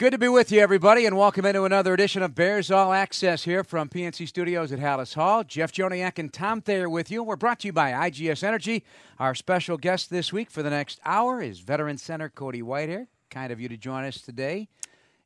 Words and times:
Good 0.00 0.12
to 0.12 0.18
be 0.18 0.28
with 0.28 0.50
you, 0.50 0.60
everybody, 0.60 1.04
and 1.04 1.14
welcome 1.14 1.44
into 1.44 1.64
another 1.64 1.92
edition 1.92 2.22
of 2.22 2.34
Bears 2.34 2.70
All 2.70 2.90
Access 2.90 3.44
here 3.44 3.62
from 3.62 3.90
PNC 3.90 4.26
Studios 4.26 4.72
at 4.72 4.78
Halas 4.78 5.12
Hall. 5.12 5.44
Jeff 5.44 5.72
Joniak 5.72 6.18
and 6.18 6.32
Tom 6.32 6.62
Thayer 6.62 6.88
with 6.88 7.10
you. 7.10 7.22
We're 7.22 7.36
brought 7.36 7.60
to 7.60 7.66
you 7.66 7.74
by 7.74 7.92
IGS 7.92 8.42
Energy. 8.42 8.82
Our 9.18 9.34
special 9.34 9.76
guest 9.76 10.08
this 10.08 10.32
week 10.32 10.50
for 10.50 10.62
the 10.62 10.70
next 10.70 11.00
hour 11.04 11.42
is 11.42 11.58
veteran 11.58 11.98
center 11.98 12.30
Cody 12.30 12.62
Whitehair. 12.62 13.08
Kind 13.28 13.52
of 13.52 13.60
you 13.60 13.68
to 13.68 13.76
join 13.76 14.04
us 14.04 14.22
today 14.22 14.70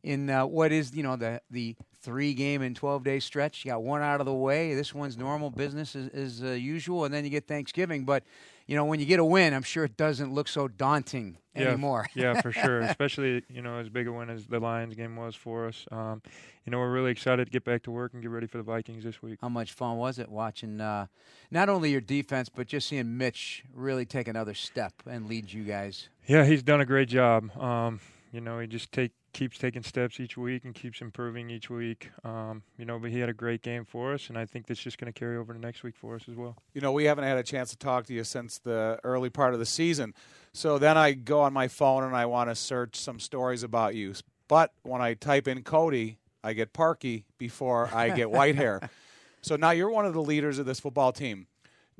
in 0.02 0.28
uh, 0.28 0.44
what 0.44 0.72
is, 0.72 0.92
you 0.92 1.04
know, 1.04 1.14
the 1.14 1.40
the 1.52 1.76
three 2.02 2.34
game 2.34 2.60
and 2.60 2.74
12 2.74 3.04
day 3.04 3.20
stretch. 3.20 3.64
You 3.64 3.70
got 3.70 3.84
one 3.84 4.02
out 4.02 4.18
of 4.18 4.26
the 4.26 4.34
way. 4.34 4.74
This 4.74 4.92
one's 4.92 5.16
normal 5.16 5.50
business 5.50 5.94
as, 5.94 6.08
as 6.08 6.42
uh, 6.42 6.48
usual, 6.48 7.04
and 7.04 7.14
then 7.14 7.22
you 7.22 7.30
get 7.30 7.46
Thanksgiving. 7.46 8.04
But 8.04 8.24
you 8.66 8.76
know, 8.76 8.84
when 8.84 9.00
you 9.00 9.06
get 9.06 9.20
a 9.20 9.24
win, 9.24 9.52
I'm 9.52 9.62
sure 9.62 9.84
it 9.84 9.96
doesn't 9.96 10.32
look 10.32 10.48
so 10.48 10.68
daunting 10.68 11.38
yeah, 11.54 11.68
anymore. 11.68 12.06
yeah, 12.14 12.40
for 12.40 12.50
sure. 12.50 12.80
Especially, 12.80 13.42
you 13.48 13.62
know, 13.62 13.78
as 13.78 13.88
big 13.88 14.06
a 14.06 14.12
win 14.12 14.30
as 14.30 14.46
the 14.46 14.58
Lions 14.58 14.94
game 14.94 15.16
was 15.16 15.34
for 15.34 15.68
us. 15.68 15.86
Um, 15.90 16.22
you 16.64 16.70
know, 16.70 16.78
we're 16.78 16.92
really 16.92 17.10
excited 17.10 17.44
to 17.44 17.50
get 17.50 17.64
back 17.64 17.82
to 17.82 17.90
work 17.90 18.14
and 18.14 18.22
get 18.22 18.30
ready 18.30 18.46
for 18.46 18.56
the 18.56 18.62
Vikings 18.62 19.04
this 19.04 19.20
week. 19.20 19.38
How 19.42 19.50
much 19.50 19.72
fun 19.72 19.98
was 19.98 20.18
it 20.18 20.30
watching 20.30 20.80
uh, 20.80 21.06
not 21.50 21.68
only 21.68 21.90
your 21.90 22.00
defense, 22.00 22.48
but 22.48 22.66
just 22.66 22.88
seeing 22.88 23.18
Mitch 23.18 23.64
really 23.74 24.06
take 24.06 24.28
another 24.28 24.54
step 24.54 24.94
and 25.06 25.28
lead 25.28 25.52
you 25.52 25.64
guys? 25.64 26.08
Yeah, 26.26 26.46
he's 26.46 26.62
done 26.62 26.80
a 26.80 26.86
great 26.86 27.08
job. 27.08 27.54
Um, 27.58 28.00
you 28.34 28.40
know, 28.40 28.58
he 28.58 28.66
just 28.66 28.90
take 28.90 29.12
keeps 29.32 29.58
taking 29.58 29.82
steps 29.82 30.18
each 30.18 30.36
week 30.36 30.64
and 30.64 30.74
keeps 30.74 31.00
improving 31.00 31.50
each 31.50 31.70
week. 31.70 32.10
Um, 32.24 32.62
you 32.76 32.84
know, 32.84 32.98
but 32.98 33.10
he 33.10 33.20
had 33.20 33.28
a 33.28 33.34
great 33.34 33.62
game 33.62 33.84
for 33.84 34.14
us, 34.14 34.28
and 34.28 34.36
I 34.36 34.44
think 34.44 34.66
that's 34.66 34.80
just 34.80 34.98
going 34.98 35.12
to 35.12 35.18
carry 35.18 35.36
over 35.36 35.52
to 35.52 35.58
next 35.58 35.82
week 35.82 35.96
for 35.96 36.16
us 36.16 36.22
as 36.28 36.34
well. 36.34 36.56
You 36.72 36.80
know, 36.80 36.92
we 36.92 37.04
haven't 37.04 37.24
had 37.24 37.38
a 37.38 37.42
chance 37.42 37.70
to 37.70 37.76
talk 37.76 38.06
to 38.06 38.14
you 38.14 38.24
since 38.24 38.58
the 38.58 38.98
early 39.04 39.30
part 39.30 39.54
of 39.54 39.60
the 39.60 39.66
season. 39.66 40.14
So 40.52 40.78
then 40.78 40.96
I 40.96 41.12
go 41.12 41.40
on 41.42 41.52
my 41.52 41.68
phone 41.68 42.04
and 42.04 42.16
I 42.16 42.26
want 42.26 42.50
to 42.50 42.54
search 42.54 42.96
some 42.96 43.20
stories 43.20 43.62
about 43.62 43.94
you. 43.94 44.14
But 44.48 44.72
when 44.82 45.00
I 45.00 45.14
type 45.14 45.48
in 45.48 45.62
Cody, 45.62 46.18
I 46.42 46.52
get 46.52 46.72
Parkey 46.72 47.24
before 47.38 47.88
I 47.92 48.10
get 48.10 48.28
Whitehair. 48.28 48.88
so 49.42 49.56
now 49.56 49.70
you're 49.70 49.90
one 49.90 50.06
of 50.06 50.12
the 50.12 50.22
leaders 50.22 50.58
of 50.58 50.66
this 50.66 50.80
football 50.80 51.12
team 51.12 51.46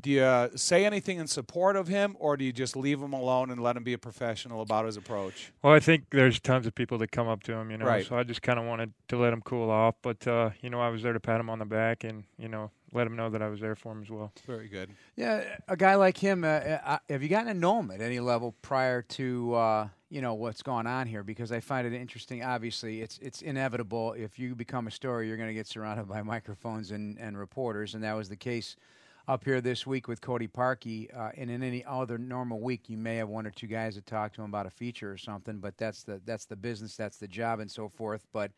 do 0.05 0.11
you 0.11 0.51
say 0.55 0.85
anything 0.85 1.19
in 1.19 1.27
support 1.27 1.77
of 1.77 1.89
him, 1.89 2.15
or 2.21 2.37
do 2.37 2.45
you 2.45 2.53
just 2.53 2.77
leave 2.77 3.01
him 3.01 3.15
alone 3.15 3.51
and 3.51 3.63
let 3.63 3.75
him 3.75 3.83
be 3.83 3.95
a 3.95 3.99
professional 3.99 4.61
about 4.61 4.85
his 4.85 4.99
approach? 4.99 5.51
Well, 5.63 5.73
I 5.73 5.81
think 5.81 6.11
there's 6.11 6.39
tons 6.39 6.67
of 6.67 6.75
people 6.75 6.99
that 6.99 7.11
come 7.11 7.27
up 7.27 7.43
to 7.45 7.55
him, 7.55 7.71
you 7.71 7.79
know. 7.79 7.87
Right. 7.87 8.07
So 8.07 8.19
I 8.19 8.23
just 8.23 8.43
kind 8.43 8.59
of 8.59 8.67
wanted 8.67 8.93
to 9.09 9.17
let 9.17 9.33
him 9.33 9.41
cool 9.41 9.71
off, 9.71 9.95
but 10.03 10.27
uh, 10.29 10.51
you 10.61 10.69
know, 10.69 10.79
I 10.79 10.91
was 10.91 11.03
there 11.03 11.15
to 11.15 11.21
pat 11.21 11.41
him 11.41 11.49
on 11.49 11.59
the 11.59 11.65
back 11.65 12.05
and 12.05 12.25
you 12.39 12.49
know 12.49 12.71
let 12.93 13.07
him 13.07 13.17
know 13.17 13.31
that 13.31 13.41
I 13.41 13.49
was 13.49 13.61
there 13.61 13.75
for 13.75 13.93
him 13.93 14.03
as 14.03 14.11
well. 14.11 14.31
Very 14.47 14.69
good. 14.69 14.91
Yeah, 15.17 15.43
a 15.67 15.77
guy 15.77 15.95
like 15.95 16.19
him. 16.19 16.45
Uh, 16.45 16.49
uh, 16.49 16.99
have 17.09 17.23
you 17.23 17.31
gotten 17.31 17.47
to 17.47 17.55
know 17.55 17.81
him 17.81 17.91
at 17.91 18.03
any 18.03 18.21
level 18.21 18.55
prior 18.61 19.01
to 19.01 19.55
uh, 19.55 19.89
you 20.11 20.21
know 20.21 20.35
what's 20.35 20.63
going 20.63 20.87
on 20.87 21.07
here? 21.07 21.23
Because 21.23 21.51
I 21.51 21.61
find 21.61 21.87
it 21.87 21.95
interesting. 21.95 22.45
Obviously, 22.45 23.01
it's 23.01 23.19
it's 23.23 23.41
inevitable. 23.41 24.13
If 24.13 24.39
you 24.39 24.55
become 24.55 24.87
a 24.87 24.91
story, 24.91 25.29
you're 25.29 25.39
going 25.39 25.49
to 25.49 25.55
get 25.55 25.67
surrounded 25.67 26.07
by 26.07 26.21
microphones 26.35 26.91
and, 26.91 27.19
and 27.19 27.39
reporters, 27.39 27.95
and 27.95 28.05
that 28.05 28.15
was 28.15 28.29
the 28.29 28.37
case 28.37 28.77
up 29.27 29.45
here 29.45 29.61
this 29.61 29.87
week 29.87 30.07
with 30.09 30.21
Cody 30.21 30.49
Parkey. 30.49 31.15
Uh, 31.17 31.31
and 31.37 31.51
in 31.51 31.63
any 31.63 31.85
other 31.85 32.19
normal 32.19 32.61
week, 32.61 32.89
you 32.89 32.97
may 32.97 33.17
have 33.17 33.29
one 33.29 33.47
or 33.47 33.51
two 33.51 33.67
guys 33.67 33.95
that 33.95 34.07
talk 34.07 34.33
to 34.35 34.43
him 34.43 34.49
about 34.49 34.67
a 34.67 34.71
feature 34.71 35.11
or 35.11 35.17
something. 35.17 35.59
But 35.59 35.77
that's 35.79 36.03
the 36.03 36.21
that's 36.25 36.45
the 36.45 36.57
business, 36.57 36.97
that's 36.97 37.17
the 37.17 37.29
job, 37.29 37.61
and 37.61 37.71
so 37.71 37.89
forth. 37.89 38.27
But 38.33 38.53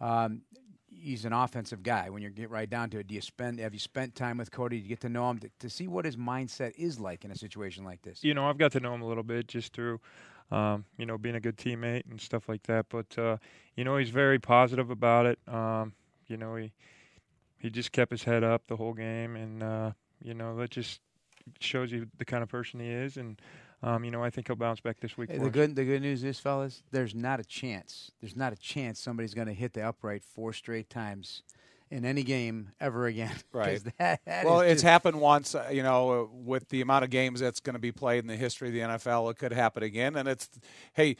um, 0.00 0.42
he's 0.88 1.24
an 1.24 1.32
offensive 1.32 1.82
guy. 1.82 2.08
When 2.08 2.22
you 2.22 2.30
get 2.30 2.50
right 2.50 2.68
down 2.68 2.90
to 2.90 2.98
it, 2.98 3.06
do 3.06 3.14
you 3.14 3.20
spend 3.20 3.60
have 3.60 3.74
you 3.74 3.80
spent 3.80 4.14
time 4.14 4.38
with 4.38 4.50
Cody 4.50 4.80
to 4.80 4.88
get 4.88 5.00
to 5.00 5.08
know 5.08 5.30
him 5.30 5.38
to, 5.40 5.50
to 5.60 5.70
see 5.70 5.86
what 5.86 6.04
his 6.04 6.16
mindset 6.16 6.72
is 6.76 6.98
like 6.98 7.24
in 7.24 7.30
a 7.30 7.36
situation 7.36 7.84
like 7.84 8.02
this? 8.02 8.24
You 8.24 8.34
know, 8.34 8.48
I've 8.48 8.58
got 8.58 8.72
to 8.72 8.80
know 8.80 8.94
him 8.94 9.02
a 9.02 9.06
little 9.06 9.22
bit 9.24 9.48
just 9.48 9.72
through. 9.72 10.00
Um, 10.48 10.84
you 10.96 11.06
know, 11.06 11.18
being 11.18 11.34
a 11.34 11.40
good 11.40 11.56
teammate 11.56 12.08
and 12.08 12.20
stuff 12.20 12.48
like 12.48 12.62
that. 12.64 12.86
But 12.88 13.18
uh, 13.18 13.38
you 13.74 13.82
know, 13.82 13.96
he's 13.96 14.10
very 14.10 14.38
positive 14.38 14.90
about 14.90 15.26
it. 15.26 15.40
Um, 15.48 15.92
you 16.28 16.36
know, 16.36 16.54
he 16.54 16.72
he 17.58 17.68
just 17.68 17.90
kept 17.90 18.12
his 18.12 18.22
head 18.22 18.44
up 18.44 18.62
the 18.68 18.76
whole 18.76 18.92
game, 18.92 19.34
and 19.34 19.62
uh, 19.62 19.90
you 20.22 20.34
know, 20.34 20.56
that 20.56 20.70
just 20.70 21.00
shows 21.60 21.92
you 21.92 22.08
the 22.18 22.24
kind 22.24 22.42
of 22.42 22.48
person 22.48 22.80
he 22.80 22.88
is, 22.88 23.16
and 23.16 23.40
um, 23.82 24.04
you 24.04 24.10
know, 24.10 24.22
I 24.22 24.30
think 24.30 24.48
he'll 24.48 24.56
bounce 24.56 24.80
back 24.80 25.00
this 25.00 25.16
week. 25.16 25.30
Hey, 25.30 25.38
the 25.38 25.50
good, 25.50 25.76
the 25.76 25.84
good 25.84 26.02
news 26.02 26.24
is, 26.24 26.40
fellas, 26.40 26.82
there's 26.90 27.14
not 27.14 27.40
a 27.40 27.44
chance. 27.44 28.10
There's 28.20 28.36
not 28.36 28.52
a 28.52 28.56
chance 28.56 28.98
somebody's 28.98 29.34
going 29.34 29.48
to 29.48 29.54
hit 29.54 29.74
the 29.74 29.82
upright 29.82 30.24
four 30.24 30.52
straight 30.52 30.88
times 30.88 31.42
in 31.90 32.04
any 32.04 32.22
game 32.22 32.72
ever 32.80 33.06
again. 33.06 33.34
Right. 33.52 33.82
That, 33.98 34.20
that 34.26 34.44
well, 34.44 34.60
it's 34.60 34.82
happened 34.82 35.20
once. 35.20 35.54
Uh, 35.54 35.68
you 35.72 35.82
know, 35.82 36.10
uh, 36.10 36.26
with 36.30 36.68
the 36.68 36.80
amount 36.82 37.04
of 37.04 37.10
games 37.10 37.40
that's 37.40 37.60
going 37.60 37.74
to 37.74 37.80
be 37.80 37.92
played 37.92 38.18
in 38.18 38.26
the 38.26 38.36
history 38.36 38.68
of 38.68 38.74
the 38.74 38.80
NFL, 38.80 39.30
it 39.30 39.38
could 39.38 39.52
happen 39.52 39.82
again. 39.82 40.16
And 40.16 40.28
it's, 40.28 40.50
hey, 40.92 41.16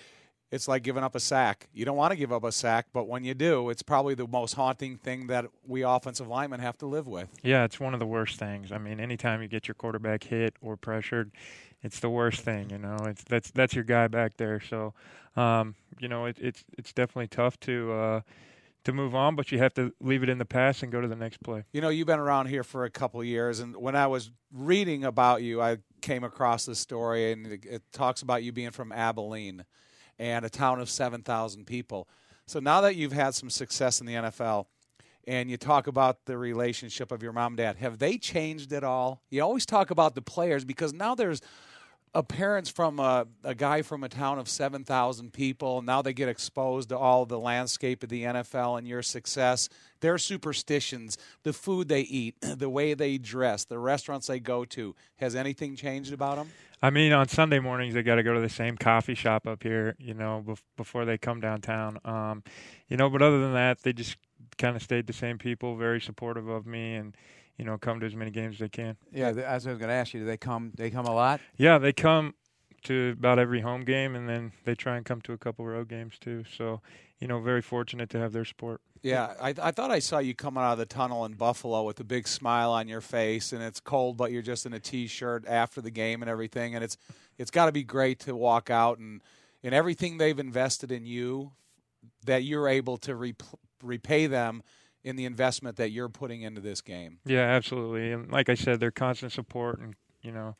it's 0.50 0.68
like 0.68 0.82
giving 0.82 1.02
up 1.02 1.14
a 1.14 1.20
sack. 1.20 1.68
You 1.72 1.84
don't 1.84 1.96
want 1.96 2.12
to 2.12 2.16
give 2.16 2.32
up 2.32 2.44
a 2.44 2.52
sack, 2.52 2.86
but 2.92 3.08
when 3.08 3.24
you 3.24 3.34
do, 3.34 3.70
it's 3.70 3.82
probably 3.82 4.14
the 4.14 4.26
most 4.26 4.54
haunting 4.54 4.96
thing 4.96 5.26
that 5.26 5.46
we 5.66 5.82
offensive 5.82 6.28
linemen 6.28 6.60
have 6.60 6.78
to 6.78 6.86
live 6.86 7.06
with. 7.06 7.28
Yeah, 7.42 7.64
it's 7.64 7.80
one 7.80 7.94
of 7.94 8.00
the 8.00 8.06
worst 8.06 8.38
things. 8.38 8.70
I 8.70 8.78
mean, 8.78 9.00
anytime 9.00 9.42
you 9.42 9.48
get 9.48 9.66
your 9.66 9.74
quarterback 9.74 10.24
hit 10.24 10.54
or 10.60 10.76
pressured, 10.76 11.32
it's 11.82 12.00
the 12.00 12.10
worst 12.10 12.40
thing. 12.40 12.70
You 12.70 12.78
know, 12.78 12.96
it's 13.06 13.24
that's 13.24 13.50
that's 13.50 13.74
your 13.74 13.84
guy 13.84 14.08
back 14.08 14.36
there. 14.36 14.60
So, 14.60 14.94
um, 15.36 15.74
you 15.98 16.08
know, 16.08 16.26
it, 16.26 16.36
it's 16.40 16.64
it's 16.78 16.92
definitely 16.92 17.28
tough 17.28 17.58
to. 17.60 17.92
Uh, 17.92 18.20
to 18.84 18.92
move 18.92 19.16
on, 19.16 19.34
but 19.34 19.50
you 19.50 19.58
have 19.58 19.74
to 19.74 19.92
leave 20.00 20.22
it 20.22 20.28
in 20.28 20.38
the 20.38 20.44
past 20.44 20.84
and 20.84 20.92
go 20.92 21.00
to 21.00 21.08
the 21.08 21.16
next 21.16 21.42
play. 21.42 21.64
You 21.72 21.80
know, 21.80 21.88
you've 21.88 22.06
been 22.06 22.20
around 22.20 22.46
here 22.46 22.62
for 22.62 22.84
a 22.84 22.90
couple 22.90 23.24
years, 23.24 23.58
and 23.58 23.76
when 23.76 23.96
I 23.96 24.06
was 24.06 24.30
reading 24.52 25.02
about 25.02 25.42
you, 25.42 25.60
I 25.60 25.78
came 26.02 26.22
across 26.22 26.66
this 26.66 26.78
story, 26.78 27.32
and 27.32 27.48
it, 27.48 27.66
it 27.66 27.82
talks 27.90 28.22
about 28.22 28.44
you 28.44 28.52
being 28.52 28.70
from 28.70 28.92
Abilene 28.92 29.64
and 30.18 30.44
a 30.44 30.50
town 30.50 30.80
of 30.80 30.88
7,000 30.88 31.66
people. 31.66 32.08
So 32.46 32.60
now 32.60 32.80
that 32.82 32.96
you've 32.96 33.12
had 33.12 33.34
some 33.34 33.50
success 33.50 34.00
in 34.00 34.06
the 34.06 34.14
NFL, 34.14 34.66
and 35.26 35.50
you 35.50 35.56
talk 35.56 35.88
about 35.88 36.24
the 36.26 36.38
relationship 36.38 37.10
of 37.10 37.22
your 37.22 37.32
mom 37.32 37.52
and 37.52 37.56
dad, 37.56 37.76
have 37.76 37.98
they 37.98 38.16
changed 38.16 38.72
at 38.72 38.84
all? 38.84 39.22
You 39.28 39.42
always 39.42 39.66
talk 39.66 39.90
about 39.90 40.14
the 40.14 40.22
players 40.22 40.64
because 40.64 40.92
now 40.92 41.14
there's 41.14 41.40
a 42.16 42.22
parents 42.22 42.70
from 42.70 42.98
a, 42.98 43.26
a 43.44 43.54
guy 43.54 43.82
from 43.82 44.02
a 44.02 44.08
town 44.08 44.38
of 44.38 44.48
7,000 44.48 45.34
people. 45.34 45.82
Now 45.82 46.00
they 46.00 46.14
get 46.14 46.30
exposed 46.30 46.88
to 46.88 46.96
all 46.96 47.26
the 47.26 47.38
landscape 47.38 48.02
of 48.02 48.08
the 48.08 48.22
NFL 48.22 48.78
and 48.78 48.88
your 48.88 49.02
success, 49.02 49.68
their 50.00 50.16
superstitions, 50.16 51.18
the 51.42 51.52
food 51.52 51.88
they 51.88 52.00
eat, 52.00 52.36
the 52.40 52.70
way 52.70 52.94
they 52.94 53.18
dress, 53.18 53.66
the 53.66 53.78
restaurants 53.78 54.28
they 54.28 54.40
go 54.40 54.64
to. 54.64 54.96
Has 55.16 55.36
anything 55.36 55.76
changed 55.76 56.10
about 56.10 56.36
them? 56.36 56.48
I 56.80 56.88
mean, 56.88 57.12
on 57.12 57.28
Sunday 57.28 57.58
mornings 57.58 57.92
they 57.92 58.02
got 58.02 58.14
to 58.14 58.22
go 58.22 58.32
to 58.32 58.40
the 58.40 58.48
same 58.48 58.78
coffee 58.78 59.14
shop 59.14 59.46
up 59.46 59.62
here, 59.62 59.94
you 59.98 60.14
know, 60.14 60.42
bef- 60.46 60.62
before 60.78 61.04
they 61.04 61.18
come 61.18 61.40
downtown. 61.40 61.98
Um, 62.06 62.42
you 62.88 62.96
know, 62.96 63.10
but 63.10 63.20
other 63.20 63.40
than 63.40 63.52
that, 63.52 63.82
they 63.82 63.92
just 63.92 64.16
kind 64.56 64.74
of 64.74 64.82
stayed 64.82 65.06
the 65.06 65.12
same 65.12 65.36
people, 65.36 65.76
very 65.76 66.00
supportive 66.00 66.48
of 66.48 66.66
me, 66.66 66.94
and 66.94 67.14
you 67.56 67.64
know, 67.64 67.78
come 67.78 68.00
to 68.00 68.06
as 68.06 68.14
many 68.14 68.30
games 68.30 68.56
as 68.56 68.60
they 68.60 68.68
can. 68.68 68.96
Yeah, 69.12 69.28
as 69.28 69.66
I 69.66 69.70
was 69.70 69.78
going 69.78 69.88
to 69.88 69.94
ask 69.94 70.12
you, 70.14 70.20
do 70.20 70.26
they 70.26 70.36
come? 70.36 70.72
They 70.76 70.90
come 70.90 71.06
a 71.06 71.14
lot. 71.14 71.40
Yeah, 71.56 71.78
they 71.78 71.92
come 71.92 72.34
to 72.84 73.14
about 73.18 73.38
every 73.38 73.60
home 73.60 73.82
game, 73.84 74.14
and 74.14 74.28
then 74.28 74.52
they 74.64 74.74
try 74.74 74.96
and 74.96 75.04
come 75.04 75.20
to 75.22 75.32
a 75.32 75.38
couple 75.38 75.64
road 75.66 75.88
games 75.88 76.18
too. 76.18 76.44
So, 76.56 76.80
you 77.18 77.26
know, 77.26 77.40
very 77.40 77.62
fortunate 77.62 78.10
to 78.10 78.18
have 78.18 78.32
their 78.32 78.44
support. 78.44 78.80
Yeah, 79.02 79.34
I, 79.40 79.54
I 79.60 79.70
thought 79.70 79.90
I 79.90 80.00
saw 80.00 80.18
you 80.18 80.34
coming 80.34 80.62
out 80.62 80.72
of 80.72 80.78
the 80.78 80.86
tunnel 80.86 81.24
in 81.24 81.34
Buffalo 81.34 81.84
with 81.84 82.00
a 82.00 82.04
big 82.04 82.26
smile 82.26 82.72
on 82.72 82.88
your 82.88 83.00
face, 83.00 83.52
and 83.52 83.62
it's 83.62 83.80
cold, 83.80 84.16
but 84.16 84.32
you're 84.32 84.42
just 84.42 84.66
in 84.66 84.72
a 84.72 84.80
t-shirt 84.80 85.46
after 85.46 85.80
the 85.80 85.90
game 85.90 86.22
and 86.22 86.30
everything, 86.30 86.74
and 86.74 86.82
it's 86.82 86.96
it's 87.38 87.50
got 87.50 87.66
to 87.66 87.72
be 87.72 87.84
great 87.84 88.20
to 88.20 88.34
walk 88.34 88.70
out 88.70 88.98
and 88.98 89.22
and 89.62 89.74
everything 89.74 90.18
they've 90.18 90.38
invested 90.38 90.92
in 90.92 91.06
you, 91.06 91.52
that 92.24 92.44
you're 92.44 92.68
able 92.68 92.96
to 92.98 93.14
re- 93.14 93.34
repay 93.82 94.26
them 94.26 94.62
in 95.06 95.14
the 95.14 95.24
investment 95.24 95.76
that 95.76 95.90
you're 95.90 96.08
putting 96.08 96.42
into 96.42 96.60
this 96.60 96.80
game. 96.80 97.20
Yeah, 97.24 97.42
absolutely, 97.42 98.10
and 98.10 98.30
like 98.30 98.48
I 98.48 98.54
said, 98.54 98.80
their 98.80 98.90
constant 98.90 99.32
support 99.32 99.78
and 99.78 99.94
you 100.20 100.32
know 100.32 100.56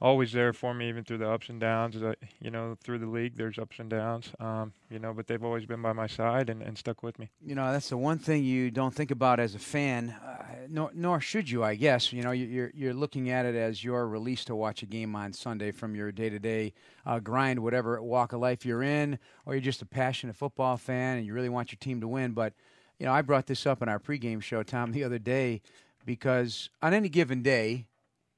always 0.00 0.32
there 0.32 0.54
for 0.54 0.72
me, 0.72 0.88
even 0.88 1.04
through 1.04 1.18
the 1.18 1.30
ups 1.30 1.50
and 1.50 1.60
downs. 1.60 1.96
You 2.40 2.50
know, 2.50 2.76
through 2.82 3.00
the 3.00 3.06
league, 3.06 3.36
there's 3.36 3.58
ups 3.58 3.78
and 3.78 3.90
downs. 3.90 4.32
Um, 4.40 4.72
you 4.88 4.98
know, 4.98 5.12
but 5.12 5.26
they've 5.26 5.44
always 5.44 5.66
been 5.66 5.82
by 5.82 5.92
my 5.92 6.06
side 6.06 6.48
and, 6.48 6.62
and 6.62 6.78
stuck 6.78 7.02
with 7.02 7.18
me. 7.18 7.28
You 7.44 7.54
know, 7.54 7.70
that's 7.72 7.90
the 7.90 7.98
one 7.98 8.18
thing 8.18 8.42
you 8.42 8.70
don't 8.70 8.94
think 8.94 9.10
about 9.10 9.38
as 9.38 9.54
a 9.54 9.58
fan, 9.58 10.10
uh, 10.10 10.44
nor, 10.68 10.90
nor 10.94 11.20
should 11.20 11.50
you, 11.50 11.62
I 11.62 11.74
guess. 11.74 12.12
You 12.12 12.22
know, 12.22 12.30
you're 12.30 12.70
you're 12.74 12.94
looking 12.94 13.30
at 13.30 13.44
it 13.44 13.54
as 13.54 13.84
your 13.84 14.08
release 14.08 14.44
to 14.46 14.56
watch 14.56 14.82
a 14.82 14.86
game 14.86 15.14
on 15.14 15.32
Sunday 15.32 15.70
from 15.72 15.94
your 15.94 16.10
day 16.10 16.30
to 16.30 16.38
day 16.38 16.72
grind, 17.22 17.58
whatever 17.60 18.00
walk 18.02 18.32
of 18.32 18.40
life 18.40 18.64
you're 18.64 18.82
in, 18.82 19.18
or 19.44 19.54
you're 19.54 19.60
just 19.60 19.82
a 19.82 19.86
passionate 19.86 20.36
football 20.36 20.78
fan 20.78 21.18
and 21.18 21.26
you 21.26 21.34
really 21.34 21.48
want 21.50 21.70
your 21.70 21.78
team 21.78 22.00
to 22.00 22.08
win. 22.08 22.32
But 22.32 22.54
you 23.00 23.06
know, 23.06 23.12
I 23.12 23.22
brought 23.22 23.46
this 23.46 23.66
up 23.66 23.82
in 23.82 23.88
our 23.88 23.98
pregame 23.98 24.40
show, 24.40 24.62
Tom, 24.62 24.92
the 24.92 25.02
other 25.02 25.18
day, 25.18 25.62
because 26.06 26.70
on 26.80 26.94
any 26.94 27.08
given 27.08 27.42
day 27.42 27.88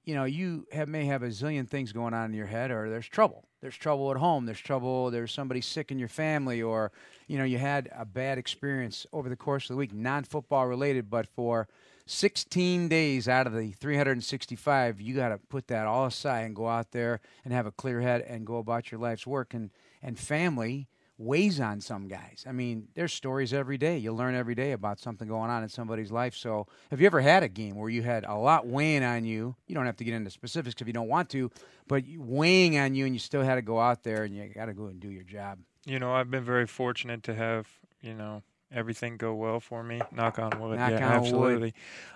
you 0.04 0.14
know, 0.14 0.24
you 0.24 0.66
have, 0.72 0.88
may 0.88 1.04
have 1.04 1.22
a 1.22 1.28
zillion 1.28 1.68
things 1.68 1.92
going 1.92 2.14
on 2.14 2.26
in 2.26 2.36
your 2.36 2.46
head, 2.46 2.70
or 2.70 2.90
there's 2.90 3.06
trouble. 3.06 3.44
There's 3.60 3.76
trouble 3.76 4.10
at 4.10 4.16
home. 4.16 4.46
There's 4.46 4.60
trouble. 4.60 5.10
There's 5.10 5.32
somebody 5.32 5.60
sick 5.60 5.92
in 5.92 5.98
your 5.98 6.08
family, 6.08 6.60
or 6.60 6.90
you 7.28 7.38
know, 7.38 7.44
you 7.44 7.58
had 7.58 7.88
a 7.96 8.04
bad 8.04 8.38
experience 8.38 9.06
over 9.12 9.28
the 9.28 9.36
course 9.36 9.64
of 9.64 9.74
the 9.74 9.78
week, 9.78 9.94
non-football 9.94 10.66
related, 10.66 11.08
but 11.08 11.28
for 11.28 11.68
16 12.06 12.88
days 12.88 13.28
out 13.28 13.46
of 13.46 13.52
the 13.52 13.70
365, 13.72 15.00
you 15.00 15.14
got 15.14 15.28
to 15.28 15.38
put 15.38 15.68
that 15.68 15.86
all 15.86 16.06
aside 16.06 16.40
and 16.40 16.56
go 16.56 16.68
out 16.68 16.90
there 16.90 17.20
and 17.44 17.54
have 17.54 17.66
a 17.66 17.70
clear 17.70 18.00
head 18.00 18.22
and 18.22 18.44
go 18.44 18.56
about 18.56 18.90
your 18.90 19.00
life's 19.00 19.26
work. 19.26 19.54
And 19.54 19.70
and 20.02 20.18
family, 20.18 20.88
weighs 21.18 21.60
on 21.60 21.80
some 21.80 22.08
guys. 22.08 22.44
I 22.48 22.52
mean, 22.52 22.88
there's 22.94 23.12
stories 23.12 23.52
every 23.52 23.78
day. 23.78 23.98
You 23.98 24.12
learn 24.12 24.34
every 24.34 24.54
day 24.54 24.72
about 24.72 24.98
something 24.98 25.28
going 25.28 25.50
on 25.50 25.62
in 25.62 25.68
somebody's 25.68 26.10
life. 26.10 26.34
So, 26.34 26.66
have 26.90 27.00
you 27.00 27.06
ever 27.06 27.20
had 27.20 27.42
a 27.42 27.48
game 27.48 27.76
where 27.76 27.90
you 27.90 28.02
had 28.02 28.24
a 28.24 28.34
lot 28.34 28.66
weighing 28.66 29.04
on 29.04 29.24
you? 29.24 29.54
You 29.66 29.74
don't 29.74 29.86
have 29.86 29.96
to 29.96 30.04
get 30.04 30.14
into 30.14 30.30
specifics 30.30 30.80
if 30.80 30.86
you 30.86 30.92
don't 30.92 31.08
want 31.08 31.30
to, 31.30 31.50
but 31.86 32.04
weighing 32.16 32.78
on 32.78 32.94
you, 32.94 33.06
and 33.06 33.14
you 33.14 33.18
still 33.18 33.42
had 33.42 33.56
to 33.56 33.62
go 33.62 33.78
out 33.80 34.02
there 34.02 34.24
and 34.24 34.34
you 34.34 34.48
got 34.48 34.66
to 34.66 34.74
go 34.74 34.86
and 34.86 35.00
do 35.00 35.10
your 35.10 35.24
job. 35.24 35.58
You 35.84 35.98
know, 35.98 36.12
I've 36.12 36.30
been 36.30 36.44
very 36.44 36.66
fortunate 36.66 37.22
to 37.24 37.34
have 37.34 37.66
you 38.00 38.14
know 38.14 38.42
everything 38.74 39.16
go 39.16 39.34
well 39.34 39.60
for 39.60 39.82
me. 39.82 40.00
Knock 40.12 40.38
on 40.38 40.58
wood. 40.60 40.78
Knock 40.78 40.90
yeah, 40.90 41.06
on 41.08 41.12
absolutely. 41.12 41.74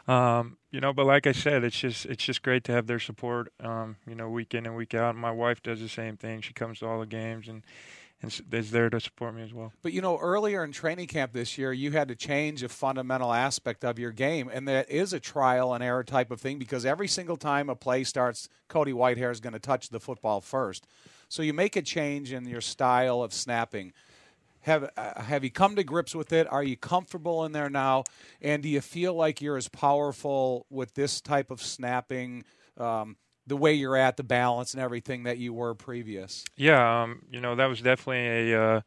Um, 0.08 0.56
you 0.70 0.80
know, 0.80 0.92
but 0.92 1.06
like 1.06 1.26
I 1.26 1.32
said, 1.32 1.64
it's 1.64 1.78
just 1.78 2.06
it's 2.06 2.24
just 2.24 2.42
great 2.42 2.64
to 2.64 2.72
have 2.72 2.86
their 2.86 2.98
support. 2.98 3.52
Um, 3.60 3.96
you 4.06 4.14
know, 4.14 4.28
week 4.28 4.54
in 4.54 4.66
and 4.66 4.76
week 4.76 4.94
out. 4.94 5.14
My 5.16 5.30
wife 5.30 5.62
does 5.62 5.80
the 5.80 5.88
same 5.88 6.16
thing. 6.16 6.40
She 6.40 6.52
comes 6.52 6.80
to 6.80 6.86
all 6.86 7.00
the 7.00 7.06
games 7.06 7.48
and 7.48 7.62
and 8.22 8.40
is 8.52 8.70
there 8.70 8.88
to 8.88 8.98
support 8.98 9.34
me 9.34 9.42
as 9.42 9.52
well. 9.52 9.72
But 9.82 9.92
you 9.92 10.00
know, 10.00 10.18
earlier 10.18 10.64
in 10.64 10.72
training 10.72 11.06
camp 11.08 11.32
this 11.32 11.58
year, 11.58 11.72
you 11.72 11.92
had 11.92 12.08
to 12.08 12.14
change 12.14 12.62
a 12.62 12.68
fundamental 12.68 13.32
aspect 13.32 13.84
of 13.84 13.98
your 13.98 14.10
game, 14.10 14.50
and 14.52 14.66
that 14.68 14.90
is 14.90 15.12
a 15.12 15.20
trial 15.20 15.74
and 15.74 15.84
error 15.84 16.04
type 16.04 16.30
of 16.30 16.40
thing 16.40 16.58
because 16.58 16.86
every 16.86 17.08
single 17.08 17.36
time 17.36 17.68
a 17.68 17.74
play 17.74 18.04
starts, 18.04 18.48
Cody 18.68 18.92
Whitehair 18.92 19.30
is 19.30 19.40
going 19.40 19.52
to 19.52 19.58
touch 19.58 19.90
the 19.90 20.00
football 20.00 20.40
first. 20.40 20.86
So 21.28 21.42
you 21.42 21.52
make 21.52 21.76
a 21.76 21.82
change 21.82 22.32
in 22.32 22.46
your 22.46 22.60
style 22.60 23.22
of 23.22 23.32
snapping. 23.32 23.92
Have 24.60 24.90
uh, 24.96 25.22
have 25.22 25.44
you 25.44 25.50
come 25.50 25.76
to 25.76 25.84
grips 25.84 26.14
with 26.14 26.32
it? 26.32 26.50
Are 26.50 26.64
you 26.64 26.76
comfortable 26.76 27.44
in 27.44 27.52
there 27.52 27.70
now? 27.70 28.04
And 28.40 28.62
do 28.62 28.68
you 28.68 28.80
feel 28.80 29.14
like 29.14 29.40
you're 29.40 29.56
as 29.56 29.68
powerful 29.68 30.66
with 30.70 30.94
this 30.94 31.20
type 31.20 31.50
of 31.50 31.62
snapping? 31.62 32.44
Um, 32.78 33.16
the 33.46 33.56
way 33.56 33.72
you're 33.72 33.96
at, 33.96 34.16
the 34.16 34.24
balance 34.24 34.74
and 34.74 34.82
everything 34.82 35.22
that 35.24 35.38
you 35.38 35.52
were 35.52 35.74
previous. 35.74 36.44
Yeah, 36.56 37.02
um, 37.02 37.22
you 37.30 37.40
know 37.40 37.54
that 37.54 37.66
was 37.66 37.80
definitely 37.80 38.52
a 38.52 38.60
uh, 38.60 38.80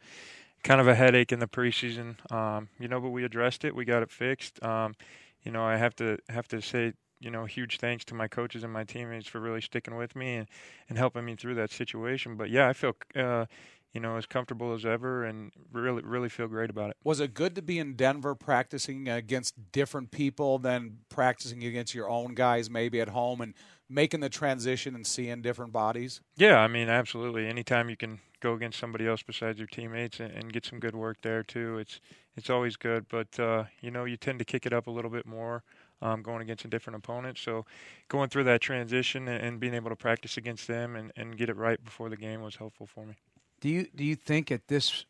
kind 0.64 0.82
of 0.82 0.88
a 0.88 0.96
headache 0.96 1.32
in 1.32 1.40
the 1.40 1.48
preseason. 1.48 2.16
Um, 2.32 2.70
you 2.80 2.88
know, 2.88 3.00
but 3.00 3.10
we 3.10 3.24
addressed 3.24 3.64
it. 3.64 3.76
We 3.76 3.86
got 3.86 4.04
it 4.04 4.12
fixed. 4.12 4.64
Um, 4.64 4.96
you 5.44 5.52
know, 5.52 5.64
I 5.64 5.78
have 5.78 5.96
to 5.98 6.18
have 6.30 6.48
to 6.50 6.62
say, 6.62 6.94
you 7.20 7.32
know, 7.32 7.46
huge 7.46 7.78
thanks 7.78 8.04
to 8.06 8.14
my 8.14 8.28
coaches 8.28 8.64
and 8.64 8.74
my 8.74 8.84
teammates 8.84 9.28
for 9.28 9.40
really 9.40 9.62
sticking 9.62 9.96
with 9.96 10.16
me 10.16 10.36
and, 10.36 10.48
and 10.90 10.98
helping 10.98 11.26
me 11.26 11.36
through 11.36 11.56
that 11.56 11.72
situation. 11.72 12.36
But 12.36 12.50
yeah, 12.50 12.68
I 12.68 12.74
feel. 12.74 12.96
Uh, 13.16 13.46
you 13.94 14.00
know, 14.00 14.18
as 14.18 14.28
comfortable 14.28 14.76
as 14.76 14.86
ever, 14.86 15.26
and 15.26 15.52
really, 15.72 16.04
really 16.04 16.30
feel 16.30 16.48
great 16.48 16.70
about 16.70 16.92
it. 16.92 16.98
Was 17.04 17.20
it 17.20 17.34
good 17.34 17.56
to 17.56 17.62
be 17.64 17.80
in 17.80 17.96
Denver 17.96 18.36
practicing 18.36 19.10
against 19.10 19.72
different 19.72 20.12
people 20.12 20.60
than 20.60 21.00
practicing 21.10 21.64
against 21.64 21.96
your 21.96 22.08
own 22.08 22.36
guys, 22.36 22.70
maybe 22.70 23.02
at 23.02 23.10
home, 23.10 23.42
and 23.42 23.56
making 23.90 24.20
the 24.20 24.30
transition 24.30 24.96
and 24.96 25.06
seeing 25.06 25.42
different 25.42 25.72
bodies? 25.72 26.22
Yeah, 26.36 26.60
I 26.60 26.68
mean, 26.68 26.90
absolutely. 26.90 27.48
Anytime 27.48 27.90
you 27.90 27.98
can 27.98 28.20
go 28.40 28.54
against 28.54 28.80
somebody 28.80 29.08
else 29.08 29.24
besides 29.24 29.58
your 29.58 29.68
teammates 29.68 30.20
and, 30.20 30.32
and 30.32 30.54
get 30.54 30.66
some 30.66 30.80
good 30.80 30.96
work 30.96 31.18
there 31.22 31.44
too, 31.44 31.78
it's 31.80 32.00
it's 32.36 32.50
always 32.50 32.76
good. 32.76 33.08
But 33.10 33.40
uh, 33.40 33.66
you 33.82 33.92
know, 33.92 34.06
you 34.06 34.18
tend 34.18 34.40
to 34.40 34.46
kick 34.46 34.66
it 34.66 34.74
up 34.74 34.88
a 34.88 34.92
little 34.92 35.12
bit 35.12 35.26
more. 35.26 35.64
Um, 36.02 36.24
going 36.24 36.42
against 36.42 36.64
a 36.64 36.70
different 36.70 36.96
opponent. 36.96 37.38
So 37.38 37.66
going 38.08 38.30
through 38.30 38.46
that 38.46 38.62
transition 38.62 39.28
and, 39.28 39.44
and, 39.44 39.60
being 39.60 39.74
able 39.74 39.90
to 39.90 39.98
practice 39.98 40.38
against 40.38 40.66
them 40.66 40.96
and, 40.96 41.12
and 41.18 41.38
get 41.38 41.50
it 41.50 41.58
right 41.58 41.84
before 41.84 42.08
the 42.08 42.16
game 42.16 42.42
was 42.42 42.56
helpful 42.56 42.88
for 42.88 43.06
me. 43.06 43.16
Do 43.60 43.68
you 43.68 43.86
do 43.94 44.06
you 44.06 44.16
think 44.16 44.50
at 44.50 44.70
this 44.70 45.04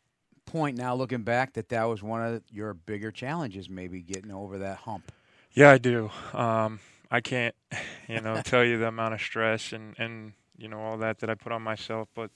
point 0.46 0.76
now, 0.76 0.94
looking 0.94 1.22
back, 1.22 1.52
that 1.54 1.68
that 1.68 1.84
was 1.84 2.02
one 2.02 2.22
of 2.22 2.42
your 2.50 2.74
bigger 2.74 3.12
challenges, 3.12 3.70
maybe 3.70 4.00
getting 4.00 4.32
over 4.32 4.58
that 4.58 4.78
hump? 4.78 5.12
Yeah, 5.52 5.70
I 5.70 5.78
do. 5.78 6.10
Um, 6.32 6.80
I 7.10 7.20
can't, 7.20 7.54
you 8.08 8.20
know, 8.20 8.40
tell 8.42 8.64
you 8.64 8.78
the 8.78 8.88
amount 8.88 9.14
of 9.14 9.20
stress 9.20 9.72
and 9.72 9.98
and 9.98 10.32
you 10.56 10.68
know 10.68 10.80
all 10.80 10.98
that 10.98 11.18
that 11.20 11.30
I 11.30 11.34
put 11.34 11.52
on 11.52 11.62
myself. 11.62 12.08
But 12.14 12.30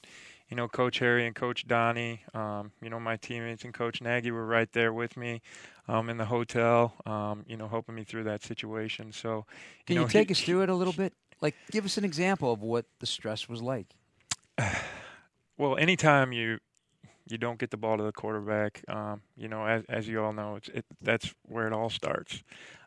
you 0.48 0.56
know, 0.56 0.68
Coach 0.68 0.98
Harry 0.98 1.26
and 1.26 1.34
Coach 1.34 1.66
Donnie, 1.66 2.22
um, 2.34 2.72
you 2.82 2.90
know, 2.90 3.00
my 3.00 3.16
teammates 3.16 3.64
and 3.64 3.72
Coach 3.72 4.02
Nagy 4.02 4.30
were 4.30 4.46
right 4.46 4.70
there 4.72 4.92
with 4.92 5.16
me 5.16 5.40
um, 5.88 6.10
in 6.10 6.18
the 6.18 6.26
hotel, 6.26 6.94
um, 7.06 7.44
you 7.46 7.56
know, 7.56 7.68
helping 7.68 7.94
me 7.94 8.04
through 8.04 8.24
that 8.24 8.42
situation. 8.42 9.12
So, 9.12 9.46
can 9.86 9.94
you, 9.94 10.00
know, 10.00 10.06
you 10.06 10.12
take 10.12 10.28
he, 10.28 10.32
us 10.32 10.40
through 10.40 10.62
it 10.62 10.68
a 10.68 10.74
little 10.74 10.92
bit? 10.92 11.12
Like, 11.40 11.54
give 11.70 11.84
us 11.84 11.98
an 11.98 12.04
example 12.04 12.52
of 12.52 12.62
what 12.62 12.86
the 13.00 13.06
stress 13.06 13.48
was 13.48 13.62
like. 13.62 13.86
well, 15.58 15.76
anytime 15.76 16.32
you 16.32 16.58
you 17.26 17.38
don't 17.38 17.58
get 17.58 17.70
the 17.70 17.76
ball 17.76 17.96
to 17.96 18.02
the 18.02 18.12
quarterback. 18.12 18.82
Um, 18.88 19.22
you 19.36 19.48
know, 19.48 19.66
as, 19.66 19.84
as 19.88 20.08
you 20.08 20.22
all 20.22 20.32
know, 20.32 20.56
it's 20.56 20.68
it, 20.68 20.84
that's 21.00 21.34
where 21.42 21.66
it 21.66 21.72
all 21.72 21.88
starts. 21.88 22.42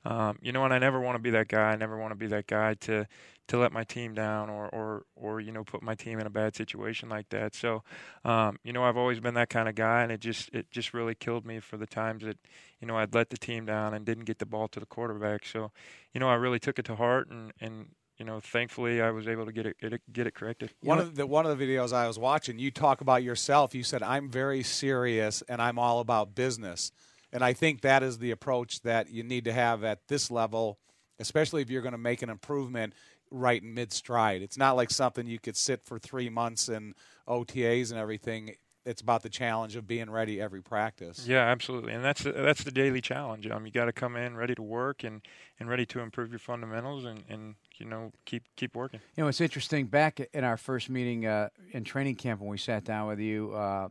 Um, 0.06 0.38
you 0.42 0.51
know, 0.51 0.63
and 0.63 0.74
I 0.74 0.80
never 0.80 1.00
want 1.00 1.16
to 1.16 1.22
be 1.22 1.31
that 1.31 1.48
guy. 1.48 1.72
I 1.72 1.75
never 1.75 1.98
want 1.98 2.12
to 2.12 2.16
be 2.16 2.28
that 2.28 2.48
guy 2.48 2.75
to 2.81 3.07
to 3.48 3.57
let 3.57 3.72
my 3.72 3.84
team 3.84 4.13
down 4.13 4.50
or 4.50 4.68
or 4.69 5.06
or 5.16 5.39
you 5.39 5.51
know 5.51 5.63
put 5.63 5.81
my 5.81 5.95
team 5.95 6.19
in 6.19 6.28
a 6.28 6.30
bad 6.30 6.56
situation 6.56 7.10
like 7.10 7.30
that. 7.30 7.56
So, 7.56 7.84
um, 8.24 8.60
you 8.63 8.74
know, 8.74 8.84
I've 8.84 8.98
always 8.98 9.19
been 9.19 9.34
that 9.34 9.50
kind 9.50 9.68
of 9.68 9.75
guy, 9.75 10.04
and 10.04 10.12
it 10.12 10.19
just 10.19 10.50
it 10.54 10.69
just 10.69 10.94
really 10.94 11.16
killed 11.16 11.45
me 11.45 11.60
for 11.60 11.78
the 11.78 11.88
times 11.88 12.24
that 12.24 12.38
you 12.80 12.88
know 12.88 12.98
I'd 12.98 13.13
let 13.13 13.30
the 13.30 13.38
team 13.38 13.66
down 13.66 13.94
and 13.94 14.06
didn't 14.06 14.25
get 14.25 14.40
the 14.40 14.45
ball 14.45 14.68
to 14.69 14.80
the 14.80 14.86
quarterback. 14.86 15.45
So, 15.45 15.72
you 16.13 16.19
know, 16.19 16.30
I 16.30 16.36
really 16.36 16.60
took 16.60 16.78
it 16.78 16.86
to 16.86 16.95
heart 16.95 17.30
and 17.30 17.51
and 17.60 17.90
you 18.18 18.25
know, 18.25 18.40
thankfully 18.40 19.02
I 19.02 19.12
was 19.12 19.28
able 19.28 19.46
to 19.46 19.52
get 19.52 19.66
it 19.66 19.80
get 19.80 19.94
it, 19.94 20.02
get 20.12 20.28
it 20.28 20.34
corrected. 20.34 20.72
One 20.81 21.00
of 21.00 21.16
the 21.16 21.28
one 21.28 21.46
of 21.46 21.58
the 21.58 21.66
videos 21.66 21.94
I 21.94 22.08
was 22.08 22.18
watching, 22.18 22.60
you 22.60 22.72
talk 22.72 23.02
about 23.02 23.24
yourself. 23.24 23.75
You 23.75 23.84
said, 23.84 24.02
"I'm 24.02 24.30
very 24.30 24.64
serious 24.64 25.44
and 25.48 25.62
I'm 25.62 25.78
all 25.78 26.00
about 26.00 26.36
business," 26.36 26.92
and 27.31 27.44
I 27.44 27.54
think 27.54 27.81
that 27.81 28.04
is 28.04 28.18
the 28.18 28.31
approach 28.31 28.81
that 28.81 29.10
you 29.10 29.24
need 29.24 29.46
to 29.46 29.54
have 29.54 29.84
at 29.84 30.08
this 30.08 30.31
level, 30.31 30.80
especially 31.19 31.62
if 31.62 31.69
you're 31.69 31.84
going 31.84 31.92
to 31.92 31.98
make 31.98 32.22
an 32.22 32.30
improvement 32.30 32.94
right 33.30 33.62
in 33.62 33.74
mid 33.74 33.92
stride. 33.94 34.42
It's 34.42 34.58
not 34.58 34.75
like 34.75 34.90
something 34.90 35.28
you 35.28 35.40
could 35.40 35.58
sit 35.58 35.84
for 35.86 36.00
three 36.00 36.30
months 36.30 36.69
in 36.69 36.96
OTAs 37.28 37.92
and 37.92 38.00
everything 38.00 38.56
it's 38.88 39.02
about 39.02 39.22
the 39.22 39.30
challenge 39.30 39.75
of 39.75 39.86
being 39.86 40.10
ready 40.10 40.40
every 40.40 40.62
practice. 40.62 41.28
Yeah, 41.28 41.42
absolutely, 41.42 41.92
and 41.92 42.04
that's 42.04 42.24
the, 42.24 42.31
that's 42.31 42.64
the 42.64 42.72
daily 42.72 43.02
challenge. 43.02 43.46
Um, 43.46 43.66
you 43.66 43.72
got 43.72 43.86
to 43.86 43.92
come 43.92 44.16
in 44.16 44.38
ready 44.38 44.56
to 44.56 44.62
work 44.62 45.04
and, 45.04 45.22
and 45.60 45.68
ready 45.68 45.86
to 45.88 46.00
improve 46.00 46.31
your 46.31 46.40
fundamentals 46.40 47.04
and, 47.04 47.24
and 47.28 47.56
you 47.79 47.85
know 47.85 48.12
keep 48.25 48.44
keep 48.56 48.75
working. 48.75 49.00
You 49.15 49.24
know, 49.24 49.27
it's 49.27 49.41
interesting. 49.41 49.85
Back 49.85 50.19
in 50.33 50.44
our 50.44 50.57
first 50.57 50.89
meeting 50.89 51.25
uh, 51.25 51.50
in 51.71 51.83
training 51.83 52.15
camp 52.15 52.41
when 52.41 52.50
we 52.50 52.57
sat 52.57 52.83
down 52.83 53.07
with 53.07 53.19
you, 53.19 53.53
uh, 53.53 53.89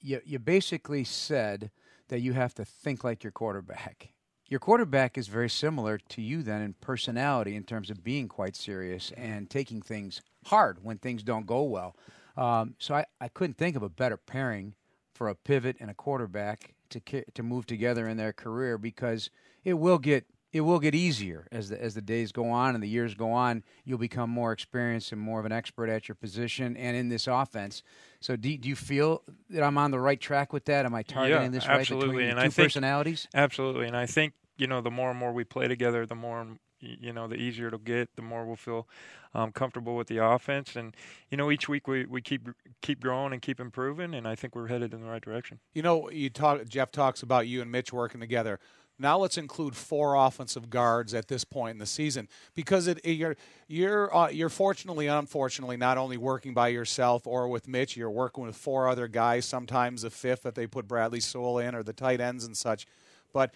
you 0.00 0.20
you 0.24 0.38
basically 0.38 1.04
said 1.04 1.70
that 2.08 2.20
you 2.20 2.32
have 2.32 2.54
to 2.54 2.64
think 2.64 3.04
like 3.04 3.22
your 3.22 3.32
quarterback. 3.32 4.10
Your 4.46 4.60
quarterback 4.60 5.18
is 5.18 5.28
very 5.28 5.50
similar 5.50 5.98
to 5.98 6.22
you 6.22 6.42
then 6.42 6.62
in 6.62 6.72
personality 6.80 7.54
in 7.54 7.64
terms 7.64 7.90
of 7.90 8.02
being 8.02 8.28
quite 8.28 8.56
serious 8.56 9.12
and 9.14 9.50
taking 9.50 9.82
things 9.82 10.22
hard 10.46 10.78
when 10.82 10.96
things 10.96 11.22
don't 11.22 11.44
go 11.44 11.64
well. 11.64 11.94
Um, 12.34 12.74
so 12.78 12.94
I, 12.94 13.04
I 13.20 13.28
couldn't 13.28 13.58
think 13.58 13.76
of 13.76 13.82
a 13.82 13.90
better 13.90 14.16
pairing 14.16 14.74
for 15.12 15.28
a 15.28 15.34
pivot 15.34 15.76
and 15.80 15.90
a 15.90 15.94
quarterback 15.94 16.74
to 16.90 17.00
to 17.34 17.42
move 17.42 17.66
together 17.66 18.08
in 18.08 18.16
their 18.16 18.32
career 18.32 18.78
because 18.78 19.30
it 19.64 19.74
will 19.74 19.98
get 19.98 20.24
it 20.52 20.62
will 20.62 20.78
get 20.78 20.94
easier 20.94 21.46
as 21.52 21.68
the 21.68 21.82
as 21.82 21.94
the 21.94 22.00
days 22.00 22.32
go 22.32 22.50
on 22.50 22.74
and 22.74 22.82
the 22.82 22.88
years 22.88 23.14
go 23.14 23.32
on. 23.32 23.62
You'll 23.84 23.98
become 23.98 24.30
more 24.30 24.52
experienced 24.52 25.12
and 25.12 25.20
more 25.20 25.40
of 25.40 25.46
an 25.46 25.52
expert 25.52 25.88
at 25.88 26.08
your 26.08 26.14
position 26.14 26.76
and 26.76 26.96
in 26.96 27.08
this 27.08 27.26
offense. 27.26 27.82
So 28.20 28.36
do, 28.36 28.56
do 28.56 28.68
you 28.68 28.76
feel 28.76 29.22
that 29.50 29.62
I'm 29.62 29.78
on 29.78 29.90
the 29.90 30.00
right 30.00 30.20
track 30.20 30.52
with 30.52 30.64
that? 30.66 30.86
Am 30.86 30.94
I 30.94 31.02
targeting 31.02 31.42
yeah, 31.42 31.48
this 31.48 31.68
right 31.68 31.86
between 31.86 32.20
and 32.20 32.32
two 32.32 32.38
I 32.38 32.42
think, 32.48 32.54
personalities? 32.54 33.28
Absolutely, 33.34 33.86
and 33.86 33.96
I 33.96 34.06
think 34.06 34.34
you 34.56 34.66
know 34.66 34.80
the 34.80 34.90
more 34.90 35.10
and 35.10 35.18
more 35.18 35.32
we 35.32 35.44
play 35.44 35.68
together, 35.68 36.06
the 36.06 36.14
more 36.14 36.46
you 36.80 37.12
know, 37.12 37.26
the 37.26 37.36
easier 37.36 37.68
it'll 37.68 37.78
get, 37.78 38.14
the 38.16 38.22
more 38.22 38.44
we'll 38.44 38.56
feel 38.56 38.88
um, 39.34 39.52
comfortable 39.52 39.96
with 39.96 40.06
the 40.06 40.18
offense. 40.18 40.76
And 40.76 40.94
you 41.30 41.36
know, 41.36 41.50
each 41.50 41.68
week 41.68 41.88
we, 41.88 42.06
we 42.06 42.20
keep 42.20 42.48
keep 42.82 43.00
growing 43.00 43.32
and 43.32 43.42
keep 43.42 43.60
improving, 43.60 44.14
and 44.14 44.26
I 44.26 44.34
think 44.34 44.54
we're 44.54 44.68
headed 44.68 44.94
in 44.94 45.00
the 45.00 45.08
right 45.08 45.22
direction. 45.22 45.58
You 45.72 45.82
know, 45.82 46.10
you 46.10 46.30
talk. 46.30 46.66
Jeff 46.68 46.90
talks 46.90 47.22
about 47.22 47.46
you 47.46 47.62
and 47.62 47.70
Mitch 47.70 47.92
working 47.92 48.20
together. 48.20 48.60
Now 48.98 49.18
let's 49.18 49.38
include 49.38 49.76
four 49.76 50.14
offensive 50.14 50.70
guards 50.70 51.14
at 51.14 51.28
this 51.28 51.44
point 51.44 51.72
in 51.72 51.78
the 51.78 51.86
season 51.86 52.28
because 52.54 52.88
it, 52.88 52.98
it, 53.04 53.12
you're 53.12 53.36
you're 53.68 54.14
uh, 54.14 54.28
you're 54.28 54.48
fortunately 54.48 55.06
unfortunately 55.06 55.76
not 55.76 55.98
only 55.98 56.16
working 56.16 56.52
by 56.52 56.68
yourself 56.68 57.26
or 57.26 57.48
with 57.48 57.68
Mitch, 57.68 57.96
you're 57.96 58.10
working 58.10 58.44
with 58.44 58.56
four 58.56 58.88
other 58.88 59.06
guys. 59.06 59.44
Sometimes 59.44 60.02
a 60.02 60.10
fifth 60.10 60.42
that 60.42 60.54
they 60.56 60.66
put 60.66 60.88
Bradley 60.88 61.20
Sowell 61.20 61.58
in 61.58 61.74
or 61.74 61.82
the 61.82 61.92
tight 61.92 62.20
ends 62.20 62.44
and 62.44 62.56
such, 62.56 62.86
but 63.32 63.54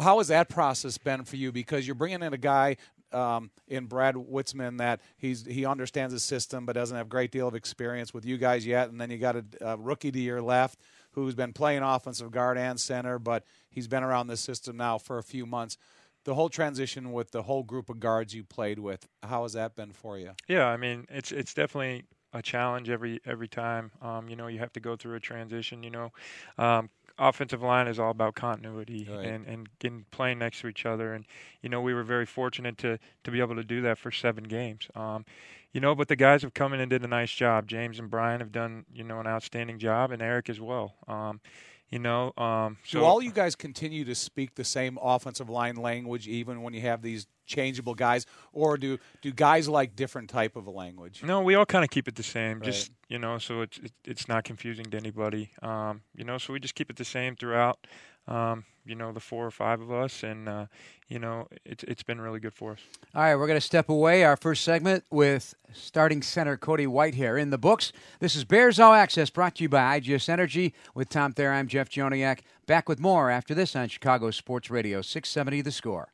how 0.00 0.18
has 0.18 0.28
that 0.28 0.48
process 0.48 0.98
been 0.98 1.24
for 1.24 1.36
you? 1.36 1.52
Because 1.52 1.86
you're 1.86 1.94
bringing 1.94 2.22
in 2.22 2.32
a 2.32 2.38
guy 2.38 2.76
um, 3.12 3.50
in 3.68 3.86
Brad 3.86 4.14
Witzmann 4.16 4.78
that 4.78 5.00
he's 5.18 5.46
he 5.46 5.64
understands 5.64 6.12
the 6.12 6.20
system 6.20 6.66
but 6.66 6.72
doesn't 6.72 6.96
have 6.96 7.06
a 7.06 7.10
great 7.10 7.30
deal 7.30 7.46
of 7.46 7.54
experience 7.54 8.12
with 8.12 8.24
you 8.24 8.38
guys 8.38 8.66
yet, 8.66 8.88
and 8.90 9.00
then 9.00 9.10
you 9.10 9.18
got 9.18 9.36
a, 9.36 9.44
a 9.60 9.76
rookie 9.76 10.10
to 10.10 10.18
your 10.18 10.42
left 10.42 10.78
who's 11.12 11.34
been 11.34 11.52
playing 11.52 11.82
offensive 11.82 12.30
guard 12.30 12.58
and 12.58 12.80
center, 12.80 13.18
but 13.18 13.44
he's 13.70 13.88
been 13.88 14.02
around 14.02 14.26
this 14.26 14.40
system 14.40 14.76
now 14.76 14.98
for 14.98 15.18
a 15.18 15.22
few 15.22 15.46
months. 15.46 15.76
The 16.24 16.34
whole 16.34 16.48
transition 16.48 17.12
with 17.12 17.32
the 17.32 17.42
whole 17.42 17.62
group 17.64 17.88
of 17.88 17.98
guards 17.98 18.32
you 18.34 18.44
played 18.44 18.78
with, 18.78 19.08
how 19.22 19.42
has 19.42 19.54
that 19.54 19.74
been 19.74 19.92
for 19.92 20.18
you? 20.18 20.32
Yeah, 20.46 20.66
I 20.66 20.76
mean 20.76 21.06
it's 21.10 21.32
it's 21.32 21.52
definitely 21.52 22.04
a 22.32 22.42
challenge 22.42 22.88
every 22.88 23.20
every 23.26 23.48
time. 23.48 23.90
Um, 24.00 24.28
you 24.28 24.36
know, 24.36 24.46
you 24.46 24.58
have 24.58 24.72
to 24.74 24.80
go 24.80 24.96
through 24.96 25.16
a 25.16 25.20
transition. 25.20 25.82
You 25.82 25.90
know, 25.90 26.12
um, 26.58 26.90
offensive 27.18 27.62
line 27.62 27.88
is 27.88 27.98
all 27.98 28.10
about 28.10 28.34
continuity 28.34 29.08
Right. 29.10 29.26
and 29.26 29.46
and 29.46 29.68
getting 29.78 30.04
playing 30.10 30.38
next 30.38 30.60
to 30.60 30.68
each 30.68 30.86
other. 30.86 31.14
And 31.14 31.24
you 31.60 31.68
know, 31.68 31.80
we 31.80 31.94
were 31.94 32.02
very 32.02 32.26
fortunate 32.26 32.78
to 32.78 32.98
to 33.24 33.30
be 33.30 33.40
able 33.40 33.56
to 33.56 33.64
do 33.64 33.80
that 33.82 33.98
for 33.98 34.10
seven 34.10 34.44
games. 34.44 34.88
Um, 34.94 35.24
you 35.72 35.80
know, 35.80 35.94
but 35.94 36.08
the 36.08 36.16
guys 36.16 36.42
have 36.42 36.52
come 36.54 36.74
in 36.74 36.80
and 36.80 36.90
did 36.90 37.02
a 37.02 37.08
nice 37.08 37.30
job. 37.32 37.66
James 37.66 37.98
and 37.98 38.10
Brian 38.10 38.40
have 38.40 38.52
done 38.52 38.84
you 38.92 39.04
know 39.04 39.20
an 39.20 39.26
outstanding 39.26 39.78
job, 39.78 40.10
and 40.10 40.20
Eric 40.22 40.48
as 40.50 40.60
well. 40.60 40.94
Um, 41.08 41.40
you 41.88 41.98
know, 41.98 42.32
um, 42.38 42.78
so 42.84 43.00
Do 43.00 43.04
all 43.04 43.22
you 43.22 43.30
guys 43.32 43.54
continue 43.54 44.02
to 44.06 44.14
speak 44.14 44.54
the 44.54 44.64
same 44.64 44.98
offensive 45.02 45.50
line 45.50 45.76
language 45.76 46.26
even 46.26 46.62
when 46.62 46.72
you 46.72 46.80
have 46.80 47.02
these 47.02 47.26
changeable 47.52 47.94
guys, 47.94 48.26
or 48.52 48.76
do 48.76 48.98
do 49.20 49.32
guys 49.32 49.68
like 49.68 49.94
different 49.96 50.30
type 50.30 50.56
of 50.56 50.66
a 50.66 50.70
language? 50.70 51.22
No, 51.22 51.40
we 51.40 51.54
all 51.54 51.66
kind 51.66 51.84
of 51.84 51.90
keep 51.90 52.08
it 52.08 52.16
the 52.16 52.22
same. 52.22 52.58
Right. 52.58 52.64
Just 52.66 52.90
you 53.08 53.18
know, 53.18 53.38
so 53.38 53.60
it's 53.62 53.78
it, 53.78 53.92
it's 54.04 54.28
not 54.28 54.44
confusing 54.44 54.86
to 54.86 54.96
anybody. 54.96 55.50
Um, 55.62 56.02
you 56.14 56.24
know, 56.24 56.38
so 56.38 56.52
we 56.52 56.60
just 56.60 56.74
keep 56.74 56.90
it 56.90 56.96
the 56.96 57.04
same 57.04 57.36
throughout. 57.36 57.86
Um, 58.28 58.64
you 58.84 58.94
know, 58.94 59.12
the 59.12 59.20
four 59.20 59.46
or 59.46 59.50
five 59.50 59.80
of 59.80 59.92
us, 59.92 60.22
and 60.22 60.48
uh, 60.48 60.66
you 61.08 61.18
know, 61.18 61.48
it's 61.64 61.84
it's 61.84 62.02
been 62.02 62.20
really 62.20 62.40
good 62.40 62.54
for 62.54 62.72
us. 62.72 62.78
All 63.14 63.22
right, 63.22 63.36
we're 63.36 63.46
going 63.46 63.56
to 63.56 63.60
step 63.60 63.88
away. 63.88 64.24
Our 64.24 64.36
first 64.36 64.64
segment 64.64 65.04
with 65.10 65.54
starting 65.72 66.22
center 66.22 66.56
Cody 66.56 66.86
Whitehair 66.86 67.40
in 67.40 67.50
the 67.50 67.58
books. 67.58 67.92
This 68.20 68.34
is 68.34 68.44
Bears 68.44 68.78
All 68.80 68.92
Access 68.92 69.30
brought 69.30 69.56
to 69.56 69.62
you 69.64 69.68
by 69.68 70.00
IGS 70.00 70.28
Energy. 70.28 70.74
With 70.94 71.08
Tom 71.08 71.32
Thayer, 71.32 71.52
I'm 71.52 71.68
Jeff 71.68 71.88
Joniak. 71.88 72.40
Back 72.66 72.88
with 72.88 73.00
more 73.00 73.30
after 73.30 73.54
this 73.54 73.76
on 73.76 73.88
Chicago 73.88 74.30
Sports 74.30 74.70
Radio 74.70 75.02
670 75.02 75.60
The 75.62 75.72
Score. 75.72 76.12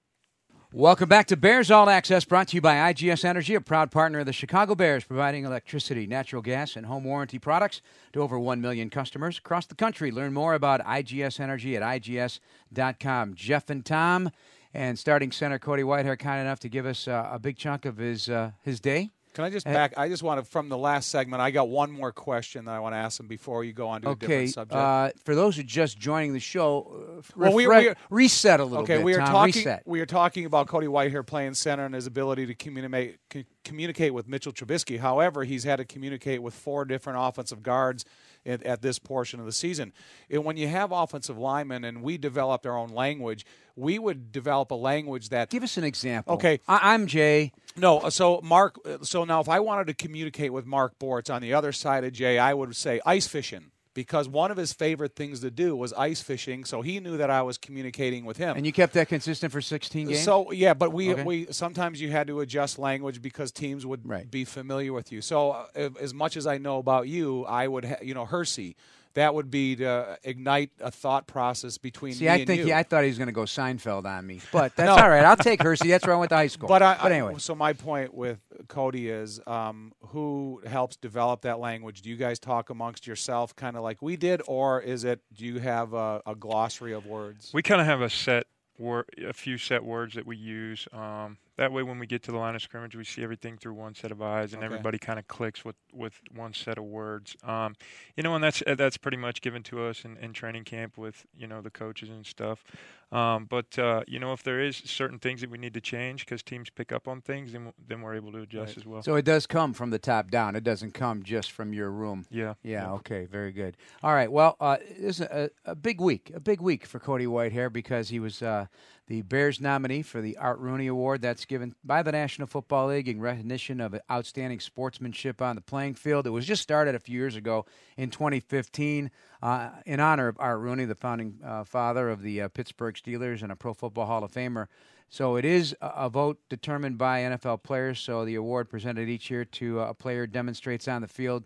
Welcome 0.74 1.08
back 1.08 1.26
to 1.28 1.36
Bears 1.38 1.70
All 1.70 1.88
Access, 1.88 2.26
brought 2.26 2.48
to 2.48 2.56
you 2.56 2.60
by 2.60 2.92
IGS 2.92 3.24
Energy, 3.24 3.54
a 3.54 3.60
proud 3.62 3.90
partner 3.90 4.18
of 4.18 4.26
the 4.26 4.34
Chicago 4.34 4.74
Bears, 4.74 5.02
providing 5.02 5.46
electricity, 5.46 6.06
natural 6.06 6.42
gas, 6.42 6.76
and 6.76 6.84
home 6.84 7.04
warranty 7.04 7.38
products 7.38 7.80
to 8.12 8.20
over 8.20 8.38
1 8.38 8.60
million 8.60 8.90
customers 8.90 9.38
across 9.38 9.64
the 9.64 9.74
country. 9.74 10.10
Learn 10.10 10.34
more 10.34 10.52
about 10.52 10.84
IGS 10.84 11.40
Energy 11.40 11.74
at 11.74 11.82
IGS.com. 11.82 13.32
Jeff 13.34 13.70
and 13.70 13.82
Tom, 13.82 14.30
and 14.74 14.98
starting 14.98 15.32
center 15.32 15.58
Cody 15.58 15.82
Whitehair, 15.82 16.18
kind 16.18 16.42
enough 16.42 16.60
to 16.60 16.68
give 16.68 16.84
us 16.84 17.08
uh, 17.08 17.30
a 17.32 17.38
big 17.38 17.56
chunk 17.56 17.86
of 17.86 17.96
his 17.96 18.28
uh, 18.28 18.50
his 18.62 18.78
day. 18.78 19.08
Can 19.38 19.44
I 19.44 19.50
just 19.50 19.68
Uh, 19.68 19.72
back? 19.72 19.94
I 19.96 20.08
just 20.08 20.24
want 20.24 20.44
to 20.44 20.50
from 20.50 20.68
the 20.68 20.76
last 20.76 21.10
segment. 21.10 21.40
I 21.40 21.52
got 21.52 21.68
one 21.68 21.92
more 21.92 22.10
question 22.10 22.64
that 22.64 22.72
I 22.74 22.80
want 22.80 22.94
to 22.94 22.96
ask 22.96 23.20
him 23.20 23.28
before 23.28 23.62
you 23.62 23.72
go 23.72 23.86
on 23.86 24.02
to 24.02 24.08
a 24.08 24.10
Okay, 24.10 24.26
different 24.26 24.50
subject. 24.50 24.74
uh, 24.76 25.10
for 25.24 25.36
those 25.36 25.54
who 25.54 25.62
just 25.62 25.96
joining 25.96 26.32
the 26.32 26.40
show, 26.40 27.20
uh, 27.20 27.22
Well, 27.36 27.52
we- 27.52 27.66
refre- 27.66 27.78
we 27.82 27.88
are- 27.90 27.96
reset 28.10 28.58
a 28.58 28.64
little 28.64 28.82
okay, 28.82 28.96
bit. 28.96 29.04
we 29.04 29.14
are 29.14 29.18
Tom, 29.18 29.26
talking. 29.28 29.54
Reset. 29.60 29.82
We 29.86 30.00
are 30.00 30.06
talking 30.06 30.44
about 30.44 30.66
Cody 30.66 30.88
Whitehair 30.88 31.24
playing 31.24 31.54
center 31.54 31.84
and 31.86 31.94
his 31.94 32.08
ability 32.08 32.46
to 32.46 32.54
communicate 32.56 33.20
c- 33.32 33.46
communicate 33.62 34.12
with 34.12 34.26
Mitchell 34.26 34.50
Trubisky. 34.52 34.98
However, 34.98 35.44
he's 35.44 35.62
had 35.62 35.76
to 35.76 35.84
communicate 35.84 36.42
with 36.42 36.54
four 36.54 36.84
different 36.84 37.20
offensive 37.22 37.62
guards 37.62 38.04
at, 38.48 38.62
at 38.64 38.82
this 38.82 38.98
portion 38.98 39.38
of 39.40 39.46
the 39.46 39.52
season. 39.52 39.92
And 40.30 40.44
when 40.44 40.56
you 40.56 40.66
have 40.68 40.90
offensive 40.92 41.38
linemen, 41.38 41.84
and 41.84 42.02
we 42.02 42.18
developed 42.18 42.66
our 42.66 42.76
own 42.76 42.88
language, 42.88 43.44
we 43.76 43.98
would 43.98 44.32
develop 44.32 44.70
a 44.70 44.74
language 44.74 45.28
that 45.28 45.50
Give 45.50 45.62
us 45.62 45.76
an 45.76 45.84
example. 45.84 46.34
Okay. 46.34 46.60
I- 46.66 46.94
I'm 46.94 47.06
Jay. 47.06 47.52
No, 47.76 47.98
uh, 48.00 48.10
so 48.10 48.40
Mark. 48.42 48.76
uh, 48.84 48.98
So 49.02 49.24
now, 49.24 49.40
if 49.40 49.48
I 49.48 49.60
wanted 49.60 49.86
to 49.88 49.94
communicate 49.94 50.52
with 50.52 50.66
Mark 50.66 50.98
Bortz 50.98 51.32
on 51.32 51.42
the 51.42 51.54
other 51.54 51.70
side 51.72 52.02
of 52.04 52.12
Jay, 52.12 52.38
I 52.38 52.54
would 52.54 52.74
say 52.74 53.00
ice 53.06 53.28
fishing 53.28 53.70
because 53.94 54.28
one 54.28 54.50
of 54.50 54.56
his 54.56 54.72
favorite 54.72 55.16
things 55.16 55.40
to 55.40 55.50
do 55.50 55.74
was 55.76 55.92
ice 55.94 56.20
fishing. 56.20 56.64
So 56.64 56.82
he 56.82 57.00
knew 57.00 57.16
that 57.16 57.30
I 57.30 57.42
was 57.42 57.58
communicating 57.58 58.24
with 58.24 58.36
him. 58.36 58.56
And 58.56 58.64
you 58.66 58.72
kept 58.72 58.92
that 58.94 59.08
consistent 59.08 59.52
for 59.52 59.60
16 59.60 60.08
games? 60.08 60.22
So 60.24 60.50
yeah, 60.52 60.74
but 60.74 60.92
we 60.92 61.12
Okay. 61.12 61.22
we 61.24 61.46
sometimes 61.50 62.00
you 62.00 62.10
had 62.10 62.26
to 62.28 62.40
adjust 62.40 62.78
language 62.78 63.20
because 63.22 63.50
teams 63.52 63.84
would 63.86 64.06
Right. 64.08 64.30
be 64.30 64.44
familiar 64.44 64.92
with 64.92 65.10
you. 65.12 65.20
So 65.20 65.50
uh, 65.50 65.90
as 66.00 66.12
much 66.14 66.36
as 66.36 66.46
I 66.46 66.58
know 66.58 66.78
about 66.78 67.08
you, 67.08 67.44
I 67.46 67.66
would 67.68 67.84
ha- 67.84 67.96
you 68.02 68.14
know 68.14 68.24
Hersey. 68.26 68.76
That 69.14 69.34
would 69.34 69.50
be 69.50 69.76
to 69.76 70.18
ignite 70.22 70.70
a 70.80 70.90
thought 70.90 71.26
process 71.26 71.76
between 71.78 72.12
See, 72.14 72.24
me 72.24 72.28
I 72.30 72.34
and 72.36 72.46
think 72.46 72.58
you. 72.60 72.66
he, 72.66 72.72
I 72.72 72.82
thought 72.84 73.02
he 73.02 73.08
was 73.08 73.18
going 73.18 73.26
to 73.28 73.32
go 73.32 73.42
Seinfeld 73.42 74.04
on 74.06 74.26
me, 74.26 74.40
but 74.52 74.76
that's 74.76 74.96
No. 74.96 75.02
all 75.02 75.08
right. 75.10 75.24
I'll 75.24 75.36
take 75.36 75.62
Hersey. 75.62 75.88
That's 75.88 76.06
where 76.06 76.14
I 76.14 76.18
went 76.18 76.28
to 76.30 76.36
high 76.36 76.46
school. 76.46 76.68
But, 76.68 76.82
I, 76.82 76.98
but 77.02 77.10
I- 77.12 77.16
anyway, 77.16 77.34
so 77.38 77.54
my 77.54 77.72
point 77.72 78.14
with 78.14 78.38
Cody 78.68 79.08
is, 79.08 79.40
um, 79.46 79.92
who 80.08 80.60
helps 80.66 80.96
develop 80.96 81.42
that 81.42 81.58
language? 81.58 82.02
Do 82.02 82.10
you 82.10 82.16
guys 82.16 82.38
talk 82.38 82.70
amongst 82.70 83.06
yourself, 83.06 83.56
kind 83.56 83.76
of 83.76 83.82
like 83.82 84.00
we 84.02 84.16
did, 84.16 84.42
or 84.46 84.80
is 84.80 85.04
it? 85.04 85.20
Do 85.34 85.44
you 85.46 85.58
have 85.58 85.94
a, 85.94 86.22
a 86.26 86.34
glossary 86.34 86.92
of 86.92 87.06
words? 87.06 87.50
We 87.52 87.62
kind 87.62 87.80
of 87.80 87.86
have 87.86 88.00
a 88.02 88.10
set 88.10 88.46
word, 88.78 89.06
a 89.26 89.32
few 89.32 89.58
set 89.58 89.82
words 89.84 90.14
that 90.14 90.26
we 90.26 90.36
use. 90.36 90.86
Um, 90.92 91.38
that 91.58 91.70
way, 91.72 91.82
when 91.82 91.98
we 91.98 92.06
get 92.06 92.22
to 92.22 92.32
the 92.32 92.38
line 92.38 92.54
of 92.54 92.62
scrimmage, 92.62 92.96
we 92.96 93.04
see 93.04 93.22
everything 93.22 93.58
through 93.58 93.74
one 93.74 93.94
set 93.94 94.10
of 94.10 94.22
eyes, 94.22 94.54
and 94.54 94.62
Okay. 94.62 94.66
everybody 94.66 94.96
kind 94.98 95.18
of 95.18 95.28
clicks 95.28 95.64
with, 95.64 95.76
with 95.92 96.14
one 96.34 96.54
set 96.54 96.78
of 96.78 96.84
words. 96.84 97.36
Um, 97.42 97.74
you 98.16 98.22
know, 98.22 98.34
and 98.34 98.42
that's 98.42 98.62
uh, 98.66 98.74
that's 98.74 98.96
pretty 98.96 99.16
much 99.18 99.42
given 99.42 99.62
to 99.64 99.82
us 99.84 100.04
in, 100.04 100.16
in 100.16 100.32
training 100.32 100.64
camp 100.64 100.96
with 100.96 101.26
you 101.36 101.46
know 101.46 101.60
the 101.60 101.70
coaches 101.70 102.08
and 102.08 102.24
stuff. 102.24 102.64
Um, 103.12 103.46
but 103.46 103.78
uh, 103.78 104.02
you 104.06 104.18
know, 104.18 104.32
if 104.32 104.42
there 104.42 104.60
is 104.60 104.76
certain 104.76 105.18
things 105.18 105.40
that 105.42 105.50
we 105.50 105.58
need 105.58 105.74
to 105.74 105.80
change 105.80 106.24
because 106.24 106.42
teams 106.42 106.70
pick 106.70 106.92
up 106.92 107.06
on 107.08 107.20
things, 107.20 107.52
then 107.52 107.72
then 107.86 108.00
we're 108.02 108.14
able 108.14 108.32
to 108.32 108.38
adjust 108.38 108.68
Right. 108.70 108.76
as 108.78 108.86
well. 108.86 109.02
so 109.02 109.14
it 109.14 109.24
does 109.24 109.46
come 109.46 109.72
from 109.74 109.90
the 109.90 109.98
top 109.98 110.30
down. 110.30 110.56
It 110.56 110.64
doesn't 110.64 110.94
come 110.94 111.22
just 111.22 111.50
from 111.52 111.72
your 111.72 111.90
room. 111.90 112.26
yeah, 112.30 112.54
Yeah, 112.62 112.92
okay, 112.94 113.24
very 113.26 113.52
good. 113.52 113.76
All 114.02 114.12
right, 114.14 114.30
well, 114.30 114.56
uh, 114.60 114.76
this 114.98 115.20
is 115.20 115.22
a, 115.22 115.50
a 115.64 115.74
big 115.74 116.00
week, 116.00 116.30
a 116.34 116.40
big 116.40 116.60
week 116.60 116.86
for 116.86 116.98
Cody 116.98 117.26
Whitehair 117.26 117.72
because 117.72 118.10
he 118.10 118.20
was 118.20 118.42
uh, 118.42 118.66
the 119.08 119.22
Bears 119.22 119.58
nominee 119.58 120.02
for 120.02 120.20
the 120.20 120.36
Art 120.36 120.58
Rooney 120.58 120.86
Award. 120.86 121.22
That's 121.22 121.46
given 121.46 121.74
by 121.82 122.02
the 122.02 122.12
National 122.12 122.46
Football 122.46 122.88
League 122.88 123.08
in 123.08 123.20
recognition 123.20 123.80
of 123.80 123.98
outstanding 124.10 124.60
sportsmanship 124.60 125.40
on 125.40 125.56
the 125.56 125.62
playing 125.62 125.94
field. 125.94 126.26
It 126.26 126.30
was 126.30 126.46
just 126.46 126.62
started 126.62 126.94
a 126.94 127.00
few 127.00 127.18
years 127.18 127.34
ago 127.34 127.64
in 127.96 128.10
2015 128.10 129.10
uh, 129.42 129.70
in 129.86 129.98
honor 129.98 130.28
of 130.28 130.36
Art 130.38 130.60
Rooney, 130.60 130.84
the 130.84 130.94
founding 130.94 131.38
uh, 131.42 131.64
father 131.64 132.10
of 132.10 132.20
the 132.20 132.42
uh, 132.42 132.48
Pittsburgh 132.48 132.94
Steelers 132.94 133.42
and 133.42 133.50
a 133.50 133.56
Pro 133.56 133.72
Football 133.72 134.04
Hall 134.04 134.22
of 134.22 134.30
Famer. 134.30 134.66
So 135.08 135.36
it 135.36 135.46
is 135.46 135.74
a 135.80 136.10
vote 136.10 136.38
determined 136.50 136.98
by 136.98 137.20
NFL 137.20 137.62
players. 137.62 137.98
So 137.98 138.26
the 138.26 138.34
award 138.34 138.68
presented 138.68 139.08
each 139.08 139.30
year 139.30 139.46
to 139.46 139.80
uh, 139.80 139.86
a 139.86 139.94
player 139.94 140.26
demonstrates 140.26 140.86
on 140.86 141.00
the 141.00 141.08
field 141.08 141.44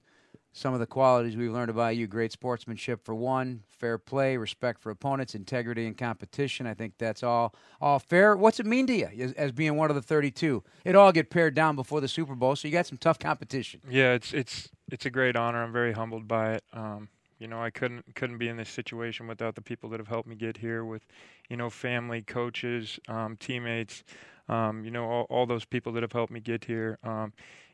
some 0.52 0.74
of 0.74 0.80
the 0.80 0.86
qualities 0.86 1.36
we've 1.36 1.52
learned 1.52 1.70
about 1.70 1.96
you 1.96 2.06
great 2.06 2.32
sportsmanship 2.32 3.04
for 3.04 3.14
one 3.14 3.62
fair 3.68 3.98
play 3.98 4.36
respect 4.36 4.80
for 4.80 4.90
opponents 4.90 5.34
integrity 5.34 5.86
and 5.86 5.96
competition 5.96 6.66
i 6.66 6.74
think 6.74 6.92
that's 6.98 7.22
all 7.22 7.54
all 7.80 7.98
fair 7.98 8.36
what's 8.36 8.60
it 8.60 8.66
mean 8.66 8.86
to 8.86 8.94
you 8.94 9.08
as, 9.18 9.32
as 9.32 9.52
being 9.52 9.76
one 9.76 9.90
of 9.90 9.96
the 9.96 10.02
32 10.02 10.62
it 10.84 10.94
all 10.94 11.12
get 11.12 11.30
pared 11.30 11.54
down 11.54 11.74
before 11.74 12.00
the 12.00 12.08
super 12.08 12.34
bowl 12.34 12.54
so 12.54 12.68
you 12.68 12.72
got 12.72 12.86
some 12.86 12.98
tough 12.98 13.18
competition 13.18 13.80
Yeah, 13.88 14.12
it's 14.12 14.32
it's 14.32 14.70
it's 14.90 15.06
a 15.06 15.10
great 15.10 15.36
honor. 15.36 15.62
I'm 15.62 15.72
very 15.72 15.92
humbled 15.92 16.28
by 16.28 16.54
it. 16.54 16.64
Um, 16.72 17.08
you 17.38 17.48
know, 17.48 17.62
I 17.62 17.70
couldn't 17.70 18.14
couldn't 18.14 18.38
be 18.38 18.48
in 18.48 18.56
this 18.56 18.68
situation 18.68 19.26
without 19.26 19.54
the 19.54 19.62
people 19.62 19.88
that 19.90 20.00
have 20.00 20.08
helped 20.08 20.28
me 20.28 20.36
get 20.36 20.58
here. 20.58 20.84
With, 20.84 21.06
you 21.48 21.56
know, 21.56 21.70
family, 21.70 22.22
coaches, 22.22 23.00
um, 23.08 23.36
teammates. 23.38 24.04
Um, 24.48 24.84
you 24.84 24.90
know, 24.90 25.04
all, 25.04 25.26
all 25.30 25.46
those 25.46 25.64
people 25.64 25.92
that 25.92 26.02
have 26.02 26.12
helped 26.12 26.32
me 26.32 26.40
get 26.40 26.64
here. 26.64 26.98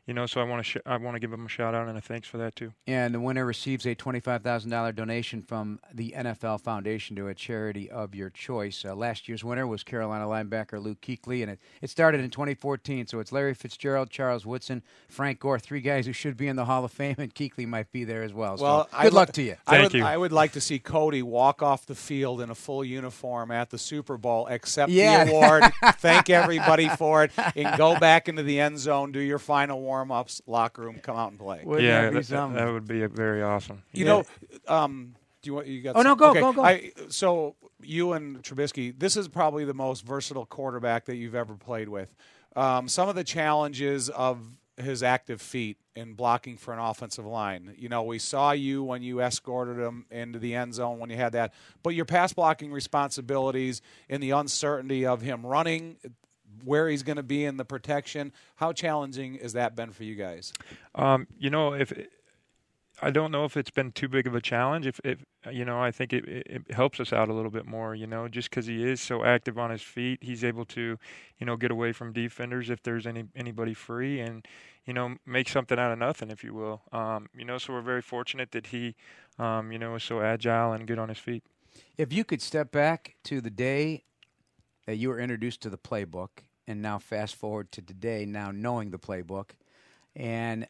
You 0.09 0.15
know, 0.15 0.25
so 0.25 0.41
I 0.41 0.43
want 0.43 0.59
to 0.59 0.63
sh- 0.63 0.77
I 0.87 0.97
want 0.97 1.13
to 1.13 1.19
give 1.19 1.29
them 1.29 1.45
a 1.45 1.49
shout 1.49 1.75
out 1.75 1.87
and 1.87 1.95
a 1.95 2.01
thanks 2.01 2.27
for 2.27 2.39
that 2.39 2.55
too. 2.55 2.73
Yeah, 2.87 3.05
and 3.05 3.13
the 3.13 3.19
winner 3.19 3.45
receives 3.45 3.85
a 3.85 3.93
$25000 3.93 4.95
donation 4.95 5.43
from 5.43 5.79
the 5.93 6.15
nfl 6.17 6.59
foundation 6.59 7.15
to 7.15 7.27
a 7.27 7.35
charity 7.35 7.89
of 7.91 8.15
your 8.15 8.31
choice 8.31 8.83
uh, 8.83 8.95
last 8.95 9.27
year's 9.27 9.43
winner 9.43 9.67
was 9.67 9.83
carolina 9.83 10.25
linebacker 10.25 10.81
luke 10.81 10.99
kuechly 11.01 11.43
and 11.43 11.51
it, 11.51 11.59
it 11.81 11.89
started 11.91 12.21
in 12.21 12.31
2014 12.31 13.05
so 13.05 13.19
it's 13.19 13.31
larry 13.31 13.53
fitzgerald 13.53 14.09
charles 14.09 14.45
woodson 14.47 14.81
frank 15.07 15.39
gore 15.39 15.59
three 15.59 15.81
guys 15.81 16.05
who 16.07 16.13
should 16.13 16.35
be 16.37 16.47
in 16.47 16.55
the 16.55 16.65
hall 16.65 16.83
of 16.83 16.91
fame 16.91 17.15
and 17.19 17.35
kuechly 17.35 17.67
might 17.67 17.91
be 17.91 18.03
there 18.03 18.23
as 18.23 18.33
well 18.33 18.57
Well, 18.59 18.89
so 18.91 18.97
good 19.03 19.13
li- 19.13 19.15
luck 19.15 19.31
to 19.33 19.41
you 19.43 19.55
I 19.67 19.71
Thank 19.77 19.83
would, 19.93 19.99
you. 19.99 20.05
I 20.05 20.17
would 20.17 20.31
like 20.31 20.53
to 20.53 20.61
see 20.61 20.79
Cody 20.79 21.21
walk 21.21 21.61
off 21.61 21.85
the 21.85 21.93
field 21.95 22.41
in 22.41 22.49
a 22.49 22.55
full 22.55 22.83
uniform 22.83 23.51
at 23.51 23.69
the 23.69 23.77
Super 23.77 24.17
Bowl, 24.17 24.47
accept 24.47 24.91
Yeah. 24.91 25.25
the 25.25 25.31
award, 25.31 25.63
thank 25.99 26.29
everybody 26.31 26.89
for 26.89 27.23
it, 27.25 27.31
and 27.55 27.77
go 27.77 27.99
back 27.99 28.27
into 28.27 28.41
the 28.43 28.59
end 28.59 28.79
zone, 28.79 29.11
do 29.11 29.19
your 29.19 29.37
final 29.39 29.81
warm 29.99 30.11
ups, 30.11 30.41
locker 30.47 30.83
room, 30.83 30.99
come 31.01 31.17
out 31.17 31.31
and 31.31 31.39
play. 31.39 31.61
Wouldn't 31.63 31.85
yeah, 31.85 32.09
that 32.09 32.13
be 32.13 32.21
that, 32.21 32.53
that, 32.53 32.71
would 32.71 32.87
be 32.87 33.05
very 33.05 33.43
awesome. 33.43 33.83
You 33.91 34.05
Yeah. 34.05 34.11
know, 34.11 34.25
um, 34.67 35.15
do 35.41 35.49
you 35.49 35.53
want 35.53 35.67
you 35.67 35.81
got? 35.81 35.95
Oh, 35.95 36.01
no, 36.01 36.15
go, 36.15 36.29
okay. 36.31 36.39
go, 36.39 36.53
go. 36.53 36.63
I, 36.63 36.91
so 37.09 37.55
you 37.81 38.13
and 38.13 38.41
Trubisky, 38.43 38.97
this 38.97 39.15
is 39.15 39.27
probably 39.27 39.65
the 39.65 39.73
most 39.73 40.05
versatile 40.05 40.45
quarterback 40.45 41.05
that 41.05 41.15
you've 41.15 41.35
ever 41.35 41.55
played 41.55 41.89
with. 41.89 42.13
Um, 42.55 42.87
some 42.87 43.07
of 43.07 43.15
the 43.15 43.23
challenges 43.23 44.09
of 44.09 44.41
his 44.77 45.03
active 45.03 45.41
feet 45.41 45.77
in 45.95 46.13
blocking 46.13 46.57
for 46.57 46.73
an 46.73 46.79
offensive 46.79 47.25
line. 47.25 47.73
You 47.77 47.89
know, 47.89 48.03
we 48.03 48.19
saw 48.19 48.51
you 48.51 48.83
when 48.83 49.01
you 49.01 49.21
escorted 49.21 49.77
him 49.77 50.05
into 50.09 50.39
the 50.39 50.55
end 50.55 50.73
zone 50.73 50.99
when 50.99 51.09
you 51.09 51.17
had 51.17 51.33
that, 51.33 51.53
but 51.83 51.95
your 51.95 52.05
pass 52.05 52.31
blocking 52.33 52.71
responsibilities 52.71 53.81
and 54.09 54.23
the 54.23 54.31
uncertainty 54.31 55.05
of 55.05 55.21
him 55.21 55.45
running. 55.45 55.97
Where 56.63 56.89
he's 56.89 57.03
going 57.03 57.17
to 57.17 57.23
be 57.23 57.45
in 57.45 57.57
the 57.57 57.65
protection. 57.65 58.33
How 58.57 58.73
challenging 58.73 59.35
has 59.41 59.53
that 59.53 59.75
been 59.75 59.91
for 59.91 60.03
you 60.03 60.15
guys? 60.15 60.53
Um, 60.95 61.27
you 61.37 61.49
know, 61.49 61.73
if 61.73 61.93
I 63.01 63.11
don't 63.11 63.31
know 63.31 63.45
if 63.45 63.55
it's 63.55 63.69
been 63.69 63.91
too 63.91 64.07
big 64.07 64.27
of 64.27 64.35
a 64.35 64.41
challenge. 64.41 64.85
If, 64.85 64.99
if 65.03 65.23
you 65.51 65.63
know, 65.63 65.81
I 65.81 65.91
think 65.91 66.11
it, 66.13 66.27
it, 66.27 66.47
it 66.67 66.73
helps 66.73 66.99
us 66.99 67.13
out 67.13 67.29
a 67.29 67.33
little 67.33 67.51
bit 67.51 67.65
more. 67.65 67.95
You 67.95 68.07
know, 68.07 68.27
just 68.27 68.49
because 68.49 68.65
he 68.65 68.83
is 68.83 68.99
so 68.99 69.23
active 69.23 69.57
on 69.57 69.69
his 69.69 69.81
feet, 69.81 70.19
he's 70.21 70.43
able 70.43 70.65
to, 70.65 70.97
you 71.37 71.45
know, 71.45 71.55
get 71.55 71.71
away 71.71 71.93
from 71.93 72.11
defenders 72.11 72.69
if 72.69 72.83
there's 72.83 73.07
any 73.07 73.25
anybody 73.35 73.73
free, 73.73 74.19
and 74.19 74.45
you 74.85 74.93
know, 74.93 75.15
make 75.25 75.49
something 75.49 75.79
out 75.79 75.91
of 75.91 75.99
nothing, 75.99 76.29
if 76.29 76.43
you 76.43 76.53
will. 76.53 76.81
Um, 76.91 77.27
you 77.35 77.45
know, 77.45 77.57
so 77.57 77.73
we're 77.73 77.81
very 77.81 78.01
fortunate 78.01 78.51
that 78.51 78.67
he, 78.67 78.95
um, 79.37 79.71
you 79.71 79.79
know, 79.79 79.95
is 79.95 80.03
so 80.03 80.21
agile 80.21 80.73
and 80.73 80.87
good 80.87 80.99
on 80.99 81.09
his 81.09 81.19
feet. 81.19 81.43
If 81.97 82.11
you 82.11 82.23
could 82.23 82.41
step 82.41 82.71
back 82.71 83.15
to 83.25 83.39
the 83.39 83.49
day 83.49 84.03
that 84.89 84.95
you 84.95 85.09
were 85.09 85.19
introduced 85.19 85.61
to 85.61 85.69
the 85.69 85.77
playbook, 85.77 86.29
and 86.65 86.81
now 86.81 86.97
fast 86.97 87.35
forward 87.35 87.71
to 87.71 87.79
today, 87.79 88.25
now 88.25 88.49
knowing 88.49 88.89
the 88.89 88.97
playbook, 88.97 89.51
and 90.15 90.67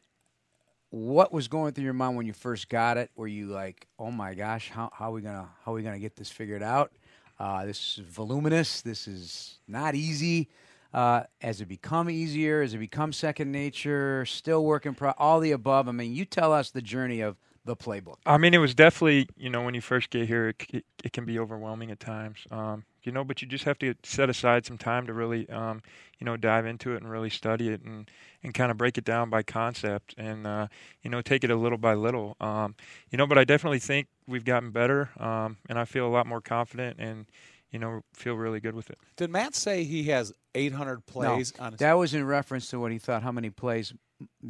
what 0.90 1.32
was 1.32 1.48
going 1.48 1.72
through 1.72 1.84
your 1.84 1.94
mind 1.94 2.16
when 2.16 2.26
you 2.26 2.34
first 2.34 2.68
got 2.68 2.98
it? 2.98 3.10
Were 3.16 3.26
you 3.26 3.46
like, 3.46 3.86
"Oh 3.98 4.10
my 4.10 4.34
gosh, 4.34 4.68
how, 4.68 4.90
how 4.92 5.08
are 5.08 5.12
we 5.12 5.22
gonna 5.22 5.48
how 5.64 5.72
are 5.72 5.74
we 5.74 5.82
gonna 5.82 5.98
get 5.98 6.16
this 6.16 6.30
figured 6.30 6.62
out? 6.62 6.92
Uh, 7.38 7.64
this 7.64 7.96
is 7.96 8.04
voluminous. 8.04 8.82
This 8.82 9.08
is 9.08 9.58
not 9.66 9.94
easy." 9.94 10.50
Uh, 10.92 11.22
has 11.40 11.62
it 11.62 11.68
become 11.68 12.10
easier? 12.10 12.60
Has 12.60 12.74
it 12.74 12.78
become 12.78 13.14
second 13.14 13.50
nature? 13.50 14.26
Still 14.26 14.66
working 14.66 14.94
pro? 14.94 15.12
All 15.16 15.40
the 15.40 15.52
above. 15.52 15.88
I 15.88 15.92
mean, 15.92 16.12
you 16.12 16.26
tell 16.26 16.52
us 16.52 16.70
the 16.70 16.82
journey 16.82 17.22
of 17.22 17.38
the 17.64 17.74
playbook. 17.74 18.16
I 18.26 18.36
mean, 18.36 18.52
it 18.52 18.58
was 18.58 18.74
definitely 18.74 19.28
you 19.38 19.48
know 19.48 19.62
when 19.62 19.72
you 19.72 19.80
first 19.80 20.10
get 20.10 20.28
here, 20.28 20.48
it, 20.50 20.66
it, 20.68 20.84
it 21.04 21.12
can 21.14 21.24
be 21.24 21.38
overwhelming 21.38 21.90
at 21.90 22.00
times. 22.00 22.40
Um, 22.50 22.84
you 23.02 23.12
know, 23.12 23.24
but 23.24 23.40
you 23.42 23.48
just 23.48 23.64
have 23.64 23.78
to 23.78 23.94
set 24.02 24.28
aside 24.30 24.66
some 24.66 24.78
time 24.78 25.06
to 25.06 25.12
really, 25.12 25.48
um, 25.50 25.82
you 26.18 26.24
know, 26.24 26.36
dive 26.36 26.66
into 26.66 26.92
it 26.94 27.02
and 27.02 27.10
really 27.10 27.30
study 27.30 27.68
it 27.68 27.82
and, 27.82 28.10
and 28.42 28.54
kind 28.54 28.70
of 28.70 28.76
break 28.76 28.98
it 28.98 29.04
down 29.04 29.30
by 29.30 29.42
concept 29.42 30.14
and, 30.18 30.46
uh, 30.46 30.66
you 31.02 31.10
know, 31.10 31.20
take 31.22 31.44
it 31.44 31.50
a 31.50 31.56
little 31.56 31.78
by 31.78 31.94
little. 31.94 32.36
Um, 32.40 32.74
you 33.10 33.18
know, 33.18 33.26
but 33.26 33.38
I 33.38 33.44
definitely 33.44 33.78
think 33.78 34.08
we've 34.26 34.44
gotten 34.44 34.70
better 34.70 35.10
um, 35.18 35.56
and 35.68 35.78
I 35.78 35.84
feel 35.84 36.06
a 36.06 36.10
lot 36.10 36.26
more 36.26 36.40
confident 36.40 36.98
and, 36.98 37.26
you 37.70 37.78
know, 37.78 38.02
feel 38.12 38.34
really 38.34 38.60
good 38.60 38.74
with 38.74 38.90
it. 38.90 38.98
Did 39.16 39.30
Matt 39.30 39.54
say 39.54 39.84
he 39.84 40.04
has 40.04 40.32
800 40.54 41.06
plays 41.06 41.52
no, 41.58 41.64
on 41.64 41.72
his 41.72 41.78
That 41.78 41.94
was 41.94 42.14
in 42.14 42.26
reference 42.26 42.68
to 42.70 42.80
what 42.80 42.92
he 42.92 42.98
thought 42.98 43.22
how 43.22 43.32
many 43.32 43.50
plays 43.50 43.94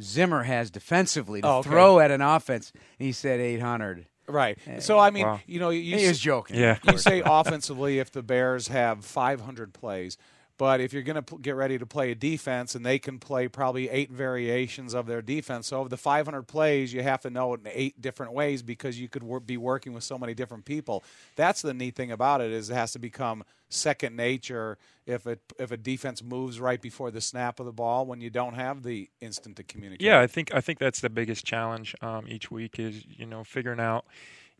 Zimmer 0.01 0.43
has 0.43 0.69
defensively 0.69 1.41
to 1.41 1.47
Oh, 1.47 1.57
okay. 1.59 1.69
throw 1.69 1.99
at 1.99 2.11
an 2.11 2.21
offense. 2.21 2.73
He 2.97 3.11
said 3.11 3.39
800. 3.39 4.07
Right. 4.31 4.57
So 4.79 4.97
I 4.97 5.09
mean, 5.11 5.25
Wow. 5.25 5.39
you 5.45 5.59
know, 5.59 5.69
you 5.69 5.97
He 5.97 6.03
s- 6.03 6.09
was 6.09 6.19
joking. 6.19 6.57
Yeah. 6.57 6.77
you 6.89 6.97
say 6.97 7.21
offensively 7.25 7.99
if 7.99 8.11
the 8.11 8.23
Bears 8.23 8.67
have 8.69 9.03
500 9.05 9.73
plays, 9.73 10.17
but 10.61 10.79
if 10.79 10.93
you're 10.93 11.01
going 11.01 11.23
to 11.23 11.37
get 11.39 11.55
ready 11.55 11.79
to 11.79 11.87
play 11.87 12.11
a 12.11 12.15
defense 12.15 12.75
and 12.75 12.85
they 12.85 12.99
can 12.99 13.17
play 13.17 13.47
probably 13.47 13.89
eight 13.89 14.11
variations 14.11 14.93
of 14.93 15.07
their 15.07 15.19
defense, 15.19 15.65
so 15.65 15.81
of 15.81 15.89
the 15.89 15.97
500 15.97 16.43
plays, 16.43 16.93
you 16.93 17.01
have 17.01 17.19
to 17.21 17.31
know 17.31 17.55
it 17.55 17.61
in 17.61 17.71
eight 17.73 17.99
different 17.99 18.33
ways 18.33 18.61
because 18.61 18.99
you 18.99 19.09
could 19.09 19.23
wor- 19.23 19.39
be 19.39 19.57
working 19.57 19.91
with 19.91 20.03
so 20.03 20.19
many 20.19 20.35
different 20.35 20.63
people. 20.63 21.03
That's 21.35 21.63
the 21.63 21.73
neat 21.73 21.95
thing 21.95 22.11
about 22.11 22.41
it 22.41 22.51
is 22.51 22.69
it 22.69 22.75
has 22.75 22.91
to 22.91 22.99
become 22.99 23.43
second 23.69 24.15
nature 24.15 24.77
if 25.07 25.25
it 25.25 25.41
if 25.57 25.71
a 25.71 25.77
defense 25.77 26.21
moves 26.21 26.59
right 26.59 26.79
before 26.79 27.09
the 27.09 27.21
snap 27.21 27.59
of 27.59 27.65
the 27.65 27.71
ball 27.71 28.05
when 28.05 28.21
you 28.21 28.29
don't 28.29 28.53
have 28.53 28.83
the 28.83 29.09
instant 29.19 29.55
to 29.55 29.63
communicate. 29.63 30.05
Yeah, 30.05 30.19
I 30.19 30.27
think 30.27 30.53
I 30.53 30.61
think 30.61 30.77
that's 30.77 31.01
the 31.01 31.09
biggest 31.09 31.43
challenge 31.43 31.95
um, 32.01 32.27
each 32.27 32.51
week 32.51 32.77
is 32.77 33.03
you 33.09 33.25
know 33.25 33.43
figuring 33.43 33.79
out 33.79 34.05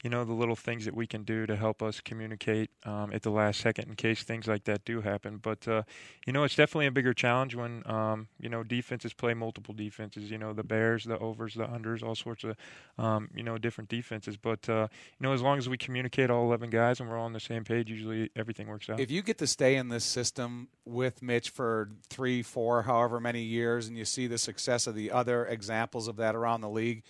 you 0.03 0.09
know 0.09 0.23
the 0.23 0.33
little 0.33 0.55
things 0.55 0.85
that 0.85 0.95
we 0.95 1.05
can 1.05 1.23
do 1.23 1.45
to 1.45 1.55
help 1.55 1.83
us 1.83 2.01
communicate 2.01 2.69
um, 2.85 3.11
at 3.13 3.21
the 3.21 3.29
last 3.29 3.59
second 3.59 3.89
in 3.89 3.95
case 3.95 4.23
things 4.23 4.47
like 4.47 4.63
that 4.63 4.83
do 4.83 5.01
happen. 5.01 5.37
But 5.37 5.67
uh, 5.67 5.83
you 6.25 6.33
know 6.33 6.43
it's 6.43 6.55
definitely 6.55 6.87
a 6.87 6.91
bigger 6.91 7.13
challenge 7.13 7.55
when 7.55 7.83
um, 7.85 8.27
you 8.39 8.49
know 8.49 8.63
defenses 8.63 9.13
play 9.13 9.33
multiple 9.33 9.73
defenses. 9.73 10.31
You 10.31 10.37
know 10.37 10.53
the 10.53 10.63
Bears, 10.63 11.03
the 11.03 11.17
overs, 11.19 11.53
the 11.53 11.65
unders, 11.65 12.03
all 12.03 12.15
sorts 12.15 12.43
of 12.43 12.55
um, 12.97 13.29
you 13.35 13.43
know 13.43 13.57
different 13.57 13.89
defenses. 13.89 14.37
But 14.37 14.67
uh, 14.67 14.87
you 15.19 15.23
know 15.23 15.33
as 15.33 15.41
long 15.41 15.57
as 15.57 15.69
we 15.69 15.77
communicate 15.77 16.29
all 16.29 16.45
11 16.45 16.69
guys 16.69 16.99
and 16.99 17.09
we're 17.09 17.17
all 17.17 17.25
on 17.25 17.33
the 17.33 17.39
same 17.39 17.63
page, 17.63 17.89
usually 17.89 18.29
everything 18.35 18.67
works 18.67 18.89
out. 18.89 18.99
If 18.99 19.11
you 19.11 19.21
get 19.21 19.37
to 19.39 19.47
stay 19.47 19.75
in 19.75 19.89
this 19.89 20.03
system 20.03 20.69
with 20.85 21.21
Mitch 21.21 21.49
for 21.49 21.91
three, 22.09 22.41
four, 22.41 22.83
however 22.83 23.19
many 23.19 23.41
years, 23.41 23.87
and 23.87 23.97
you 23.97 24.05
see 24.05 24.27
the 24.27 24.37
success 24.37 24.87
of 24.87 24.95
the 24.95 25.11
other 25.11 25.45
examples 25.45 26.07
of 26.07 26.15
that 26.17 26.35
around 26.35 26.61
the 26.61 26.69
league, 26.69 27.03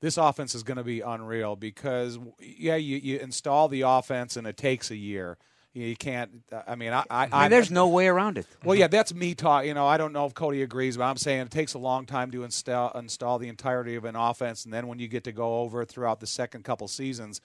this 0.00 0.16
offense 0.16 0.54
is 0.54 0.62
going 0.62 0.78
to 0.78 0.84
be 0.84 1.00
unreal 1.00 1.56
because, 1.56 2.18
yeah, 2.40 2.76
you, 2.76 2.96
you 2.96 3.18
install 3.18 3.68
the 3.68 3.82
offense 3.82 4.36
and 4.36 4.46
it 4.46 4.56
takes 4.56 4.90
a 4.90 4.96
year. 4.96 5.36
You 5.72 5.86
you 5.86 5.96
can't. 5.96 6.42
I 6.66 6.74
mean, 6.74 6.92
I. 6.92 7.04
I, 7.08 7.28
I 7.30 7.42
mean, 7.42 7.50
there's 7.50 7.70
no 7.70 7.86
way 7.86 8.08
around 8.08 8.38
it. 8.38 8.46
Well, 8.64 8.76
yeah, 8.76 8.88
that's 8.88 9.14
me 9.14 9.36
talking. 9.36 9.68
You 9.68 9.74
know, 9.74 9.86
I 9.86 9.98
don't 9.98 10.12
know 10.12 10.26
if 10.26 10.34
Cody 10.34 10.62
agrees, 10.62 10.96
but 10.96 11.04
I'm 11.04 11.16
saying 11.16 11.42
it 11.42 11.50
takes 11.52 11.74
a 11.74 11.78
long 11.78 12.06
time 12.06 12.32
to 12.32 12.42
install 12.42 12.90
install 12.98 13.38
the 13.38 13.48
entirety 13.48 13.94
of 13.94 14.04
an 14.04 14.16
offense, 14.16 14.64
and 14.64 14.74
then 14.74 14.88
when 14.88 14.98
you 14.98 15.06
get 15.06 15.22
to 15.24 15.32
go 15.32 15.60
over 15.60 15.84
throughout 15.84 16.18
the 16.18 16.26
second 16.26 16.64
couple 16.64 16.88
seasons, 16.88 17.40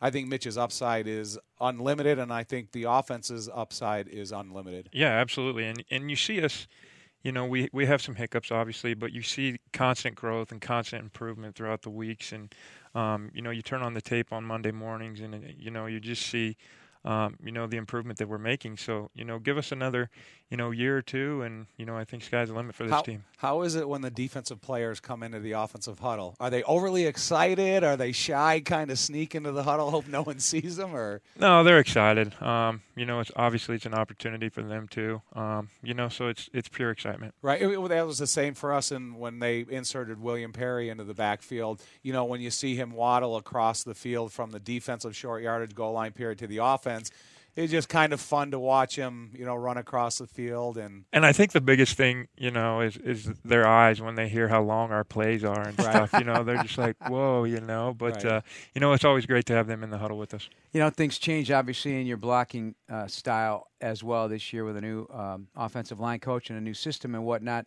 I 0.00 0.08
think 0.08 0.28
Mitch's 0.28 0.56
upside 0.56 1.06
is 1.06 1.38
unlimited, 1.60 2.18
and 2.18 2.32
I 2.32 2.44
think 2.44 2.72
the 2.72 2.84
offense's 2.84 3.48
upside 3.52 4.08
is 4.08 4.32
unlimited. 4.32 4.88
Yeah, 4.92 5.10
absolutely. 5.10 5.66
And 5.66 5.84
and 5.90 6.08
you 6.08 6.16
see 6.16 6.42
us, 6.42 6.66
you 7.26 7.32
know, 7.32 7.44
we 7.44 7.68
we 7.72 7.86
have 7.86 8.00
some 8.00 8.14
hiccups 8.14 8.52
obviously, 8.52 8.94
but 8.94 9.12
you 9.12 9.20
see 9.20 9.58
constant 9.72 10.14
growth 10.14 10.52
and 10.52 10.60
constant 10.60 11.02
improvement 11.02 11.56
throughout 11.56 11.82
the 11.82 11.90
weeks. 11.90 12.30
And 12.30 12.54
um, 12.94 13.32
you 13.34 13.42
know, 13.42 13.50
you 13.50 13.62
turn 13.62 13.82
on 13.82 13.94
the 13.94 14.00
tape 14.00 14.32
on 14.32 14.44
Monday 14.44 14.70
mornings, 14.70 15.18
and 15.18 15.34
uh, 15.34 15.38
you 15.58 15.72
know, 15.72 15.86
you 15.86 15.98
just 15.98 16.22
see. 16.22 16.56
Um, 17.04 17.36
you 17.44 17.52
know 17.52 17.68
the 17.68 17.76
improvement 17.76 18.18
that 18.18 18.28
we're 18.28 18.38
making. 18.38 18.78
So 18.78 19.10
you 19.14 19.24
know, 19.24 19.38
give 19.38 19.58
us 19.58 19.70
another, 19.70 20.10
you 20.50 20.56
know, 20.56 20.70
year 20.70 20.96
or 20.96 21.02
two, 21.02 21.42
and 21.42 21.66
you 21.76 21.84
know, 21.84 21.96
I 21.96 22.04
think 22.04 22.22
sky's 22.22 22.48
the 22.48 22.54
limit 22.54 22.74
for 22.74 22.84
this 22.84 22.92
How, 22.92 23.02
team. 23.02 23.24
how 23.38 23.62
is 23.62 23.74
it 23.74 23.88
when 23.88 24.02
the 24.02 24.10
defensive 24.10 24.60
players 24.60 25.00
come 25.00 25.22
into 25.24 25.40
the 25.40 25.52
offensive 25.52 25.98
huddle? 25.98 26.36
Are 26.38 26.50
they 26.50 26.62
overly 26.62 27.04
excited? 27.06 27.82
Are 27.82 27.96
they 27.96 28.12
shy, 28.12 28.60
kind 28.60 28.90
of 28.90 28.98
sneak 28.98 29.34
into 29.34 29.50
the 29.50 29.64
huddle, 29.64 29.90
hope 29.90 30.06
no 30.06 30.22
one 30.22 30.38
sees 30.40 30.76
them? 30.76 30.94
Or 30.94 31.20
No, 31.38 31.64
they're 31.64 31.80
excited. 31.80 32.40
Um, 32.40 32.82
you 32.94 33.04
know, 33.06 33.18
it's 33.20 33.32
obviously 33.34 33.74
it's 33.74 33.86
an 33.86 33.94
opportunity 33.94 34.48
for 34.48 34.62
them 34.62 34.86
too. 34.88 35.20
Um, 35.34 35.70
you 35.82 35.94
know, 35.94 36.08
so 36.08 36.28
it's 36.28 36.48
it's 36.52 36.68
pure 36.68 36.90
excitement. 36.90 37.34
Right. 37.42 37.60
It, 37.60 37.68
it- 37.68 37.88
that 37.88 38.06
was 38.06 38.18
the 38.18 38.26
same 38.26 38.54
for 38.54 38.72
us 38.72 38.90
and 38.90 39.18
when 39.18 39.38
they 39.40 39.64
inserted 39.68 40.20
William 40.20 40.52
Perry 40.52 40.88
into 40.88 41.04
the 41.04 41.14
backfield. 41.14 41.82
You 42.02 42.12
know, 42.12 42.24
when 42.24 42.40
you 42.40 42.50
see 42.50 42.76
him 42.76 42.92
waddle 42.92 43.36
across 43.36 43.82
the 43.84 43.94
field 43.94 44.32
from 44.32 44.50
the 44.50 44.60
defensive 44.60 45.16
short 45.16 45.42
yardage 45.42 45.74
goal 45.74 45.92
line 45.92 46.12
period 46.12 46.38
to 46.38 46.46
the 46.46 46.58
offense, 46.58 47.10
it's 47.56 47.72
just 47.72 47.88
kind 47.88 48.12
of 48.12 48.20
fun 48.20 48.50
to 48.52 48.58
watch 48.58 48.96
him, 48.96 49.32
you 49.34 49.44
know, 49.44 49.56
run 49.56 49.76
across 49.78 50.18
the 50.18 50.26
field. 50.26 50.76
And 50.76 51.06
And 51.12 51.24
I 51.24 51.32
think 51.32 51.52
the 51.52 51.60
biggest 51.60 51.96
thing, 51.96 52.28
you 52.36 52.50
know, 52.50 52.80
is 52.82 52.96
is 52.98 53.30
their 53.44 53.66
eyes 53.66 54.00
when 54.00 54.14
they 54.14 54.28
hear 54.28 54.48
how 54.48 54.62
long 54.62 54.92
our 54.92 55.04
plays 55.04 55.42
are 55.42 55.62
and 55.66 55.78
stuff. 55.78 56.12
You 56.12 56.24
know, 56.24 56.44
they're 56.44 56.58
just 56.58 56.78
like, 56.78 56.96
"Whoa," 57.08 57.44
you 57.44 57.60
know. 57.60 57.94
But 57.96 58.22
Right. 58.22 58.24
uh, 58.26 58.40
you 58.74 58.80
know, 58.80 58.92
it's 58.92 59.04
always 59.04 59.26
great 59.26 59.46
to 59.46 59.54
have 59.54 59.66
them 59.66 59.82
in 59.82 59.90
the 59.90 59.98
huddle 59.98 60.18
with 60.18 60.34
us. 60.34 60.48
You 60.72 60.80
know, 60.80 60.90
things 60.90 61.18
change 61.18 61.50
obviously 61.50 61.98
in 62.00 62.06
your 62.06 62.18
blocking 62.18 62.74
uh, 62.90 63.06
style 63.06 63.68
as 63.80 64.04
well 64.04 64.28
this 64.28 64.52
year 64.52 64.64
with 64.64 64.76
a 64.76 64.80
new 64.82 65.06
um, 65.10 65.48
offensive 65.56 65.98
line 65.98 66.20
coach 66.20 66.50
and 66.50 66.58
a 66.58 66.62
new 66.62 66.74
system 66.74 67.14
and 67.14 67.24
whatnot. 67.24 67.66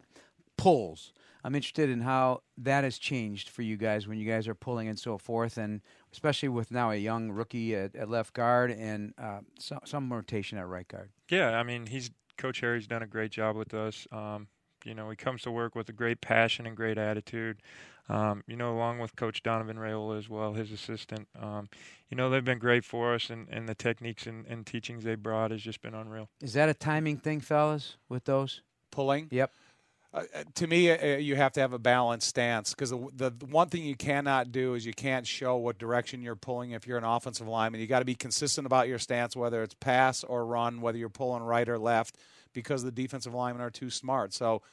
Pulls. 0.57 1.13
I'm 1.41 1.55
interested 1.55 1.89
in 1.89 2.01
how 2.01 2.41
that 2.57 2.83
has 2.83 2.97
changed 2.97 3.47
for 3.47 3.61
you 3.61 3.77
guys 3.77 4.07
when 4.09 4.17
you 4.17 4.29
guys 4.29 4.45
are 4.47 4.53
pulling 4.55 4.89
and 4.89 4.99
so 4.99 5.17
forth, 5.17 5.57
and 5.57 5.81
especially 6.11 6.49
with 6.49 6.71
now 6.71 6.91
a 6.91 6.95
young 6.95 7.31
rookie 7.31 7.75
at, 7.75 7.95
at 7.95 8.09
left 8.09 8.33
guard 8.33 8.71
and 8.71 9.13
uh, 9.17 9.39
some, 9.59 9.79
some 9.85 10.11
rotation 10.11 10.57
at 10.57 10.67
right 10.67 10.87
guard. 10.87 11.09
Yeah, 11.29 11.57
I 11.57 11.63
mean, 11.63 11.87
he's 11.87 12.11
Coach 12.37 12.61
Harry's 12.61 12.87
done 12.87 13.03
a 13.03 13.07
great 13.07 13.31
job 13.31 13.55
with 13.55 13.73
us. 13.73 14.07
Um, 14.11 14.47
you 14.85 14.93
know, 14.93 15.09
he 15.09 15.15
comes 15.15 15.41
to 15.41 15.51
work 15.51 15.75
with 15.75 15.89
a 15.89 15.93
great 15.93 16.21
passion 16.21 16.65
and 16.65 16.75
great 16.75 16.97
attitude. 16.97 17.61
Um, 18.07 18.43
you 18.47 18.55
know, 18.55 18.73
along 18.73 18.99
with 18.99 19.15
Coach 19.15 19.43
Donovan 19.43 19.77
Raiola 19.77 20.17
as 20.17 20.29
well, 20.29 20.53
his 20.53 20.71
assistant. 20.71 21.27
Um, 21.39 21.69
you 22.09 22.17
know, 22.17 22.29
they've 22.29 22.43
been 22.43 22.57
great 22.57 22.83
for 22.83 23.13
us, 23.13 23.29
and, 23.29 23.47
and 23.49 23.69
the 23.69 23.75
techniques 23.75 24.25
and, 24.25 24.47
and 24.47 24.65
teachings 24.65 25.03
they 25.03 25.15
brought 25.15 25.51
has 25.51 25.61
just 25.61 25.81
been 25.81 25.93
unreal. 25.93 26.29
Is 26.41 26.53
that 26.53 26.69
a 26.69 26.73
timing 26.73 27.17
thing, 27.17 27.39
fellas, 27.39 27.97
with 28.07 28.23
those? 28.23 28.61
pulling. 28.91 29.27
Yep. 29.31 29.51
Uh, 30.11 30.23
uh, 30.33 30.43
to 30.55 30.65
me, 30.65 30.91
uh, 30.91 31.17
you 31.17 31.35
have 31.35 31.53
to 31.53 31.59
have 31.59 31.73
a 31.73 31.79
balanced 31.79 32.27
stance 32.27 32.73
because 32.73 32.89
the, 32.89 33.07
the 33.15 33.29
the 33.29 33.45
one 33.45 33.69
thing 33.69 33.83
you 33.83 33.95
cannot 33.95 34.51
do 34.51 34.73
is 34.73 34.83
you 34.85 34.93
can't 34.93 35.27
show 35.27 35.55
what 35.57 35.77
direction 35.77 36.21
you're 36.21 36.35
pulling 36.35 36.71
if 36.71 36.87
you're 36.87 36.97
an 36.97 37.03
offensive 37.03 37.47
lineman. 37.47 37.79
You 37.79 37.87
got 37.87 37.99
to 37.99 38.05
be 38.05 38.15
consistent 38.15 38.65
about 38.65 38.87
your 38.87 38.97
stance, 38.97 39.35
whether 39.35 39.61
it's 39.61 39.75
pass 39.75 40.23
or 40.23 40.45
run, 40.45 40.81
whether 40.81 40.97
you're 40.97 41.09
pulling 41.09 41.43
right 41.43 41.69
or 41.69 41.77
left, 41.77 42.17
because 42.53 42.83
the 42.83 42.91
defensive 42.91 43.35
linemen 43.35 43.61
are 43.61 43.69
too 43.69 43.91
smart. 43.91 44.33
So 44.33 44.63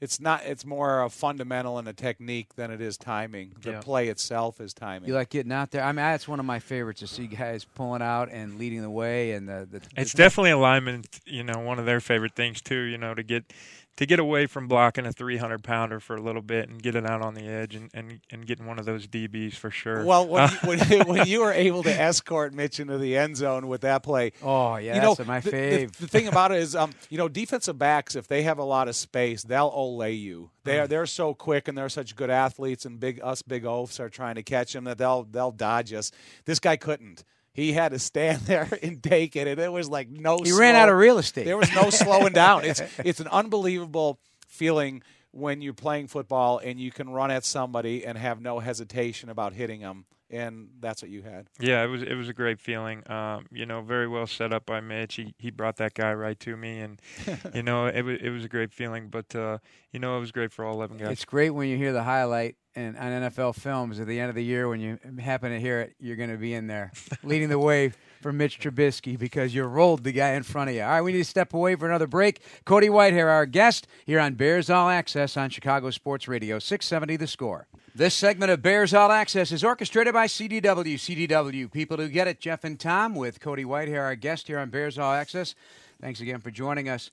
it's 0.00 0.18
not. 0.18 0.44
It's 0.46 0.64
more 0.64 1.02
a 1.02 1.10
fundamental 1.10 1.76
and 1.76 1.88
a 1.88 1.92
technique 1.92 2.54
than 2.56 2.70
it 2.70 2.80
is 2.80 2.96
timing. 2.96 3.52
The 3.60 3.72
Yeah. 3.72 3.80
play 3.80 4.08
itself 4.08 4.62
is 4.62 4.72
timing. 4.72 5.08
You 5.08 5.14
like 5.14 5.28
getting 5.28 5.52
out 5.52 5.72
there? 5.72 5.82
I 5.82 5.88
mean, 5.88 5.96
that's 5.96 6.28
one 6.28 6.40
of 6.40 6.46
my 6.46 6.58
favorites 6.58 7.00
to 7.00 7.06
see 7.06 7.26
guys 7.26 7.64
pulling 7.64 8.02
out 8.02 8.30
and 8.30 8.58
leading 8.58 8.80
the 8.80 8.90
way, 8.90 9.32
and 9.32 9.46
the, 9.46 9.68
the 9.70 9.82
It's 9.96 10.12
definitely 10.12 10.50
a 10.52 10.58
lineman, 10.58 11.04
you 11.26 11.42
know, 11.42 11.58
one 11.58 11.78
of 11.78 11.84
their 11.84 12.00
favorite 12.00 12.34
things 12.34 12.62
too. 12.62 12.80
You 12.80 12.98
know, 12.98 13.14
to 13.14 13.22
get 13.22 13.52
to 13.96 14.04
get 14.06 14.18
away 14.18 14.46
from 14.46 14.68
blocking 14.68 15.06
a 15.06 15.12
300 15.12 15.62
pounder 15.64 16.00
for 16.00 16.16
a 16.16 16.20
little 16.20 16.42
bit 16.42 16.68
and 16.68 16.82
get 16.82 16.94
it 16.94 17.06
out 17.08 17.22
on 17.22 17.32
the 17.34 17.46
edge 17.48 17.74
and, 17.74 17.90
and, 17.94 18.20
and 18.30 18.46
getting 18.46 18.66
one 18.66 18.78
of 18.78 18.84
those 18.84 19.06
DBs 19.06 19.54
for 19.54 19.70
sure. 19.70 20.04
well, 20.04 20.26
when, 20.26 20.48
when, 20.64 20.78
when 21.08 21.26
you 21.26 21.40
were 21.40 21.52
able 21.52 21.82
to 21.82 21.90
escort 22.00 22.52
Mitch 22.52 22.78
into 22.78 22.98
the 22.98 23.16
end 23.16 23.36
zone 23.36 23.68
with 23.68 23.80
that 23.80 24.02
play, 24.02 24.32
Oh 24.42 24.76
yeah, 24.76 24.96
you 24.96 25.00
know, 25.00 25.14
that's 25.14 25.26
my 25.26 25.40
the- 25.40 25.50
the- 25.50 25.56
fave. 25.56 25.92
The, 25.96 26.06
thing 26.08 26.28
about 26.28 26.52
it 26.52 26.58
is, 26.58 26.76
um, 26.76 26.92
you 27.08 27.16
know, 27.18 27.28
defensive 27.28 27.78
backs 27.78 28.14
if 28.16 28.28
they 28.28 28.42
have 28.42 28.58
a 28.58 28.64
lot 28.64 28.88
of 28.88 28.96
space, 28.96 29.42
they'll 29.42 29.70
olay 29.72 30.18
you. 30.18 30.50
They 30.64 30.76
Mm. 30.76 30.82
are 30.82 30.86
they're 30.88 31.06
so 31.06 31.32
quick 31.32 31.68
and 31.68 31.78
they're 31.78 31.88
such 31.88 32.16
good 32.16 32.28
athletes, 32.28 32.84
and 32.84 32.98
big 33.00 33.20
us 33.22 33.40
big 33.40 33.64
oafs 33.64 33.98
are 34.00 34.08
trying 34.10 34.34
to 34.34 34.42
catch 34.42 34.72
them 34.72 34.84
that 34.84 34.98
they'll 34.98 35.22
they'll 35.24 35.52
dodge 35.52 35.92
us. 35.92 36.10
This 36.44 36.58
guy 36.58 36.76
couldn't. 36.76 37.24
He 37.56 37.72
had 37.72 37.92
to 37.92 37.98
stand 37.98 38.40
there 38.42 38.68
and 38.82 39.02
take 39.02 39.34
it, 39.34 39.48
and 39.48 39.58
it 39.58 39.72
was 39.72 39.88
like 39.88 40.10
no. 40.10 40.38
he 40.44 40.52
ran 40.52 40.76
out 40.76 40.90
of 40.90 40.96
real 40.96 41.18
estate. 41.18 41.46
There 41.46 41.56
was 41.56 41.72
no 41.74 41.90
slowing 41.90 42.34
down. 42.34 42.64
It's 42.64 42.82
it's 42.98 43.18
an 43.18 43.28
unbelievable 43.28 44.20
feeling 44.46 45.02
when 45.32 45.60
you're 45.60 45.74
playing 45.74 46.06
football 46.06 46.58
and 46.58 46.80
you 46.80 46.90
can 46.90 47.10
run 47.10 47.30
at 47.30 47.44
somebody 47.44 48.06
and 48.06 48.16
have 48.16 48.40
no 48.40 48.58
hesitation 48.58 49.28
about 49.28 49.52
hitting 49.52 49.80
them. 49.80 50.06
and 50.30 50.68
that's 50.80 51.02
what 51.02 51.10
you 51.10 51.22
had. 51.22 51.46
Yeah, 51.60 51.84
it 51.84 51.88
was 51.88 52.02
it 52.02 52.14
was 52.14 52.28
a 52.28 52.32
great 52.32 52.60
feeling. 52.60 53.08
Um, 53.10 53.46
you 53.52 53.64
know, 53.64 53.80
very 53.80 54.08
well 54.08 54.26
set 54.26 54.52
up 54.52 54.66
by 54.66 54.80
Mitch. 54.80 55.14
He 55.14 55.34
he 55.38 55.50
brought 55.50 55.76
that 55.76 55.94
guy 55.94 56.12
right 56.14 56.38
to 56.40 56.56
me, 56.56 56.80
and 56.80 57.00
you 57.54 57.62
know, 57.62 57.86
it 57.86 58.02
was 58.02 58.18
it 58.20 58.30
was 58.30 58.44
a 58.44 58.48
great 58.48 58.72
feeling. 58.72 59.08
But 59.08 59.34
uh, 59.34 59.58
you 59.92 60.00
know, 60.00 60.16
it 60.16 60.20
was 60.20 60.32
great 60.32 60.52
for 60.52 60.64
all 60.64 60.74
eleven 60.74 60.96
guys. 60.96 61.12
It's 61.12 61.24
great 61.24 61.50
when 61.50 61.68
you 61.68 61.76
hear 61.76 61.92
the 61.92 62.02
highlight 62.02 62.56
and 62.76 62.96
on 62.98 63.10
NFL 63.10 63.54
films 63.54 63.98
at 63.98 64.06
the 64.06 64.20
end 64.20 64.28
of 64.28 64.34
the 64.34 64.44
year 64.44 64.68
when 64.68 64.80
you 64.80 64.98
happen 65.18 65.50
to 65.50 65.58
hear 65.58 65.80
it. 65.80 65.96
You're 65.98 66.16
going 66.16 66.30
to 66.30 66.36
be 66.36 66.52
in 66.52 66.66
there 66.66 66.92
leading 67.24 67.48
the 67.48 67.58
way 67.58 67.92
for 68.20 68.32
Mitch 68.32 68.60
Trubisky 68.60 69.18
because 69.18 69.54
you 69.54 69.64
rolled 69.64 70.04
the 70.04 70.12
guy 70.12 70.32
in 70.32 70.42
front 70.42 70.68
of 70.68 70.76
you. 70.76 70.82
All 70.82 70.90
right, 70.90 71.00
we 71.00 71.12
need 71.12 71.18
to 71.18 71.24
step 71.24 71.54
away 71.54 71.74
for 71.74 71.88
another 71.88 72.06
break. 72.06 72.42
Cody 72.66 72.88
Whitehair, 72.88 73.28
our 73.28 73.46
guest 73.46 73.86
here 74.04 74.20
on 74.20 74.34
Bears 74.34 74.68
All 74.68 74.90
Access 74.90 75.36
on 75.36 75.48
Chicago 75.48 75.90
Sports 75.90 76.28
Radio 76.28 76.58
670 76.58 77.16
The 77.16 77.26
Score. 77.26 77.66
This 77.94 78.14
segment 78.14 78.50
of 78.50 78.60
Bears 78.60 78.92
All 78.92 79.10
Access 79.10 79.52
is 79.52 79.64
orchestrated 79.64 80.12
by 80.12 80.26
CDW. 80.26 80.96
CDW, 80.96 81.72
people 81.72 81.96
who 81.96 82.08
get 82.08 82.28
it. 82.28 82.40
Jeff 82.40 82.62
and 82.62 82.78
Tom 82.78 83.14
with 83.14 83.40
Cody 83.40 83.64
Whitehair, 83.64 84.02
our 84.02 84.16
guest 84.16 84.48
here 84.48 84.58
on 84.58 84.68
Bears 84.68 84.98
All 84.98 85.14
Access. 85.14 85.54
Thanks 85.98 86.20
again 86.20 86.40
for 86.40 86.50
joining 86.50 86.90
us. 86.90 87.10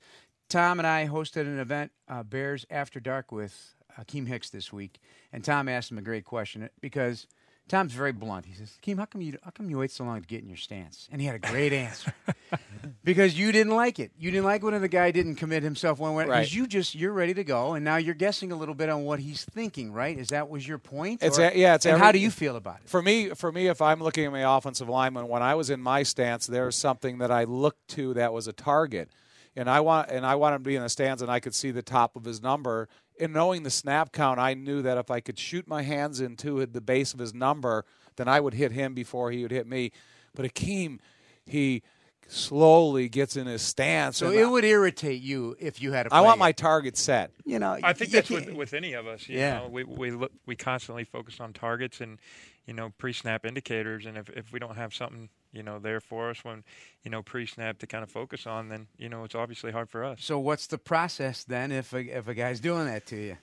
Tom 0.50 0.78
and 0.78 0.86
I 0.86 1.06
hosted 1.06 1.42
an 1.42 1.58
event, 1.58 1.90
uh, 2.06 2.22
Bears 2.22 2.66
After 2.70 3.00
Dark, 3.00 3.32
with 3.32 3.74
Akiem 3.98 4.26
Hicks 4.26 4.50
this 4.50 4.72
week, 4.72 5.00
and 5.34 5.44
Tom 5.44 5.68
asked 5.68 5.90
him 5.90 5.98
a 5.98 6.02
great 6.02 6.24
question 6.24 6.62
uh, 6.62 6.68
because– 6.80 7.26
Tom's 7.66 7.94
very 7.94 8.12
blunt. 8.12 8.44
He 8.44 8.52
says, 8.52 8.78
"Keem, 8.82 8.98
how 8.98 9.06
come 9.06 9.22
you 9.22 9.38
how 9.42 9.50
come 9.50 9.70
you 9.70 9.78
wait 9.78 9.90
so 9.90 10.04
long 10.04 10.20
to 10.20 10.26
get 10.26 10.42
in 10.42 10.48
your 10.48 10.58
stance?" 10.58 11.08
And 11.10 11.18
he 11.18 11.26
had 11.26 11.34
a 11.34 11.38
great 11.38 11.72
answer 11.72 12.12
because 13.04 13.38
you 13.38 13.52
didn't 13.52 13.74
like 13.74 13.98
it. 13.98 14.12
You 14.18 14.30
didn't 14.30 14.44
like 14.44 14.62
when 14.62 14.78
the 14.78 14.86
guy 14.86 15.10
didn't 15.12 15.36
commit 15.36 15.62
himself 15.62 15.98
one 15.98 16.14
way. 16.14 16.24
Because 16.24 16.54
you 16.54 16.66
just 16.66 16.94
you're 16.94 17.12
ready 17.12 17.32
to 17.32 17.44
go, 17.44 17.72
and 17.72 17.82
now 17.82 17.96
you're 17.96 18.14
guessing 18.14 18.52
a 18.52 18.56
little 18.56 18.74
bit 18.74 18.90
on 18.90 19.04
what 19.04 19.18
he's 19.18 19.44
thinking. 19.44 19.92
Right? 19.94 20.18
Is 20.18 20.28
that 20.28 20.50
was 20.50 20.68
your 20.68 20.76
point? 20.76 21.22
It's 21.22 21.38
or, 21.38 21.44
a, 21.44 21.56
yeah. 21.56 21.74
It's 21.74 21.86
and 21.86 21.94
every, 21.94 22.04
how 22.04 22.12
do 22.12 22.18
you 22.18 22.30
feel 22.30 22.56
about 22.56 22.80
it? 22.82 22.88
For 22.88 23.00
me, 23.00 23.30
for 23.30 23.50
me, 23.50 23.68
if 23.68 23.80
I'm 23.80 24.02
looking 24.02 24.26
at 24.26 24.32
my 24.32 24.56
offensive 24.58 24.90
lineman, 24.90 25.28
when 25.28 25.42
I 25.42 25.54
was 25.54 25.70
in 25.70 25.80
my 25.80 26.02
stance, 26.02 26.46
there's 26.46 26.76
something 26.76 27.18
that 27.18 27.30
I 27.30 27.44
looked 27.44 27.88
to 27.88 28.12
that 28.14 28.34
was 28.34 28.46
a 28.46 28.52
target 28.52 29.08
and 29.56 29.70
I 29.70 29.80
want 29.80 30.10
and 30.10 30.26
I 30.26 30.34
want 30.34 30.54
him 30.54 30.64
to 30.64 30.68
be 30.68 30.76
in 30.76 30.82
the 30.82 30.88
stands, 30.88 31.22
and 31.22 31.30
I 31.30 31.40
could 31.40 31.54
see 31.54 31.70
the 31.70 31.82
top 31.82 32.16
of 32.16 32.24
his 32.24 32.42
number. 32.42 32.88
And 33.20 33.32
knowing 33.32 33.62
the 33.62 33.70
snap 33.70 34.12
count, 34.12 34.40
I 34.40 34.54
knew 34.54 34.82
that 34.82 34.98
if 34.98 35.10
I 35.10 35.20
could 35.20 35.38
shoot 35.38 35.68
my 35.68 35.82
hands 35.82 36.20
into 36.20 36.64
the 36.66 36.80
base 36.80 37.14
of 37.14 37.20
his 37.20 37.32
number, 37.32 37.84
then 38.16 38.28
I 38.28 38.40
would 38.40 38.54
hit 38.54 38.72
him 38.72 38.94
before 38.94 39.30
he 39.30 39.42
would 39.42 39.52
hit 39.52 39.66
me. 39.66 39.92
But 40.34 40.46
Akiem, 40.46 40.98
he 41.46 41.82
slowly 42.28 43.08
gets 43.08 43.36
in 43.36 43.46
his 43.46 43.62
stance. 43.62 44.16
So 44.18 44.30
it 44.30 44.48
would 44.48 44.64
irritate 44.64 45.22
you 45.22 45.56
if 45.58 45.80
you 45.80 45.92
had. 45.92 46.08
I 46.10 46.20
want 46.22 46.38
my 46.38 46.52
target 46.52 46.96
set. 46.96 47.30
You 47.44 47.58
know, 47.58 47.78
I 47.82 47.92
think 47.92 48.10
that's 48.10 48.30
with, 48.30 48.52
with 48.52 48.74
any 48.74 48.94
of 48.94 49.06
us. 49.06 49.28
yeah, 49.28 49.60
know, 49.60 49.68
we 49.68 49.84
we 49.84 50.10
look, 50.10 50.32
we 50.46 50.56
constantly 50.56 51.04
focus 51.04 51.40
on 51.40 51.52
targets 51.52 52.00
and 52.00 52.18
you 52.66 52.74
know 52.74 52.92
pre-snap 52.98 53.44
indicators, 53.44 54.06
and 54.06 54.16
if 54.16 54.28
if 54.30 54.52
we 54.52 54.58
don't 54.58 54.76
have 54.76 54.94
something 54.94 55.28
you 55.54 55.62
know 55.62 55.78
there 55.78 56.00
for 56.00 56.30
us 56.30 56.44
when 56.44 56.64
you 57.02 57.10
know 57.10 57.22
pre-snap 57.22 57.78
to 57.78 57.86
kind 57.86 58.02
of 58.02 58.10
focus 58.10 58.46
on, 58.46 58.68
then 58.68 58.88
you 58.98 59.08
know 59.08 59.24
it's 59.24 59.34
obviously 59.34 59.72
hard 59.72 59.88
for 59.88 60.04
us. 60.04 60.18
So 60.22 60.38
what's 60.38 60.66
the 60.66 60.78
process 60.78 61.44
then 61.44 61.72
if 61.72 61.92
a, 61.92 62.00
if 62.00 62.28
a 62.28 62.34
guy's 62.34 62.60
doing 62.60 62.86
that 62.86 63.06
to 63.06 63.16
you? 63.16 63.36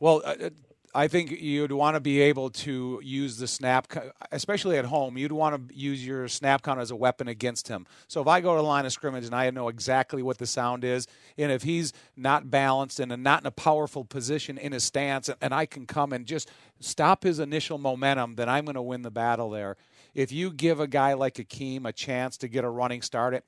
Well, 0.00 0.22
uh, 0.24 0.50
I 0.96 1.08
think 1.08 1.32
you'd 1.32 1.72
want 1.72 1.96
to 1.96 2.00
be 2.00 2.20
able 2.20 2.50
to 2.50 3.00
use 3.02 3.36
the 3.38 3.48
snap, 3.48 3.88
especially 4.30 4.78
at 4.78 4.84
home. 4.84 5.18
You'd 5.18 5.32
want 5.32 5.68
to 5.68 5.74
use 5.74 6.06
your 6.06 6.28
snap 6.28 6.62
count 6.62 6.78
as 6.78 6.92
a 6.92 6.96
weapon 6.96 7.26
against 7.26 7.66
him. 7.66 7.84
So 8.06 8.20
if 8.20 8.28
I 8.28 8.40
go 8.40 8.54
to 8.54 8.58
the 8.58 8.68
line 8.68 8.86
of 8.86 8.92
scrimmage 8.92 9.24
and 9.24 9.34
I 9.34 9.50
know 9.50 9.68
exactly 9.68 10.22
what 10.22 10.38
the 10.38 10.46
sound 10.46 10.84
is, 10.84 11.08
and 11.36 11.50
if 11.50 11.64
he's 11.64 11.92
not 12.16 12.48
balanced 12.48 13.00
and 13.00 13.10
not 13.24 13.40
in 13.40 13.46
a 13.48 13.50
powerful 13.50 14.04
position 14.04 14.56
in 14.56 14.70
his 14.70 14.84
stance, 14.84 15.28
and 15.40 15.52
I 15.52 15.66
can 15.66 15.84
come 15.84 16.12
and 16.12 16.26
just 16.26 16.48
stop 16.78 17.24
his 17.24 17.40
initial 17.40 17.76
momentum, 17.76 18.36
then 18.36 18.48
I'm 18.48 18.64
going 18.64 18.76
to 18.76 18.82
win 18.82 19.02
the 19.02 19.10
battle 19.10 19.50
there. 19.50 19.76
If 20.14 20.32
you 20.32 20.52
give 20.52 20.80
a 20.80 20.86
guy 20.86 21.14
like 21.14 21.34
Akiem 21.34 21.86
a 21.86 21.92
chance 21.92 22.36
to 22.38 22.48
get 22.48 22.64
a 22.64 22.68
running 22.68 23.02
start, 23.02 23.34
it, 23.34 23.44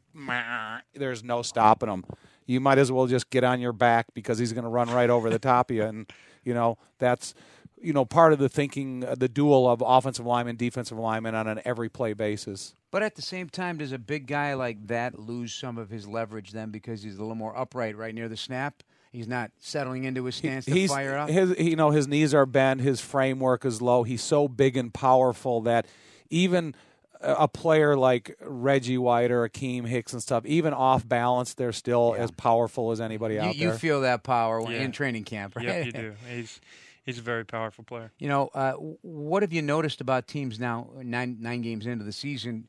there's 0.95 1.23
no 1.23 1.43
stopping 1.43 1.89
him. 1.89 2.05
You 2.47 2.61
might 2.61 2.79
as 2.79 2.91
well 2.93 3.07
just 3.07 3.31
get 3.31 3.45
on 3.45 3.61
your 3.61 3.73
back 3.73 4.07
because 4.15 4.39
he's 4.39 4.53
going 4.53 4.65
to 4.65 4.71
run 4.71 4.91
right 4.91 5.11
over 5.11 5.31
the 5.31 5.39
top 5.39 5.71
of 5.71 5.77
you 5.77 5.85
and– 5.85 6.13
you 6.47 6.55
know, 6.55 6.79
that's 6.99 7.35
you 7.79 7.93
know 7.93 8.07
part 8.07 8.33
of 8.33 8.39
the 8.39 8.49
thinking, 8.49 9.05
uh, 9.05 9.17
the 9.19 9.29
duel 9.29 9.69
of 9.69 9.83
offensive 9.85 10.25
lineman, 10.25 10.57
defensive 10.57 10.97
lineman 10.97 11.35
on 11.35 11.47
an 11.49 11.61
every 11.67 11.91
play 11.91 12.15
basis. 12.15 12.75
But 12.91 13.03
at 13.03 13.17
the 13.17 13.23
same 13.23 13.51
time, 13.51 13.79
does 13.79 13.93
a 13.93 13.99
big 13.99 14.27
guy 14.27 14.55
like 14.55 14.87
that 14.87 15.19
lose 15.19 15.53
some 15.53 15.77
of 15.77 15.91
his 15.91 16.07
leverage 16.07 16.53
then 16.53 16.71
because 16.71 17.03
he's 17.03 17.17
a 17.17 17.21
little 17.21 17.35
more 17.35 17.59
upright 17.59 17.97
right 17.97 18.15
near 18.15 18.29
the 18.29 18.37
snap? 18.37 18.83
He's 19.13 19.29
not 19.29 19.51
settling 19.59 20.05
into 20.05 20.25
his 20.25 20.37
stance 20.37 20.67
to 20.67 20.89
fire 20.89 21.17
up. 21.17 21.29
His, 21.29 21.59
you 21.59 21.75
know, 21.75 21.91
his 21.91 22.07
knees 22.07 22.33
are 22.33 22.47
bent. 22.47 22.81
His 22.81 23.01
framework 23.01 23.65
is 23.65 23.83
low. 23.83 24.03
He's 24.05 24.23
so 24.23 24.47
big 24.47 24.77
and 24.77 24.93
powerful 24.93 25.63
that 25.63 25.87
even 26.31 26.75
a 27.21 27.49
player 27.49 27.97
like 27.97 28.37
Reggie 28.41 28.99
White 28.99 29.31
or 29.31 29.49
Akiem 29.49 29.87
Hicks 29.87 30.13
and 30.13 30.23
stuff, 30.23 30.45
even 30.47 30.73
off 30.75 31.07
balance, 31.07 31.55
they're 31.55 31.73
still 31.73 32.15
yeah. 32.17 32.25
as 32.25 32.31
powerful 32.31 32.91
as 32.91 33.01
anybody 33.01 33.35
you, 33.35 33.41
out 33.41 33.57
there. 33.57 33.69
You 33.69 33.73
feel 33.73 34.03
that 34.03 34.23
power 34.23 34.61
yeah. 34.61 34.83
in 34.83 34.93
training 34.93 35.25
camp, 35.25 35.57
right? 35.57 35.65
Yeah, 35.65 35.85
you 35.85 35.93
do. 35.93 36.15
He's 36.31 36.61
he's 37.05 37.19
a 37.19 37.23
very 37.23 37.45
powerful 37.45 37.85
player. 37.85 38.13
You 38.19 38.29
know, 38.29 38.49
uh, 38.55 38.73
what 38.73 39.43
have 39.43 39.53
you 39.53 39.63
noticed 39.63 40.01
about 40.01 40.27
teams 40.29 40.61
now, 40.61 40.91
nine 41.03 41.39
nine 41.41 41.63
games 41.63 41.87
into 41.87 42.05
the 42.05 42.13
season, 42.13 42.69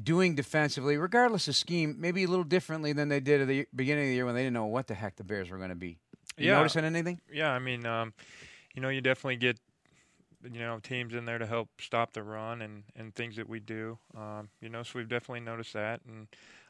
doing 0.00 0.34
defensively, 0.34 0.96
regardless 0.96 1.48
of 1.48 1.56
scheme, 1.56 1.96
maybe 1.98 2.24
a 2.24 2.28
little 2.28 2.44
differently 2.44 2.92
than 2.92 3.08
they 3.08 3.20
did 3.20 3.40
at 3.40 3.48
the 3.48 3.66
beginning 3.74 4.04
of 4.04 4.08
the 4.10 4.14
year 4.14 4.26
when 4.26 4.34
they 4.34 4.42
didn't 4.42 4.54
know 4.54 4.66
what 4.66 4.86
the 4.86 4.94
heck 4.94 5.16
the 5.16 5.24
Bears 5.24 5.50
were 5.50 5.58
going 5.58 5.70
to 5.70 5.74
be? 5.74 5.98
You 6.36 6.48
yeah. 6.48 6.56
noticing 6.56 6.84
anything? 6.84 7.20
Yeah, 7.32 7.50
I 7.50 7.58
mean, 7.58 7.86
um, 7.86 8.12
you 8.74 8.82
know, 8.82 8.88
you 8.88 9.00
definitely 9.00 9.36
get 9.36 9.58
you 10.44 10.60
know 10.60 10.78
teams 10.78 11.14
in 11.14 11.24
there 11.24 11.38
to 11.38 11.46
help 11.46 11.68
stop 11.80 12.12
the 12.12 12.22
run 12.22 12.62
and 12.62 12.84
and 12.96 13.14
things 13.14 13.36
that 13.36 13.48
we 13.48 13.60
do. 13.60 13.98
Um, 14.16 14.48
you 14.60 14.68
know, 14.68 14.82
so 14.82 14.98
we've 14.98 15.08
definitely 15.08 15.40
noticed 15.40 15.72
that, 15.74 16.00
and 16.06 16.28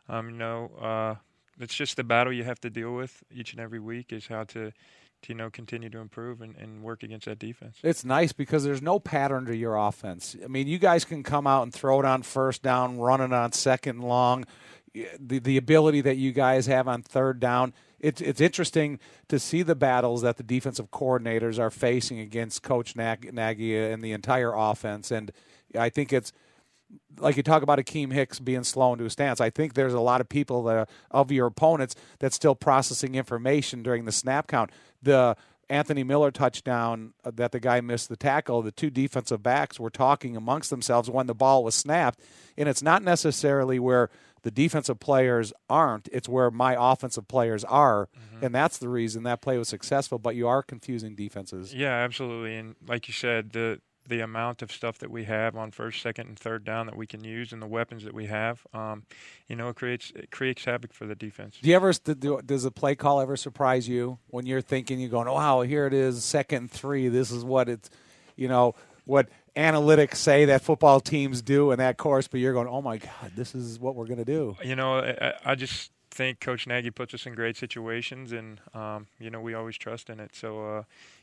um, 0.09 0.31
you 0.31 0.37
know, 0.37 0.71
uh, 0.81 1.15
it's 1.59 1.75
just 1.75 1.97
the 1.97 2.05
battle 2.05 2.33
you 2.33 2.45
have 2.45 2.61
to 2.61 2.71
deal 2.71 2.93
with 2.95 3.23
each 3.33 3.53
and 3.53 3.61
every 3.61 3.81
week 3.81 4.13
is 4.13 4.27
how 4.27 4.45
to. 4.45 4.73
To, 5.25 5.29
you 5.29 5.35
know, 5.35 5.51
continue 5.51 5.91
to 5.91 5.99
improve 5.99 6.41
and, 6.41 6.57
and 6.57 6.83
work 6.83 7.03
against 7.03 7.27
that 7.27 7.39
defense. 7.39 7.77
It's 7.83 8.07
nice 8.07 8.33
because 8.33 8.65
there's 8.65 8.81
no 8.81 8.99
pattern 8.99 9.45
to 9.45 9.55
your 9.55 9.77
offense. 9.77 10.35
I 10.43 10.47
mean, 10.47 10.67
you 10.67 10.79
guys 10.79 11.05
can 11.05 11.23
come 11.23 11.47
out 11.47 11.65
and 11.65 11.75
throw 11.75 12.01
it 12.01 12.07
on 12.07 12.23
first 12.23 12.63
down, 12.63 12.99
run 12.99 13.21
it 13.21 13.31
on 13.31 13.53
second 13.53 14.01
long. 14.01 14.47
The 14.95 15.39
the 15.39 15.59
ability 15.59 16.01
that 16.01 16.17
you 16.17 16.33
guys 16.33 16.65
have 16.69 16.89
on 16.89 17.03
third 17.03 17.39
down 17.39 17.75
it's 18.01 18.21
it's 18.21 18.41
interesting 18.41 18.99
to 19.29 19.39
see 19.39 19.63
the 19.63 19.75
battles 19.75 20.23
that 20.23 20.37
the 20.37 20.43
defensive 20.43 20.91
coordinators 20.91 21.59
are 21.59 21.71
facing 21.71 22.19
against 22.19 22.63
Coach 22.63 22.97
Nagy 22.97 23.79
and 23.79 24.03
the 24.03 24.13
entire 24.13 24.53
offense, 24.55 25.11
and 25.11 25.31
I 25.79 25.91
think 25.91 26.13
it's 26.13 26.33
like 27.19 27.37
you 27.37 27.43
talk 27.43 27.63
about 27.63 27.79
Akiem 27.79 28.13
Hicks 28.13 28.41
being 28.41 28.65
slow 28.65 28.93
into 28.93 29.05
a 29.05 29.11
stance. 29.11 29.41
I 29.41 29.51
think 29.51 29.75
there's 29.75 29.95
a 29.95 30.01
lot 30.01 30.21
of 30.21 30.29
people 30.29 30.65
that 30.65 30.89
of 31.11 31.31
your 31.31 31.47
opponents 31.47 31.95
that's 32.19 32.37
still 32.37 32.55
processing 32.55 33.15
information 33.15 33.83
during 33.83 34.05
the 34.05 34.13
snap 34.13 34.47
count. 34.47 34.71
The 35.03 35.37
Anthony 35.69 36.03
Miller 36.03 36.33
touchdown 36.33 37.15
uh, 37.25 37.31
that 37.37 37.53
the 37.53 37.61
guy 37.61 37.81
missed 37.81 38.09
the 38.09 38.17
tackle, 38.17 38.61
the 38.61 38.73
two 38.73 38.91
defensive 38.91 39.43
backs 39.43 39.79
were 39.79 39.91
talking 39.91 40.37
amongst 40.37 40.69
themselves 40.69 41.09
when 41.09 41.27
the 41.27 41.35
ball 41.35 41.63
was 41.63 41.77
snapped, 41.77 42.21
and 42.57 42.69
it's 42.69 42.83
not 42.83 43.03
necessarily 43.03 43.79
where 43.79 44.11
the 44.43 44.51
defensive 44.51 45.01
players 45.01 45.53
aren't. 45.69 46.09
It's 46.13 46.29
where 46.29 46.51
my 46.51 46.77
offensive 46.79 47.29
players 47.29 47.65
are, 47.65 48.09
mm-hmm. 48.09 48.45
and 48.45 48.55
that's 48.55 48.79
the 48.79 48.89
reason 48.89 49.23
that 49.25 49.41
play 49.41 49.59
was 49.59 49.69
successful. 49.69 50.19
But 50.19 50.37
you 50.37 50.49
are 50.49 50.63
confusing 50.63 51.15
defenses. 51.15 51.75
Yeah, 51.75 51.93
absolutely. 51.93 52.57
And 52.57 52.77
like 52.87 53.09
you 53.09 53.15
said, 53.15 53.51
the 53.53 53.81
the 54.11 54.21
amount 54.21 54.61
of 54.61 54.73
stuff 54.73 54.99
that 54.99 55.11
we 55.11 55.25
have 55.25 55.57
on 55.57 55.71
first, 55.71 56.03
second, 56.03 56.27
and 56.27 56.39
third 56.39 56.65
down 56.65 56.87
that 56.87 56.97
we 56.97 57.07
can 57.07 57.23
use, 57.23 57.53
and 57.53 57.63
the 57.63 57.67
weapons 57.67 58.05
that 58.05 58.13
we 58.13 58.27
have, 58.27 58.67
um, 58.75 59.05
you 59.47 59.57
know, 59.57 59.69
it 59.69 59.77
creates 59.77 60.13
it 60.15 60.31
creates 60.31 60.65
havoc 60.65 60.93
for 60.93 61.07
the 61.07 61.15
defense. 61.15 61.59
Do 61.63 61.69
you 61.69 61.77
ever 61.77 61.93
does 61.93 62.65
a 62.65 62.71
play 62.71 62.95
call 62.95 63.21
ever 63.21 63.37
surprise 63.37 63.89
you 63.89 64.19
when 64.29 64.47
you're 64.47 64.61
thinking 64.61 65.01
you're 65.01 65.11
going, 65.11 65.29
oh, 65.29 65.35
wow, 65.35 65.61
here 65.63 65.87
it 65.87 65.95
is, 65.95 66.25
second 66.25 66.71
three. 66.71 67.09
This 67.09 67.31
is 67.31 67.45
what 67.45 67.69
it's, 67.69 67.89
you 68.37 68.49
know, 68.49 68.75
what 69.11 69.29
analytics 69.57 70.17
say 70.17 70.45
that 70.45 70.63
football 70.63 71.01
teams 71.01 71.43
do 71.43 71.73
in 71.73 71.79
that 71.79 71.97
course, 71.97 72.29
but 72.29 72.39
you're 72.39 72.53
going, 72.53 72.69
oh 72.69 72.81
my 72.81 72.99
God, 72.99 73.33
this 73.35 73.55
is 73.57 73.81
what 73.81 73.97
we're 73.97 74.07
going 74.07 74.19
to 74.19 74.25
do. 74.25 74.57
You 74.63 74.77
know, 74.77 74.99
I, 74.99 75.35
I, 75.45 75.55
just 75.57 75.91
think 76.13 76.39
Coach 76.39 76.69
Nagy 76.69 76.91
puts 76.91 77.13
us 77.13 77.27
in 77.27 77.35
great 77.35 77.57
situations, 77.57 78.31
and 78.31 78.61
um, 78.73 79.09
you 79.19 79.29
know 79.29 79.41
we 79.41 79.53
always 79.55 79.77
trust 79.77 80.09
in 80.09 80.21
it. 80.21 80.35
So. 80.35 80.79
Uh, 80.79 80.83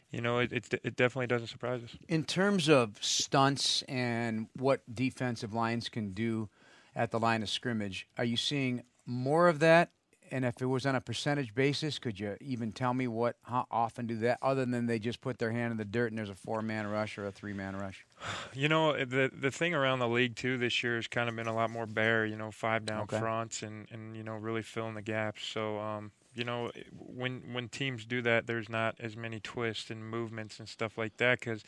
you 0.10 0.21
know, 0.21 0.39
it, 0.39 0.54
it, 0.54 0.73
it 0.86 0.95
definitely 0.95 1.28
doesn't 1.28 1.50
surprise 1.50 1.84
us. 1.84 1.89
In 2.08 2.23
terms 2.23 2.69
of 2.69 2.97
stunts 3.02 3.82
and 3.89 4.47
what 4.56 4.80
defensive 4.95 5.54
lines 5.54 5.89
can 5.89 6.13
do 6.13 6.47
at 6.95 7.12
the 7.12 7.19
line 7.19 7.43
of 7.43 7.50
scrimmage, 7.50 8.08
are 8.17 8.23
you 8.23 8.38
seeing 8.38 8.84
more 9.06 9.50
of 9.50 9.60
that 9.60 9.89
and 10.31 10.45
if 10.45 10.61
it 10.61 10.65
was 10.65 10.85
on 10.85 10.95
a 10.95 11.01
percentage 11.01 11.53
basis, 11.55 11.99
could 11.99 12.19
you 12.19 12.37
even 12.41 12.71
tell 12.71 12.93
me 12.93 13.07
what 13.07 13.37
how 13.43 13.65
often 13.71 14.07
do 14.07 14.17
that 14.17 14.39
other 14.41 14.65
than 14.65 14.85
they 14.85 14.99
just 14.99 15.21
put 15.21 15.39
their 15.39 15.51
hand 15.51 15.71
in 15.71 15.77
the 15.77 15.85
dirt 15.85 16.11
and 16.11 16.17
there's 16.17 16.29
a 16.29 16.35
four 16.35 16.61
man 16.61 16.87
rush 16.87 17.17
or 17.17 17.25
a 17.25 17.31
three 17.31 17.53
man 17.53 17.75
rush? 17.75 18.05
You 18.53 18.69
know, 18.69 18.93
the 18.93 19.29
the 19.33 19.51
thing 19.51 19.75
around 19.75 19.99
the 19.99 20.07
league 20.07 20.35
too 20.35 20.57
this 20.57 20.81
year 20.81 20.95
has 20.95 21.07
kind 21.07 21.29
of 21.29 21.35
been 21.35 21.47
a 21.47 21.53
lot 21.53 21.69
more 21.69 21.85
bare, 21.85 22.25
you 22.25 22.35
know, 22.35 22.49
five 22.49 22.85
down 22.85 23.01
okay. 23.01 23.19
fronts 23.19 23.61
and, 23.61 23.87
and 23.91 24.15
you 24.15 24.23
know, 24.23 24.35
really 24.35 24.63
filling 24.63 24.95
the 24.95 25.01
gaps. 25.01 25.45
So 25.45 25.77
um, 25.77 26.11
you 26.33 26.43
know, 26.43 26.71
when 26.91 27.41
when 27.53 27.67
teams 27.67 28.05
do 28.05 28.21
that, 28.23 28.47
there's 28.47 28.69
not 28.69 28.95
as 28.99 29.15
many 29.15 29.39
twists 29.39 29.89
and 29.91 30.03
movements 30.03 30.59
and 30.59 30.67
stuff 30.67 30.97
like 30.97 31.17
that 31.17 31.39
because 31.39 31.63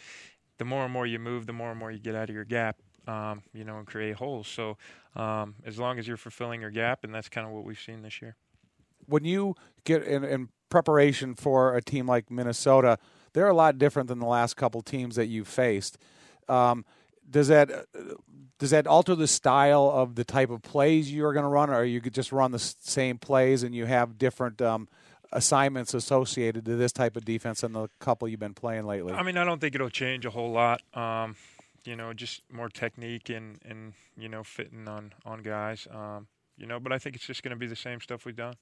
the 0.57 0.65
more 0.65 0.83
and 0.83 0.93
more 0.93 1.05
you 1.05 1.19
move, 1.19 1.45
the 1.45 1.53
more 1.53 1.71
and 1.71 1.79
more 1.79 1.91
you 1.91 1.99
get 1.99 2.15
out 2.15 2.29
of 2.29 2.35
your 2.35 2.45
gap. 2.45 2.77
Um, 3.07 3.41
you 3.53 3.63
know, 3.63 3.79
and 3.79 3.87
create 3.87 4.17
holes. 4.17 4.47
So, 4.47 4.77
um, 5.15 5.55
as 5.65 5.79
long 5.79 5.97
as 5.97 6.07
you're 6.07 6.17
fulfilling 6.17 6.61
your 6.61 6.69
gap, 6.69 7.03
and 7.03 7.15
that's 7.15 7.27
kind 7.27 7.47
of 7.47 7.51
what 7.51 7.63
we've 7.63 7.79
seen 7.79 8.03
this 8.03 8.21
year. 8.21 8.35
When 9.09 9.25
you 9.25 9.55
get 9.83 10.03
in, 10.03 10.23
in 10.23 10.49
preparation 10.69 11.35
for 11.35 11.75
a 11.75 11.81
team 11.81 12.07
like 12.07 12.29
Minnesota, 12.29 12.97
they're 13.33 13.47
a 13.47 13.53
lot 13.53 13.77
different 13.77 14.07
than 14.07 14.19
the 14.19 14.27
last 14.27 14.55
couple 14.55 14.81
teams 14.81 15.15
that 15.15 15.27
you've 15.27 15.47
faced. 15.47 15.97
Um, 16.47 16.85
does 17.29 17.47
that 17.47 17.69
does 18.57 18.71
that 18.71 18.87
alter 18.87 19.15
the 19.15 19.27
style 19.27 19.89
of 19.93 20.15
the 20.15 20.23
type 20.23 20.49
of 20.49 20.61
plays 20.61 21.11
you 21.11 21.25
are 21.25 21.33
going 21.33 21.43
to 21.43 21.49
run, 21.49 21.69
or 21.69 21.83
you 21.83 22.01
could 22.01 22.13
just 22.13 22.31
run 22.31 22.51
the 22.51 22.59
same 22.59 23.17
plays 23.17 23.63
and 23.63 23.73
you 23.73 23.85
have 23.85 24.17
different 24.17 24.61
um, 24.61 24.87
assignments 25.31 25.93
associated 25.93 26.65
to 26.65 26.75
this 26.75 26.91
type 26.91 27.15
of 27.15 27.23
defense 27.25 27.61
than 27.61 27.73
the 27.73 27.87
couple 27.99 28.27
you've 28.27 28.39
been 28.39 28.53
playing 28.53 28.85
lately? 28.85 29.13
I 29.13 29.23
mean, 29.23 29.37
I 29.37 29.43
don't 29.43 29.59
think 29.61 29.75
it'll 29.75 29.89
change 29.89 30.25
a 30.25 30.29
whole 30.29 30.51
lot. 30.51 30.81
Um, 30.93 31.35
you 31.85 31.95
know, 31.95 32.13
just 32.13 32.41
more 32.51 32.67
technique 32.67 33.29
and, 33.29 33.57
and 33.63 33.93
you 34.17 34.27
know, 34.27 34.43
fitting 34.43 34.87
on, 34.87 35.13
on 35.25 35.41
guys. 35.41 35.87
Um, 35.89 36.27
you 36.57 36.65
know, 36.65 36.79
but 36.79 36.91
I 36.91 36.97
think 36.97 37.15
it's 37.15 37.25
just 37.25 37.41
going 37.41 37.51
to 37.51 37.57
be 37.57 37.67
the 37.67 37.75
same 37.75 38.01
stuff 38.01 38.25
we've 38.25 38.35
done. 38.35 38.55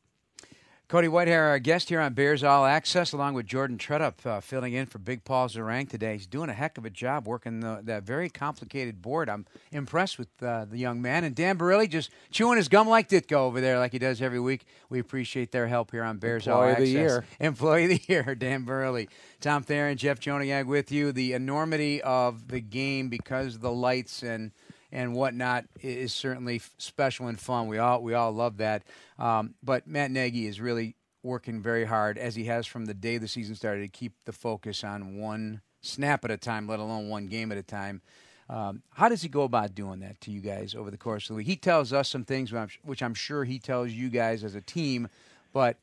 Cody 0.87 1.09
Whitehair, 1.09 1.49
our 1.49 1.59
guest 1.59 1.89
here 1.89 1.99
on 1.99 2.13
Bears 2.13 2.45
All 2.45 2.65
Access, 2.65 3.11
along 3.11 3.33
with 3.33 3.45
Jordan 3.45 3.77
Treadup, 3.77 4.25
uh, 4.25 4.39
filling 4.39 4.71
in 4.71 4.85
for 4.85 4.99
Big 4.99 5.25
Paul 5.25 5.49
Zarang 5.49 5.89
today. 5.89 6.13
He's 6.13 6.27
doing 6.27 6.49
a 6.49 6.53
heck 6.53 6.77
of 6.77 6.85
a 6.85 6.89
job 6.89 7.27
working 7.27 7.59
the, 7.59 7.81
that 7.83 8.03
very 8.03 8.29
complicated 8.29 9.01
board. 9.01 9.27
I'm 9.27 9.45
impressed 9.73 10.17
with 10.17 10.29
uh, 10.41 10.63
the 10.63 10.77
young 10.77 11.01
man. 11.01 11.25
And 11.25 11.35
Dan 11.35 11.57
Barilli 11.57 11.89
just 11.89 12.09
chewing 12.31 12.55
his 12.55 12.69
gum 12.69 12.87
like 12.87 13.09
Ditko 13.09 13.33
over 13.33 13.59
there, 13.59 13.79
like 13.79 13.91
he 13.91 13.99
does 13.99 14.21
every 14.21 14.39
week. 14.39 14.65
We 14.89 14.99
appreciate 14.99 15.51
their 15.51 15.67
help 15.67 15.91
here 15.91 16.05
on 16.05 16.19
Bears 16.19 16.47
Employee 16.47 16.65
All 16.65 16.71
of 16.71 16.77
the 16.77 16.83
Access. 16.83 16.93
year. 16.93 17.25
Employee 17.41 17.83
of 17.83 17.89
the 17.89 18.01
Year, 18.07 18.35
Dan 18.35 18.65
Barilli. 18.65 19.09
Tom 19.41 19.63
Thayer, 19.63 19.93
Jeff 19.93 20.21
Joniak 20.21 20.67
with 20.67 20.89
you. 20.89 21.11
The 21.11 21.33
enormity 21.33 22.01
of 22.01 22.47
the 22.47 22.61
game 22.61 23.09
because 23.09 23.55
of 23.55 23.61
the 23.61 23.73
lights 23.73 24.23
and– 24.23 24.53
and 24.91 25.13
whatnot 25.13 25.65
is 25.81 26.13
certainly 26.13 26.61
special 26.77 27.27
and 27.27 27.39
fun. 27.39 27.67
We 27.67 27.77
all 27.77 28.01
we 28.01 28.13
all 28.13 28.31
love 28.31 28.57
that. 28.57 28.83
Um, 29.19 29.55
but 29.63 29.87
Matt 29.87 30.11
Nagy 30.11 30.47
is 30.47 30.61
really 30.61 30.95
working 31.23 31.61
very 31.61 31.85
hard, 31.85 32.17
as 32.17 32.35
he 32.35 32.45
has 32.45 32.65
from 32.65 32.85
the 32.85 32.93
day 32.93 33.17
the 33.17 33.27
season 33.27 33.55
started, 33.55 33.81
to 33.81 33.87
keep 33.87 34.13
the 34.25 34.31
focus 34.31 34.83
on 34.83 35.17
one 35.17 35.61
snap 35.81 36.23
at 36.25 36.31
a 36.31 36.37
time, 36.37 36.67
let 36.67 36.79
alone 36.79 37.09
one 37.09 37.27
game 37.27 37.51
at 37.51 37.57
a 37.57 37.63
time. 37.63 38.01
Um, 38.49 38.81
how 38.91 39.09
does 39.09 39.21
he 39.21 39.27
go 39.27 39.43
about 39.43 39.75
doing 39.75 39.99
that 39.99 40.21
to 40.21 40.31
you 40.31 40.39
guys 40.39 40.73
over 40.73 40.89
the 40.89 40.97
course 40.97 41.25
of 41.25 41.29
the 41.29 41.33
week? 41.35 41.47
He 41.47 41.57
tells 41.57 41.91
us 41.91 42.07
some 42.07 42.23
things, 42.23 42.53
which 42.83 43.03
I'm, 43.03 43.13
sure 43.13 43.43
he 43.43 43.59
tells 43.59 43.91
you 43.91 44.09
guys 44.09 44.43
as 44.43 44.55
a 44.55 44.61
team, 44.61 45.09
but 45.51 45.77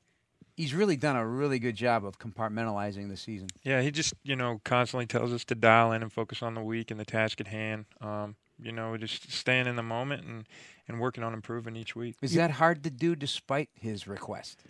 he's 0.57 0.73
really 0.73 0.97
done 0.97 1.17
a 1.17 1.27
really 1.27 1.59
good 1.59 1.77
job 1.77 2.07
of 2.07 2.19
compartmentalizing 2.19 3.11
the 3.11 3.19
season. 3.19 3.49
Yeah, 3.64 3.83
he 3.83 3.90
just 3.90 4.14
you 4.23 4.35
know 4.35 4.61
constantly 4.64 5.07
tells 5.07 5.33
us 5.33 5.45
to 5.47 5.55
dial 5.55 5.93
in 5.93 6.03
and 6.03 6.11
focus 6.11 6.43
on 6.43 6.55
the 6.55 6.62
week 6.62 6.90
and 6.90 6.99
the 6.99 7.05
task 7.05 7.40
at 7.40 7.49
hand. 7.49 7.85
Um, 8.01 8.37
you 8.61 8.73
know, 8.73 8.97
just 8.97 9.31
staying 9.31 9.67
in 9.67 9.77
the 9.77 9.83
moment 9.83 10.25
and, 10.25 10.47
and 10.88 11.01
working 11.01 11.25
on 11.25 11.33
improving 11.35 11.77
each 11.77 11.97
week. 11.97 12.17
Is 12.23 12.35
that 12.35 12.53
hard 12.53 12.85
to 12.85 12.90
do 12.90 13.14
despite 13.17 13.69
his 13.75 14.07
request? 14.07 14.64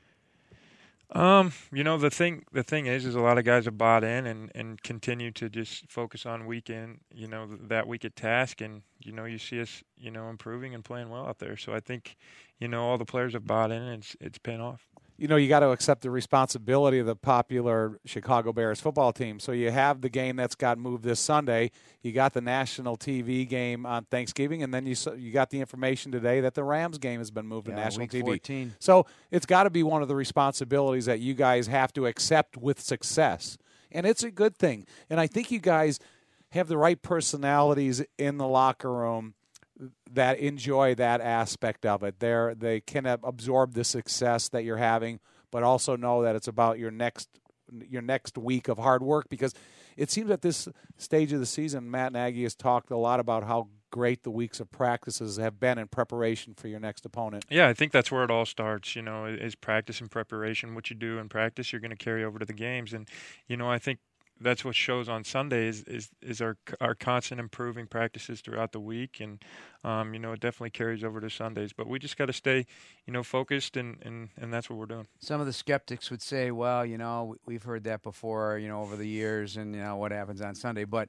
Um, 1.11 1.53
you 1.71 1.85
know 1.85 1.99
the 1.99 2.11
thing 2.11 2.45
the 2.51 2.63
thing 2.63 2.87
is 2.87 3.05
is 3.05 3.15
a 3.15 3.21
lot 3.21 3.37
of 3.39 3.45
guys 3.45 3.67
have 3.67 3.77
bought 3.77 4.03
in 4.03 4.27
and, 4.27 4.51
and 4.55 4.83
continue 4.83 5.31
to 5.33 5.49
just 5.49 5.91
focus 5.93 6.25
on 6.25 6.47
weekend 6.47 7.01
you 7.15 7.29
know 7.29 7.47
that 7.69 7.87
week 7.87 8.05
at 8.07 8.17
task 8.17 8.63
and 8.63 8.83
you 9.01 9.13
know 9.13 9.25
you 9.25 9.39
see 9.39 9.61
us 9.61 9.85
you 9.99 10.11
know 10.11 10.29
improving 10.29 10.75
and 10.75 10.83
playing 10.83 11.11
well 11.11 11.27
out 11.27 11.39
there 11.39 11.59
so 11.59 11.75
I 11.75 11.79
think 11.79 12.17
you 12.59 12.69
know 12.69 12.83
all 12.83 12.97
the 12.97 13.05
players 13.05 13.35
have 13.35 13.47
bought 13.47 13.71
in 13.71 13.83
and 13.83 14.03
it's 14.03 14.17
it's 14.19 14.39
paying 14.39 14.63
off 14.63 14.89
you 15.17 15.29
know, 15.29 15.37
you 15.37 15.49
got 15.49 15.61
to 15.61 15.71
accept 15.71 16.03
the 16.03 16.11
responsibility 16.11 16.99
of 16.99 17.07
the 17.07 17.15
popular 17.15 18.01
Chicago 18.05 18.53
Bears 18.53 18.81
football 18.81 19.13
team. 19.13 19.39
So 19.39 19.53
you 19.53 19.71
have 19.71 20.01
the 20.01 20.09
game 20.09 20.35
that's 20.37 20.57
got 20.57 20.77
moved 20.77 21.05
this 21.05 21.21
Sunday. 21.21 21.71
You 22.03 22.13
got 22.13 22.33
the 22.35 22.41
national 22.41 22.97
TV 22.97 23.49
game 23.49 23.87
on 23.87 24.05
Thanksgiving, 24.07 24.63
and 24.63 24.75
then 24.75 24.87
you 24.87 24.97
you 25.17 25.31
got 25.33 25.51
the 25.51 25.61
information 25.61 26.11
today 26.11 26.41
that 26.41 26.55
the 26.55 26.65
Rams 26.65 26.99
game 26.99 27.21
has 27.21 27.31
been 27.31 27.47
moved 27.47 27.69
Yeah, 27.69 27.77
to 27.77 27.81
national 27.81 28.03
week 28.03 28.11
TV. 28.11 28.25
14. 28.25 28.75
So 28.81 29.07
it's 29.31 29.47
got 29.47 29.65
to 29.65 29.71
be 29.71 29.83
one 29.83 30.03
of 30.03 30.09
the 30.09 30.17
responsibilities 30.17 31.07
that 31.07 31.21
you 31.21 31.35
guys 31.35 31.69
have 31.69 31.93
to 31.95 32.07
accept 32.07 32.57
with 32.57 32.81
success, 32.81 33.57
and 33.93 34.07
it's 34.07 34.25
a 34.25 34.31
good 34.31 34.57
thing. 34.57 34.85
And 35.09 35.21
I 35.21 35.27
think 35.29 35.51
you 35.53 35.61
guys 35.61 36.01
have 36.51 36.67
the 36.69 36.77
right 36.79 37.01
personalities 37.01 38.03
in 38.19 38.39
the 38.39 38.47
locker 38.49 38.93
room 38.93 39.35
that 40.11 40.39
enjoy 40.39 40.95
that 40.95 41.21
aspect 41.21 41.85
of 41.85 42.03
it. 42.03 42.21
They're 42.21 42.55
they 42.55 42.81
can 42.81 43.07
absorb 43.07 43.75
the 43.75 43.85
success 43.85 44.49
that 44.51 44.65
you're 44.65 44.77
having, 44.77 45.21
but 45.51 45.63
also 45.63 45.97
know 45.97 46.23
that 46.23 46.37
it's 46.37 46.49
about 46.49 46.79
your 46.79 46.91
next 46.91 47.29
your 47.89 48.03
next 48.03 48.39
week 48.39 48.69
of 48.69 48.79
hard 48.79 49.03
work 49.03 49.29
because 49.29 49.55
it 49.97 50.11
seems 50.11 50.31
at 50.31 50.43
this 50.43 50.69
stage 50.97 51.33
of 51.33 51.41
the 51.41 51.47
season, 51.47 51.91
Matt 51.91 52.13
Nagy 52.13 52.43
has 52.43 52.55
talked 52.55 52.91
a 52.91 52.97
lot 52.97 53.21
about 53.21 53.45
how 53.45 53.69
great 53.91 54.25
the 54.25 54.31
weeks 54.31 54.59
of 54.59 54.71
practices 54.73 55.37
have 55.37 55.61
been 55.61 55.79
in 55.79 55.87
preparation 55.87 56.53
for 56.55 56.67
your 56.67 56.81
next 56.81 57.07
opponent. 57.07 57.45
Yeah, 57.49 57.69
I 57.69 57.75
think 57.75 57.93
that's 57.93 58.11
where 58.11 58.25
it 58.25 58.31
all 58.31 58.45
starts. 58.45 58.97
You 58.97 59.03
know, 59.03 59.27
is 59.27 59.55
practice 59.55 60.01
and 60.01 60.11
preparation. 60.11 60.75
What 60.75 60.91
you 60.91 60.97
do 60.97 61.19
in 61.19 61.29
practice, 61.29 61.73
you're 61.73 61.81
going 61.81 61.91
to 61.91 61.97
carry 61.97 62.25
over 62.25 62.39
to 62.39 62.45
the 62.45 62.53
games, 62.53 62.93
and 62.93 63.09
you 63.47 63.57
know, 63.57 63.71
I 63.71 63.79
think 63.79 64.01
that's 64.41 64.65
what 64.65 64.75
shows 64.75 65.09
on 65.09 65.25
Sunday 65.25 65.67
is 65.69 65.83
is, 65.85 66.11
is 66.23 66.41
our 66.41 66.57
our 66.81 66.95
constant 66.95 67.41
improving 67.41 67.87
practices 67.87 68.41
throughout 68.41 68.73
the 68.73 68.81
week, 68.81 69.21
and 69.21 69.43
um, 69.85 70.13
you 70.15 70.21
know, 70.21 70.33
it 70.33 70.41
definitely 70.41 70.71
carries 70.71 71.05
over 71.05 71.21
to 71.21 71.31
Sundays. 71.31 71.73
But 71.73 71.87
we 71.87 71.99
just 71.99 72.17
got 72.17 72.27
to 72.27 72.33
stay, 72.33 72.67
you 73.07 73.13
know, 73.13 73.23
focused, 73.23 73.77
and, 73.77 73.99
and 74.03 74.31
and 74.41 74.53
that's 74.53 74.69
what 74.69 74.79
we're 74.79 74.87
doing. 74.87 75.07
Some 75.21 75.41
of 75.41 75.47
the 75.47 75.53
skeptics 75.53 76.11
would 76.11 76.23
say, 76.23 76.51
"Well, 76.51 76.85
you 76.85 76.99
know, 76.99 77.25
we- 77.25 77.37
we've 77.55 77.63
heard 77.63 77.85
that 77.85 78.03
before, 78.03 78.59
you 78.59 78.69
know, 78.69 78.81
over 78.83 78.97
the 78.97 79.09
years, 79.09 79.57
and 79.57 79.75
you 79.75 79.81
know 79.83 79.97
what 79.97 80.13
happens 80.13 80.41
on 80.41 80.55
Sunday." 80.55 80.85
But 80.85 81.09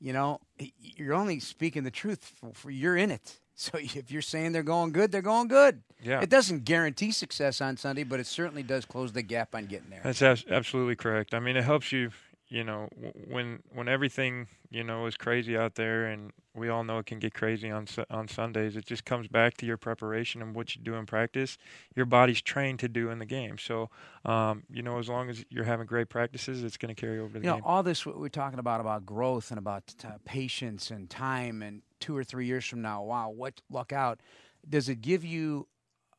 you 0.00 0.12
know, 0.12 0.40
you're 0.78 1.14
only 1.14 1.38
speaking 1.40 1.84
the 1.84 1.90
truth. 1.90 2.24
For, 2.24 2.52
for 2.52 2.70
you're 2.70 2.96
in 2.96 3.10
it, 3.10 3.38
so 3.54 3.70
if 3.78 4.10
you're 4.10 4.20
saying 4.20 4.52
they're 4.52 4.62
going 4.64 4.92
good, 4.92 5.12
they're 5.12 5.22
going 5.22 5.48
good. 5.48 5.82
Yeah. 6.02 6.20
It 6.20 6.28
doesn't 6.28 6.64
guarantee 6.64 7.12
success 7.12 7.60
on 7.62 7.76
Sunday, 7.78 8.02
but 8.02 8.20
it 8.20 8.26
certainly 8.26 8.62
does 8.62 8.84
close 8.84 9.12
the 9.12 9.22
gap 9.22 9.54
on 9.54 9.66
getting 9.66 9.88
there. 9.88 10.00
That's 10.04 10.20
abs- 10.20 10.44
absolutely 10.50 10.96
correct. 10.96 11.32
I 11.32 11.38
mean, 11.38 11.56
it 11.56 11.64
helps 11.64 11.92
you, 11.92 12.10
you 12.48 12.62
know, 12.62 12.88
when 13.28 13.62
when 13.72 13.88
everything 13.88 14.48
you 14.70 14.84
know 14.84 15.06
is 15.06 15.16
crazy 15.16 15.56
out 15.56 15.74
there, 15.76 16.06
and 16.06 16.32
we 16.54 16.68
all 16.68 16.84
know 16.84 16.98
it 16.98 17.06
can 17.06 17.18
get 17.18 17.34
crazy 17.34 17.70
on 17.70 17.86
on 18.10 18.28
Sundays. 18.28 18.76
It 18.76 18.86
just 18.86 19.04
comes 19.04 19.28
back 19.28 19.56
to 19.58 19.66
your 19.66 19.76
preparation 19.76 20.42
and 20.42 20.54
what 20.54 20.76
you 20.76 20.82
do 20.82 20.94
in 20.94 21.06
practice. 21.06 21.56
Your 21.96 22.06
body's 22.06 22.42
trained 22.42 22.80
to 22.80 22.88
do 22.88 23.10
in 23.10 23.18
the 23.18 23.26
game. 23.26 23.56
So, 23.58 23.90
um, 24.24 24.64
you 24.70 24.82
know, 24.82 24.98
as 24.98 25.08
long 25.08 25.30
as 25.30 25.44
you're 25.48 25.64
having 25.64 25.86
great 25.86 26.08
practices, 26.08 26.62
it's 26.62 26.76
going 26.76 26.94
to 26.94 27.00
carry 27.00 27.18
over 27.18 27.32
to 27.32 27.38
the 27.40 27.44
you 27.44 27.50
know, 27.50 27.54
game. 27.56 27.62
all 27.64 27.82
this 27.82 28.04
what 28.04 28.18
we're 28.18 28.28
talking 28.28 28.58
about 28.58 28.80
about 28.80 29.06
growth 29.06 29.50
and 29.50 29.58
about 29.58 29.86
t- 29.86 30.08
patience 30.24 30.90
and 30.90 31.08
time, 31.08 31.62
and 31.62 31.82
two 31.98 32.16
or 32.16 32.24
three 32.24 32.46
years 32.46 32.64
from 32.66 32.82
now, 32.82 33.02
wow, 33.02 33.30
what 33.30 33.62
luck 33.70 33.92
out? 33.92 34.20
Does 34.68 34.88
it 34.88 35.00
give 35.00 35.24
you 35.24 35.66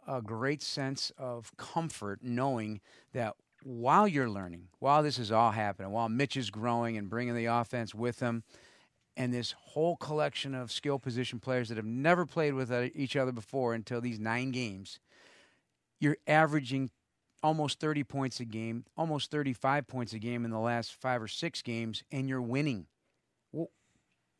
a 0.07 0.21
great 0.21 0.61
sense 0.61 1.11
of 1.17 1.55
comfort 1.57 2.19
knowing 2.21 2.79
that 3.13 3.35
while 3.65 4.07
you're 4.07 4.29
learning, 4.29 4.67
while 4.77 5.01
this 5.01 5.17
is 5.17 5.31
all 5.31 5.49
happening, 5.49 5.91
while 5.91 6.07
Mitch 6.07 6.37
is 6.37 6.51
growing 6.51 6.97
and 6.97 7.09
bringing 7.09 7.35
the 7.35 7.45
offense 7.45 7.95
with 7.95 8.19
him, 8.19 8.43
and 9.17 9.33
this 9.33 9.55
whole 9.57 9.95
collection 9.95 10.53
of 10.53 10.71
skill 10.71 10.99
position 10.99 11.39
players 11.39 11.69
that 11.69 11.77
have 11.77 11.85
never 11.85 12.27
played 12.27 12.53
with 12.53 12.71
uh, 12.71 12.89
each 12.93 13.15
other 13.15 13.31
before 13.31 13.73
until 13.73 13.99
these 13.99 14.19
nine 14.19 14.51
games, 14.51 14.99
you're 15.99 16.17
averaging 16.27 16.91
almost 17.41 17.79
30 17.79 18.03
points 18.03 18.39
a 18.39 18.45
game, 18.45 18.85
almost 18.95 19.31
35 19.31 19.87
points 19.87 20.13
a 20.13 20.19
game 20.19 20.45
in 20.45 20.51
the 20.51 20.59
last 20.59 20.93
five 20.93 21.19
or 21.19 21.27
six 21.27 21.63
games, 21.63 22.03
and 22.11 22.29
you're 22.29 22.41
winning. 22.41 22.85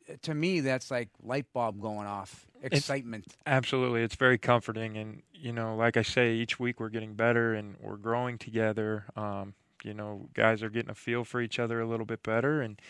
Well, 0.08 0.16
to 0.22 0.34
me, 0.34 0.60
that's 0.60 0.90
like 0.90 1.08
light 1.22 1.46
bulb 1.52 1.80
going 1.80 2.06
off, 2.06 2.46
excitement. 2.62 3.26
Absolutely, 3.46 4.02
it's 4.02 4.16
very 4.16 4.38
comforting, 4.38 4.96
and 4.96 5.22
you 5.34 5.52
know, 5.52 5.76
like 5.76 5.96
I 5.96 6.02
say, 6.02 6.34
each 6.34 6.58
week 6.58 6.80
we're 6.80 6.88
getting 6.88 7.14
better 7.14 7.54
and 7.54 7.76
we're 7.80 7.96
growing 7.96 8.38
together. 8.38 9.04
Um, 9.16 9.54
you 9.82 9.94
know, 9.94 10.28
guys 10.34 10.62
are 10.62 10.70
getting 10.70 10.90
a 10.90 10.94
feel 10.94 11.24
for 11.24 11.40
each 11.40 11.58
other 11.58 11.80
a 11.80 11.86
little 11.86 12.06
bit 12.06 12.22
better, 12.22 12.60
and 12.60 12.80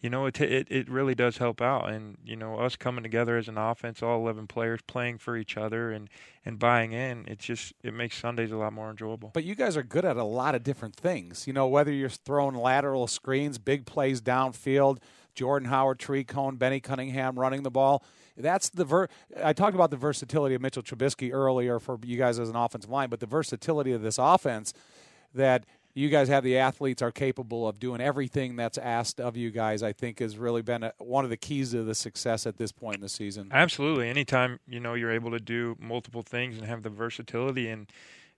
you 0.00 0.08
know, 0.08 0.26
it 0.26 0.40
it 0.40 0.66
it 0.70 0.88
really 0.88 1.14
does 1.14 1.36
help 1.36 1.60
out. 1.60 1.90
And 1.90 2.16
you 2.24 2.36
know, 2.36 2.56
us 2.56 2.74
coming 2.74 3.02
together 3.02 3.36
as 3.36 3.48
an 3.48 3.58
offense, 3.58 4.02
all 4.02 4.18
eleven 4.18 4.46
players 4.46 4.80
playing 4.86 5.18
for 5.18 5.36
each 5.36 5.56
other 5.56 5.90
and 5.90 6.08
and 6.44 6.58
buying 6.58 6.92
in, 6.92 7.26
it 7.28 7.38
just 7.38 7.74
it 7.82 7.92
makes 7.92 8.16
Sundays 8.16 8.50
a 8.50 8.56
lot 8.56 8.72
more 8.72 8.90
enjoyable. 8.90 9.30
But 9.34 9.44
you 9.44 9.54
guys 9.54 9.76
are 9.76 9.82
good 9.82 10.04
at 10.04 10.16
a 10.16 10.24
lot 10.24 10.54
of 10.54 10.62
different 10.62 10.96
things. 10.96 11.46
You 11.46 11.52
know, 11.52 11.68
whether 11.68 11.92
you're 11.92 12.08
throwing 12.08 12.54
lateral 12.54 13.06
screens, 13.06 13.58
big 13.58 13.84
plays 13.84 14.22
downfield, 14.22 14.98
Jordan 15.34 15.68
Howard, 15.68 15.98
Tarik 15.98 16.28
Cohen, 16.28 16.56
Benny 16.56 16.80
Cunningham 16.80 17.38
running 17.38 17.62
the 17.62 17.70
ball. 17.70 18.04
That's 18.36 18.68
the 18.70 18.84
ver. 18.84 19.08
I 19.42 19.52
talked 19.52 19.74
about 19.74 19.90
the 19.90 19.96
versatility 19.96 20.54
of 20.54 20.62
Mitchell 20.62 20.82
Trubisky 20.82 21.32
earlier 21.32 21.78
for 21.78 21.98
you 22.02 22.16
guys 22.16 22.38
as 22.38 22.48
an 22.48 22.56
offensive 22.56 22.90
line, 22.90 23.10
but 23.10 23.20
the 23.20 23.26
versatility 23.26 23.92
of 23.92 24.02
this 24.02 24.18
offense 24.18 24.72
that 25.34 25.64
you 25.94 26.08
guys 26.08 26.28
have 26.28 26.44
the 26.44 26.56
athletes 26.56 27.02
are 27.02 27.10
capable 27.10 27.66
of 27.66 27.80
doing 27.80 28.00
everything 28.00 28.56
that's 28.56 28.78
asked 28.78 29.20
of 29.20 29.36
you 29.36 29.50
guys. 29.50 29.82
I 29.82 29.92
think 29.92 30.20
has 30.20 30.38
really 30.38 30.62
been 30.62 30.84
a, 30.84 30.92
one 30.98 31.24
of 31.24 31.30
the 31.30 31.36
keys 31.36 31.72
to 31.72 31.82
the 31.82 31.94
success 31.94 32.46
at 32.46 32.56
this 32.56 32.72
point 32.72 32.96
in 32.96 33.00
the 33.02 33.08
season. 33.08 33.48
Absolutely. 33.50 34.08
Anytime 34.08 34.60
you 34.68 34.80
know 34.80 34.94
you're 34.94 35.10
able 35.10 35.32
to 35.32 35.40
do 35.40 35.76
multiple 35.80 36.22
things 36.22 36.56
and 36.56 36.66
have 36.66 36.82
the 36.82 36.90
versatility 36.90 37.68
and 37.68 37.90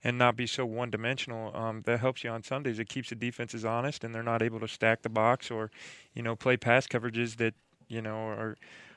and 0.04 0.18
not 0.18 0.36
be 0.36 0.46
so 0.46 0.66
one 0.66 0.90
dimensional. 0.90 1.54
Um, 1.54 1.82
that 1.82 2.00
helps 2.00 2.24
you 2.24 2.30
on 2.30 2.42
Sundays. 2.42 2.78
It 2.78 2.88
keeps 2.88 3.10
the 3.10 3.14
defenses 3.14 3.64
honest, 3.64 4.04
and 4.04 4.14
they're 4.14 4.22
not 4.22 4.42
able 4.42 4.60
to 4.60 4.68
stack 4.68 5.02
the 5.02 5.08
box 5.08 5.50
or, 5.50 5.70
you 6.14 6.22
know, 6.22 6.36
play 6.36 6.56
pass 6.56 6.86
coverages 6.86 7.36
that 7.36 7.54
you 7.88 8.02
know 8.02 8.16
are 8.16 8.56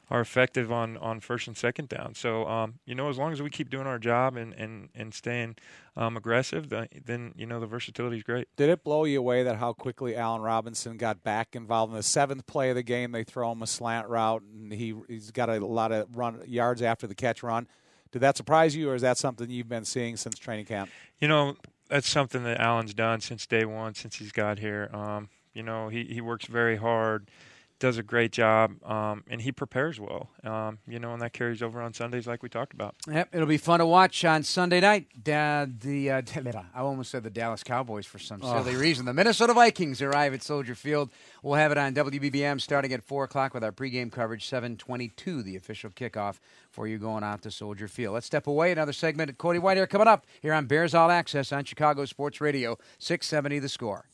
are 0.10 0.22
effective 0.22 0.72
on, 0.72 0.98
on 0.98 1.20
first 1.20 1.48
and 1.48 1.58
second 1.58 1.90
down. 1.90 2.14
So, 2.14 2.48
um, 2.48 2.76
you 2.86 2.94
know, 2.94 3.10
as 3.10 3.18
long 3.18 3.32
as 3.34 3.42
we 3.42 3.50
keep 3.50 3.70
doing 3.70 3.88
our 3.88 3.98
job 3.98 4.36
and, 4.36 4.54
and, 4.54 4.90
and 4.94 5.14
staying 5.14 5.56
um, 5.98 6.16
aggressive, 6.16 6.70
then, 6.70 7.34
you 7.36 7.46
know, 7.46 7.60
the 7.60 7.66
versatility 7.66 8.18
is 8.18 8.24
great. 8.24 8.48
Did 8.56 8.70
it 8.70 8.84
blow 8.84 9.06
you 9.06 9.20
away 9.20 9.44
that 9.44 9.56
how 9.56 9.74
quickly 9.74 10.16
Allen 10.16 10.42
Robinson 10.42 10.98
got 10.98 11.24
back 11.24 11.56
involved 11.56 11.92
in 11.92 11.98
the 11.98 12.04
seventh 12.04 12.46
play 12.46 12.70
of 12.70 12.76
the 12.76 12.84
game? 12.84 13.14
They 13.14 13.24
throw 13.24 13.52
him 13.52 13.64
a 13.64 13.68
slant 13.68 14.08
route, 14.08 14.44
and 14.44 14.72
he, 14.72 14.94
he's 15.08 15.32
got 15.32 15.50
a 15.50 15.66
lot 15.66 15.92
of 15.92 16.16
run 16.16 16.42
yards 16.46 16.84
after 16.84 17.08
the 17.08 17.16
catch 17.16 17.42
run. 17.42 17.68
Did 18.16 18.22
that 18.22 18.38
surprise 18.38 18.74
you, 18.78 18.90
or 18.90 18.96
is 18.96 19.02
that 19.02 19.18
something 19.18 19.50
you've 19.50 19.68
been 19.68 19.84
seeing 19.84 20.16
since 20.16 20.40
training 20.40 20.68
camp? 20.68 20.90
You 21.20 21.28
know, 21.28 21.58
that's 21.90 22.08
something 22.10 22.46
that 22.46 22.62
Allen's 22.62 22.94
done 22.94 23.20
since 23.20 23.46
day 23.46 23.66
one, 23.66 23.94
since 23.94 24.16
he's 24.16 24.32
got 24.32 24.58
here. 24.58 24.90
Um, 24.94 25.28
you 25.54 25.64
know, 25.64 25.90
he, 25.90 26.06
he 26.06 26.22
works 26.22 26.46
very 26.46 26.78
hard 26.78 27.30
does 27.80 27.98
a 27.98 28.04
great 28.04 28.32
job, 28.32 28.84
um, 28.86 29.24
and 29.28 29.42
he 29.42 29.52
prepares 29.52 30.00
well. 30.00 30.30
Um, 30.44 30.80
you 30.88 30.98
know, 30.98 31.14
and 31.14 31.22
that 31.22 31.34
carries 31.34 31.62
over 31.62 31.82
on 31.82 31.94
Sundays, 31.94 32.26
like 32.26 32.42
we 32.42 32.50
talked 32.50 32.74
about. 32.74 32.96
Yep, 33.10 33.30
it'll 33.34 33.48
be 33.48 33.58
fun 33.58 33.80
to 33.80 33.86
watch 33.86 34.24
on 34.24 34.44
Sunday 34.44 34.80
night. 34.80 35.08
Da, 35.22 35.66
the 35.66 36.12
uh, 36.12 36.22
I 36.74 36.80
almost 36.80 37.12
said 37.12 37.24
the 37.24 37.30
Dallas 37.30 37.64
Cowboys 37.64 38.06
for 38.06 38.18
some 38.18 38.40
oh. 38.42 38.64
silly 38.64 38.76
reason. 38.76 39.06
The 39.06 39.14
Minnesota 39.14 39.54
Vikings 39.54 40.02
arrive 40.02 40.34
at 40.34 40.42
Soldier 40.42 40.76
Field. 40.76 41.10
We'll 41.44 41.56
have 41.56 41.72
it 41.72 41.78
on 41.78 41.94
WBBM 41.94 42.62
starting 42.62 42.94
at 42.94 43.04
four 43.04 43.26
o'clock 43.26 43.54
with 43.54 43.64
our 43.64 43.72
pregame 43.72 44.12
coverage. 44.12 44.48
Seven 44.48 44.78
twenty-two, 44.78 45.44
the 45.44 45.56
official 45.56 45.90
kickoff 45.90 46.40
for 46.72 46.88
you 46.88 46.98
going 46.98 47.24
out 47.24 47.42
to 47.42 47.52
Soldier 47.52 47.88
Field. 47.88 48.14
Let's 48.14 48.26
step 48.26 48.48
away. 48.48 48.72
Another 48.72 48.94
segment 48.94 49.30
at 49.30 49.38
Cody 49.38 49.60
Whitehair 49.60 49.90
coming 49.90 50.08
up 50.08 50.26
here 50.42 50.54
on 50.54 50.66
Bears 50.66 50.94
All 50.94 51.12
Access 51.12 51.52
on 51.52 51.66
Chicago 51.66 52.06
Sports 52.06 52.40
Radio, 52.40 52.78
six 53.00 53.28
seventy. 53.28 53.60
The 53.60 53.70
score. 53.70 54.06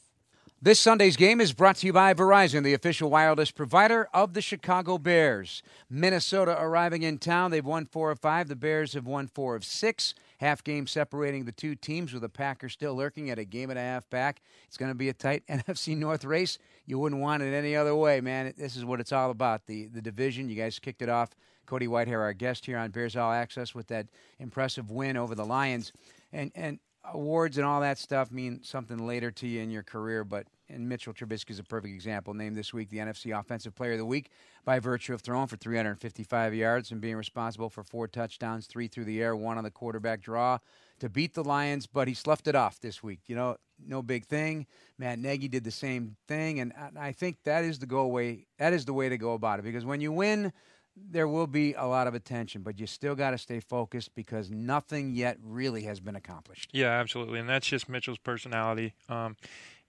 This 0.63 0.79
Sunday's 0.79 1.17
game 1.17 1.41
is 1.41 1.53
brought 1.53 1.77
to 1.77 1.87
you 1.87 1.93
by 1.93 2.13
Verizon, 2.13 2.63
the 2.63 2.75
official 2.75 3.09
wireless 3.09 3.49
provider 3.49 4.07
of 4.13 4.35
the 4.35 4.43
Chicago 4.43 4.99
Bears. 4.99 5.63
Minnesota 5.89 6.55
arriving 6.61 7.01
in 7.01 7.17
town. 7.17 7.49
They've 7.49 7.65
won 7.65 7.87
four 7.87 8.11
of 8.11 8.19
five. 8.19 8.47
The 8.47 8.55
Bears 8.55 8.93
have 8.93 9.07
won 9.07 9.27
four 9.27 9.55
of 9.55 9.65
six. 9.65 10.13
Half 10.37 10.63
game 10.63 10.85
separating 10.85 11.45
the 11.45 11.51
two 11.51 11.73
teams 11.73 12.13
with 12.13 12.21
the 12.21 12.29
Packers 12.29 12.73
still 12.73 12.93
lurking 12.93 13.31
at 13.31 13.39
a 13.39 13.43
game 13.43 13.71
and 13.71 13.79
a 13.79 13.81
half 13.81 14.07
back. 14.11 14.43
It's 14.67 14.77
going 14.77 14.91
to 14.91 14.95
be 14.95 15.09
a 15.09 15.13
tight 15.13 15.41
NFC 15.49 15.97
North 15.97 16.23
race. 16.23 16.59
You 16.85 16.99
wouldn't 16.99 17.21
want 17.21 17.41
it 17.41 17.55
any 17.55 17.75
other 17.75 17.95
way, 17.95 18.21
man. 18.21 18.53
This 18.55 18.75
is 18.75 18.85
what 18.85 18.99
it's 18.99 19.11
all 19.11 19.31
about. 19.31 19.65
The 19.65 19.87
the 19.87 20.01
division. 20.01 20.47
You 20.47 20.55
guys 20.55 20.77
kicked 20.77 21.01
it 21.01 21.09
off. 21.09 21.31
Cody 21.65 21.87
Whitehair, 21.87 22.19
our 22.19 22.33
guest 22.33 22.67
here 22.67 22.77
on 22.77 22.91
Bears 22.91 23.15
All 23.15 23.31
Access, 23.31 23.73
with 23.73 23.87
that 23.87 24.05
impressive 24.37 24.91
win 24.91 25.17
over 25.17 25.33
the 25.33 25.45
Lions. 25.45 25.91
And 26.31 26.51
and 26.53 26.77
awards 27.05 27.57
and 27.57 27.65
all 27.65 27.81
that 27.81 27.97
stuff 27.97 28.31
mean 28.31 28.61
something 28.63 29.05
later 29.05 29.31
to 29.31 29.47
you 29.47 29.61
in 29.61 29.71
your 29.71 29.83
career, 29.83 30.23
but 30.23 30.47
and 30.69 30.87
Mitchell 30.87 31.13
Trubisky 31.13 31.51
is 31.51 31.59
a 31.59 31.63
perfect 31.63 31.93
example. 31.93 32.33
Named 32.33 32.55
this 32.55 32.73
week 32.73 32.89
the 32.89 32.97
NFC 32.97 33.37
Offensive 33.37 33.75
Player 33.75 33.93
of 33.93 33.97
the 33.97 34.05
Week 34.05 34.29
by 34.63 34.79
virtue 34.79 35.13
of 35.13 35.21
throwing 35.21 35.47
for 35.47 35.57
355 35.57 36.53
yards 36.53 36.91
and 36.91 37.01
being 37.01 37.17
responsible 37.17 37.69
for 37.69 37.83
four 37.83 38.07
touchdowns, 38.07 38.67
three 38.67 38.87
through 38.87 39.05
the 39.05 39.21
air, 39.21 39.35
one 39.35 39.57
on 39.57 39.63
the 39.63 39.71
quarterback 39.71 40.21
draw 40.21 40.59
to 40.99 41.09
beat 41.09 41.33
the 41.33 41.43
Lions. 41.43 41.87
But 41.87 42.07
he 42.07 42.13
sloughed 42.13 42.47
it 42.47 42.55
off 42.55 42.79
this 42.79 43.03
week. 43.03 43.21
You 43.27 43.35
know, 43.35 43.57
no 43.85 44.01
big 44.01 44.25
thing. 44.25 44.65
Matt 44.97 45.19
Nagy 45.19 45.47
did 45.47 45.63
the 45.63 45.71
same 45.71 46.15
thing, 46.27 46.59
and 46.59 46.73
I 46.97 47.11
think 47.11 47.37
that 47.43 47.65
is 47.65 47.79
the 47.79 47.85
go 47.85 48.07
way. 48.07 48.47
That 48.57 48.73
is 48.73 48.85
the 48.85 48.93
way 48.93 49.09
to 49.09 49.17
go 49.17 49.33
about 49.33 49.59
it 49.59 49.63
because 49.63 49.85
when 49.85 50.01
you 50.01 50.11
win 50.11 50.53
there 50.95 51.27
will 51.27 51.47
be 51.47 51.73
a 51.73 51.85
lot 51.85 52.07
of 52.07 52.13
attention, 52.13 52.61
but 52.61 52.79
you 52.79 52.87
still 52.87 53.15
got 53.15 53.31
to 53.31 53.37
stay 53.37 53.59
focused 53.59 54.13
because 54.15 54.49
nothing 54.49 55.15
yet 55.15 55.37
really 55.41 55.83
has 55.83 55.99
been 55.99 56.15
accomplished. 56.15 56.69
Yeah, 56.73 56.89
absolutely, 56.89 57.39
and 57.39 57.49
that's 57.49 57.67
just 57.67 57.89
Mitchell's 57.89 58.17
personality. 58.17 58.93
Um, 59.09 59.37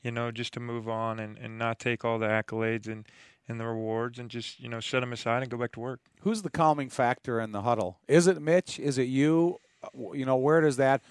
you 0.02 0.10
know, 0.10 0.30
just 0.30 0.52
to 0.54 0.60
move 0.60 0.88
on 0.88 1.18
and, 1.20 1.38
and 1.38 1.58
not 1.58 1.78
take 1.78 2.04
all 2.04 2.18
the 2.18 2.26
accolades 2.26 2.88
and, 2.88 3.06
and 3.48 3.60
the 3.60 3.66
rewards 3.66 4.18
and 4.18 4.28
just 4.28 4.60
you 4.60 4.68
know 4.68 4.80
set 4.80 5.00
them 5.00 5.12
aside 5.12 5.42
and 5.42 5.50
go 5.50 5.56
back 5.56 5.72
to 5.72 5.80
work. 5.80 6.00
Who's 6.20 6.42
the 6.42 6.50
calming 6.50 6.88
factor 6.88 7.40
in 7.40 7.52
the 7.52 7.62
huddle? 7.62 7.98
Is 8.08 8.26
it 8.26 8.40
Mitch? 8.40 8.78
Is 8.78 8.98
it 8.98 9.04
you? 9.04 9.58
You 9.94 10.24
know, 10.24 10.36
where 10.36 10.60
does 10.60 10.76
that 10.76 11.02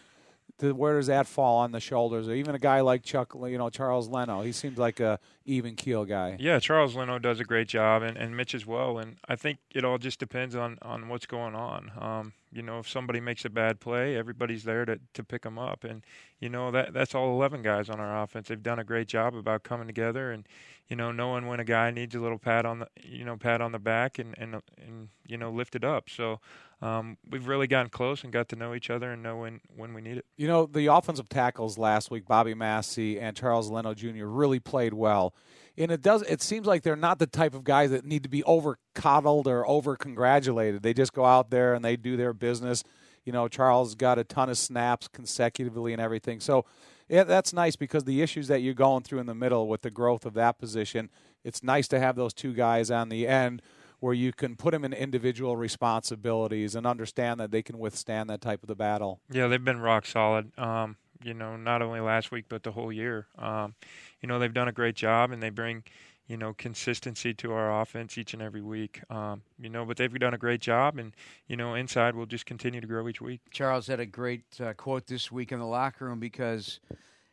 where 0.61 0.97
does 0.97 1.07
that 1.07 1.27
fall 1.27 1.57
on 1.59 1.71
the 1.71 1.79
shoulders? 1.79 2.27
Or 2.27 2.33
even 2.33 2.55
a 2.55 2.59
guy 2.59 2.81
like 2.81 3.03
Chuck, 3.03 3.33
you 3.35 3.57
know, 3.57 3.69
Charles 3.69 4.07
Leno. 4.07 4.41
He 4.41 4.51
seems 4.51 4.77
like 4.77 4.99
a 4.99 5.19
even 5.45 5.75
keel 5.75 6.05
guy. 6.05 6.37
Yeah, 6.39 6.59
Charles 6.59 6.95
Leno 6.95 7.19
does 7.19 7.39
a 7.39 7.43
great 7.43 7.67
job, 7.67 8.03
and, 8.03 8.17
and 8.17 8.35
Mitch 8.35 8.53
as 8.53 8.65
well. 8.65 8.97
And 8.97 9.17
I 9.27 9.35
think 9.35 9.59
it 9.73 9.83
all 9.83 9.97
just 9.97 10.19
depends 10.19 10.55
on, 10.55 10.77
on 10.81 11.09
what's 11.09 11.25
going 11.25 11.55
on. 11.55 11.91
Um, 11.99 12.33
you 12.51 12.61
know, 12.61 12.79
if 12.79 12.89
somebody 12.89 13.19
makes 13.19 13.45
a 13.45 13.49
bad 13.49 13.79
play, 13.79 14.15
everybody's 14.17 14.63
there 14.63 14.83
to, 14.85 14.99
to 15.13 15.23
pick 15.23 15.43
them 15.43 15.57
up. 15.57 15.83
And, 15.83 16.03
you 16.39 16.49
know, 16.49 16.71
that 16.71 16.93
that's 16.93 17.15
all 17.15 17.31
11 17.31 17.61
guys 17.61 17.89
on 17.89 17.99
our 17.99 18.23
offense. 18.23 18.49
They've 18.49 18.61
done 18.61 18.79
a 18.79 18.83
great 18.83 19.07
job 19.07 19.35
about 19.35 19.63
coming 19.63 19.87
together 19.87 20.31
and, 20.31 20.45
you 20.87 20.95
know, 20.95 21.11
knowing 21.11 21.47
when 21.47 21.59
a 21.59 21.63
guy 21.63 21.91
needs 21.91 22.13
a 22.13 22.19
little 22.19 22.39
pat 22.39 22.65
on 22.65 22.79
the, 22.79 22.87
you 23.01 23.23
know, 23.23 23.37
pat 23.37 23.61
on 23.61 23.71
the 23.71 23.79
back 23.79 24.19
and, 24.19 24.35
and, 24.37 24.61
and 24.77 25.09
you 25.25 25.37
know, 25.37 25.49
lift 25.49 25.75
it 25.75 25.85
up. 25.85 26.09
So 26.09 26.41
um, 26.81 27.17
we've 27.29 27.47
really 27.47 27.67
gotten 27.67 27.89
close 27.89 28.23
and 28.23 28.33
got 28.33 28.49
to 28.49 28.55
know 28.57 28.73
each 28.73 28.89
other 28.89 29.11
and 29.11 29.23
know 29.23 29.37
when, 29.37 29.61
when 29.75 29.93
we 29.93 30.01
need 30.01 30.17
it. 30.17 30.25
You 30.35 30.47
know, 30.47 30.65
the 30.65 30.87
offensive 30.87 31.29
tackles 31.29 31.77
last 31.77 32.11
week, 32.11 32.25
Bobby 32.27 32.53
Massie 32.53 33.19
and 33.19 33.35
Charles 33.35 33.69
Leno 33.69 33.93
Jr. 33.93 34.25
really 34.25 34.59
played 34.59 34.93
well 34.93 35.33
and 35.77 35.91
it 35.91 36.01
does 36.01 36.21
it 36.23 36.41
seems 36.41 36.67
like 36.67 36.83
they're 36.83 36.95
not 36.95 37.19
the 37.19 37.27
type 37.27 37.53
of 37.53 37.63
guys 37.63 37.91
that 37.91 38.05
need 38.05 38.23
to 38.23 38.29
be 38.29 38.43
over 38.43 38.77
coddled 38.93 39.47
or 39.47 39.67
over 39.67 39.95
congratulated 39.95 40.83
they 40.83 40.93
just 40.93 41.13
go 41.13 41.25
out 41.25 41.49
there 41.49 41.73
and 41.73 41.83
they 41.83 41.95
do 41.95 42.17
their 42.17 42.33
business. 42.33 42.83
You 43.25 43.31
know 43.31 43.47
charles 43.47 43.95
got 43.95 44.17
a 44.19 44.23
ton 44.23 44.49
of 44.49 44.57
snaps 44.57 45.07
consecutively 45.07 45.93
and 45.93 46.01
everything. 46.01 46.39
So 46.39 46.65
yeah, 47.09 47.23
that's 47.23 47.51
nice 47.51 47.75
because 47.75 48.05
the 48.05 48.21
issues 48.21 48.47
that 48.47 48.61
you're 48.61 48.73
going 48.73 49.03
through 49.03 49.19
in 49.19 49.25
the 49.25 49.35
middle 49.35 49.67
with 49.67 49.81
the 49.81 49.91
growth 49.91 50.25
of 50.25 50.33
that 50.35 50.57
position 50.59 51.09
it's 51.43 51.63
nice 51.63 51.87
to 51.89 51.99
have 51.99 52.15
those 52.15 52.33
two 52.33 52.53
guys 52.53 52.91
on 52.91 53.09
the 53.09 53.27
end 53.27 53.61
where 53.99 54.13
you 54.13 54.31
can 54.31 54.55
put 54.55 54.71
them 54.71 54.83
in 54.83 54.93
individual 54.93 55.55
responsibilities 55.57 56.75
and 56.75 56.87
understand 56.87 57.39
that 57.39 57.51
they 57.51 57.61
can 57.61 57.77
withstand 57.77 58.29
that 58.29 58.41
type 58.41 58.63
of 58.63 58.67
the 58.67 58.75
battle. 58.75 59.19
Yeah 59.31 59.47
they've 59.47 59.63
been 59.63 59.79
rock 59.79 60.05
solid 60.05 60.57
um, 60.57 60.97
you 61.23 61.33
know 61.33 61.55
not 61.55 61.81
only 61.81 61.99
last 61.99 62.31
week 62.31 62.45
but 62.49 62.63
the 62.63 62.71
whole 62.71 62.91
year. 62.91 63.27
Um, 63.37 63.75
you 64.21 64.27
know 64.27 64.39
they've 64.39 64.53
done 64.53 64.67
a 64.67 64.73
great 64.73 64.95
job 64.95 65.31
and 65.31 65.41
they 65.41 65.49
bring 65.49 65.83
you 66.31 66.37
know 66.37 66.53
consistency 66.53 67.33
to 67.33 67.51
our 67.51 67.81
offense 67.81 68.17
each 68.17 68.33
and 68.33 68.41
every 68.41 68.61
week. 68.61 69.01
Um, 69.09 69.41
you 69.59 69.69
know, 69.69 69.83
but 69.83 69.97
they've 69.97 70.13
done 70.17 70.33
a 70.33 70.37
great 70.37 70.61
job, 70.61 70.97
and 70.97 71.13
you 71.47 71.57
know 71.57 71.75
inside 71.75 72.15
we'll 72.15 72.25
just 72.25 72.45
continue 72.45 72.79
to 72.79 72.87
grow 72.87 73.05
each 73.09 73.19
week. 73.19 73.41
Charles 73.51 73.87
had 73.87 73.99
a 73.99 74.05
great 74.05 74.45
uh, 74.63 74.71
quote 74.73 75.07
this 75.07 75.29
week 75.29 75.51
in 75.51 75.59
the 75.59 75.65
locker 75.65 76.05
room 76.05 76.19
because. 76.19 76.79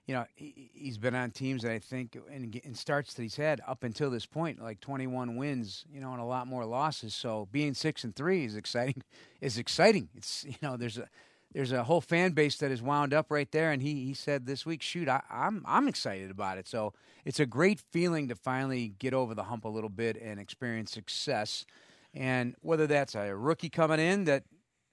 You 0.06 0.14
know, 0.14 0.24
he, 0.36 0.70
has 0.86 0.96
been 0.96 1.14
on 1.14 1.32
teams 1.32 1.64
that 1.64 1.70
I 1.70 1.80
think, 1.80 2.16
and, 2.32 2.56
in 2.56 2.74
starts 2.74 3.12
that 3.12 3.20
he's 3.20 3.36
had 3.36 3.60
up 3.68 3.84
until 3.84 4.08
this 4.08 4.24
point, 4.24 4.58
like 4.58 4.80
21 4.80 5.36
wins, 5.36 5.84
you 5.92 6.00
know, 6.00 6.12
and 6.12 6.20
a 6.22 6.24
lot 6.24 6.46
more 6.46 6.64
losses. 6.64 7.14
So 7.14 7.46
being 7.52 7.74
six 7.74 8.04
and 8.04 8.16
three 8.16 8.46
is 8.46 8.56
exciting. 8.56 9.02
Is 9.42 9.58
exciting. 9.58 10.08
It's 10.16 10.46
you 10.48 10.56
know, 10.62 10.78
there's 10.78 10.96
a 10.96 11.10
there's 11.52 11.72
a 11.72 11.84
whole 11.84 12.00
fan 12.00 12.32
base 12.32 12.56
that 12.58 12.70
is 12.70 12.82
wound 12.82 13.14
up 13.14 13.30
right 13.30 13.50
there. 13.50 13.70
And 13.70 13.82
he, 13.82 14.04
he 14.04 14.14
said 14.14 14.46
this 14.46 14.66
week, 14.66 14.82
shoot, 14.82 15.08
I, 15.08 15.22
I'm 15.30 15.62
I'm 15.66 15.88
excited 15.88 16.30
about 16.30 16.58
it. 16.58 16.68
So 16.68 16.92
it's 17.24 17.40
a 17.40 17.46
great 17.46 17.80
feeling 17.90 18.28
to 18.28 18.34
finally 18.34 18.94
get 18.98 19.14
over 19.14 19.34
the 19.34 19.44
hump 19.44 19.64
a 19.64 19.68
little 19.68 19.90
bit 19.90 20.20
and 20.20 20.38
experience 20.38 20.92
success. 20.92 21.64
And 22.14 22.54
whether 22.60 22.86
that's 22.86 23.14
a 23.14 23.34
rookie 23.34 23.70
coming 23.70 24.00
in 24.00 24.24
that 24.24 24.44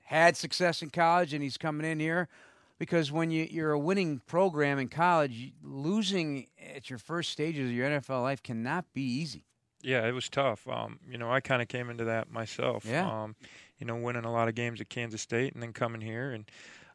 had 0.03 0.37
success 0.37 0.81
in 0.81 0.89
college 0.89 1.33
and 1.33 1.43
he's 1.43 1.57
coming 1.57 1.89
in 1.89 1.99
here, 1.99 2.29
because 2.77 3.11
when 3.11 3.31
you, 3.31 3.47
you're 3.49 3.71
a 3.71 3.79
winning 3.79 4.21
program 4.25 4.79
in 4.79 4.89
college, 4.89 5.53
losing 5.63 6.47
at 6.75 6.89
your 6.89 6.99
first 6.99 7.31
stages 7.31 7.69
of 7.69 7.75
your 7.75 7.89
NFL 7.89 8.21
life 8.21 8.43
cannot 8.43 8.85
be 8.93 9.01
easy. 9.01 9.45
Yeah, 9.81 10.07
it 10.07 10.13
was 10.13 10.29
tough. 10.29 10.67
Um, 10.67 10.99
you 11.07 11.17
know, 11.17 11.31
I 11.31 11.39
kind 11.41 11.61
of 11.61 11.67
came 11.67 11.89
into 11.89 12.05
that 12.05 12.31
myself. 12.31 12.85
Yeah. 12.85 13.23
Um, 13.23 13.35
you 13.79 13.85
know, 13.85 13.95
winning 13.95 14.25
a 14.25 14.31
lot 14.31 14.47
of 14.47 14.55
games 14.55 14.81
at 14.81 14.89
Kansas 14.89 15.21
State 15.21 15.53
and 15.53 15.61
then 15.61 15.73
coming 15.73 16.01
here 16.01 16.31
and, 16.31 16.45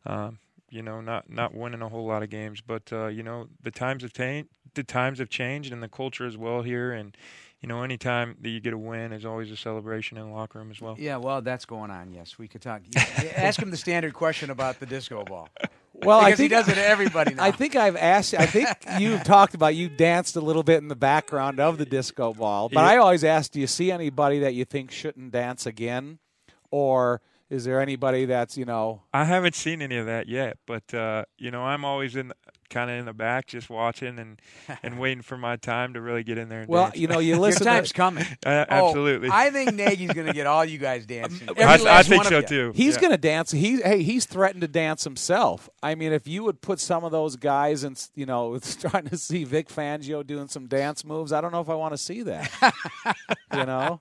um, 0.07 0.39
you 0.71 0.83
know, 0.83 1.01
not 1.01 1.29
not 1.29 1.55
winning 1.55 1.83
a 1.83 1.89
whole 1.89 2.07
lot 2.07 2.23
of 2.23 2.31
games. 2.31 2.61
But 2.61 2.93
uh, 2.93 3.09
you 3.09 3.23
know, 3.23 3.49
the 3.63 3.71
times 3.71 4.03
have 4.03 4.13
changed. 4.13 4.49
The 4.75 4.85
times 4.85 5.19
have 5.19 5.29
changed, 5.29 5.73
and 5.73 5.83
the 5.83 5.89
culture 5.89 6.27
as 6.27 6.37
well 6.37 6.63
here. 6.63 6.93
And 6.93 7.17
you 7.61 7.69
know, 7.69 7.83
anytime 7.83 8.37
that 8.41 8.49
you 8.49 8.61
get 8.61 8.73
a 8.73 8.79
win 8.79 9.13
is 9.13 9.25
always 9.25 9.51
a 9.51 9.57
celebration 9.57 10.17
in 10.17 10.29
the 10.29 10.33
locker 10.33 10.59
room 10.59 10.71
as 10.71 10.81
well. 10.81 10.97
Yeah, 10.99 11.17
well, 11.17 11.43
that's 11.43 11.65
going 11.65 11.91
on. 11.91 12.13
Yes, 12.13 12.39
we 12.39 12.49
could 12.49 12.63
talk. 12.63 12.83
Ask 13.37 13.61
him 13.61 13.71
the 13.71 13.77
standard 13.77 14.15
question 14.15 14.51
about 14.51 14.81
the 14.81 14.87
disco 14.87 15.25
ball. 15.25 15.49
Well, 16.03 16.21
because 16.21 16.33
I 16.33 16.37
think 16.37 16.39
he 16.39 16.49
does 16.49 16.69
it 16.69 16.75
to 16.77 16.87
everybody. 16.87 17.35
Now. 17.35 17.45
I 17.45 17.51
think 17.51 17.77
I've 17.77 17.97
asked. 17.97 18.35
I 18.35 18.47
think 18.47 18.69
you've 18.99 19.25
talked 19.25 19.55
about 19.55 19.75
you 19.75 19.89
danced 19.89 20.37
a 20.37 20.41
little 20.41 20.63
bit 20.63 20.79
in 20.79 20.89
the 20.89 20.97
background 20.97 21.61
of 21.61 21.79
the 21.79 21.85
disco 21.85 22.33
ball, 22.33 22.69
but 22.69 22.81
yeah. 22.81 22.87
I 22.87 22.97
always 22.99 23.25
ask: 23.25 23.51
Do 23.51 23.61
you 23.61 23.67
see 23.67 23.91
anybody 23.91 24.39
that 24.39 24.55
you 24.55 24.65
think 24.65 24.93
shouldn't 24.93 25.33
dance 25.33 25.67
again, 25.67 26.19
or 26.71 27.21
Is 27.51 27.65
there 27.65 27.81
anybody 27.81 28.27
that's 28.27 28.57
you 28.57 28.65
know? 28.65 29.03
I 29.13 29.25
haven't 29.25 29.55
seen 29.57 29.83
any 29.83 29.97
of 29.97 30.07
that 30.07 30.29
yet, 30.29 30.59
but 30.67 30.95
uh, 30.95 31.25
you 31.37 31.51
know, 31.51 31.63
I'm 31.65 31.85
always 31.85 32.15
in 32.15 32.33
kind 32.69 32.89
of 32.89 32.97
in 32.99 33.05
the 33.07 33.13
back, 33.13 33.49
just 33.49 33.69
watching 33.69 34.21
and 34.21 34.41
and 34.85 35.01
waiting 35.01 35.23
for 35.23 35.37
my 35.37 35.57
time 35.57 35.95
to 35.95 36.01
really 36.01 36.23
get 36.23 36.39
in 36.39 36.49
there. 36.49 36.61
And 36.61 36.69
Well, 36.69 36.85
dance. 36.85 36.97
you 36.99 37.09
know, 37.09 37.19
you 37.19 37.31
Your 37.35 37.39
listen. 37.41 37.67
time's 37.67 37.89
to, 37.89 37.95
coming. 37.95 38.25
Uh, 38.47 38.65
Oh, 38.71 38.87
absolutely. 38.87 39.29
I 39.33 39.51
think 39.51 39.75
Nagy's 39.75 40.13
going 40.13 40.29
to 40.29 40.33
get 40.33 40.47
all 40.47 40.65
you 40.65 40.79
guys 40.79 41.07
dancing. 41.07 41.49
I, 41.59 41.75
I 41.85 42.03
think 42.05 42.25
so 42.27 42.41
too. 42.41 42.71
He's 42.77 42.95
Yeah. 42.95 43.01
going 43.01 43.11
to 43.11 43.19
dance. 43.19 43.51
He 43.51 43.81
hey, 43.83 44.05
he's 44.05 44.27
threatened 44.27 44.61
to 44.61 44.69
dance 44.69 45.03
himself. 45.03 45.69
I 45.83 45.97
mean, 45.97 46.13
if 46.13 46.29
you 46.29 46.45
would 46.45 46.61
put 46.61 46.79
some 46.79 47.03
of 47.03 47.11
those 47.11 47.35
guys 47.35 47.83
and 47.83 48.01
you 48.15 48.27
know, 48.27 48.57
starting 48.63 49.11
to 49.11 49.19
see 49.19 49.43
Vic 49.43 49.69
Fangio 49.69 50.25
doing 50.25 50.47
some 50.47 50.69
dance 50.69 51.05
moves, 51.05 51.33
I 51.33 51.41
don't 51.41 51.51
know 51.51 51.61
if 51.63 51.69
I 51.69 51.75
want 51.75 51.95
to 51.95 51.99
see 51.99 52.23
that. 52.23 52.49
you 53.53 53.67
know, 53.67 54.01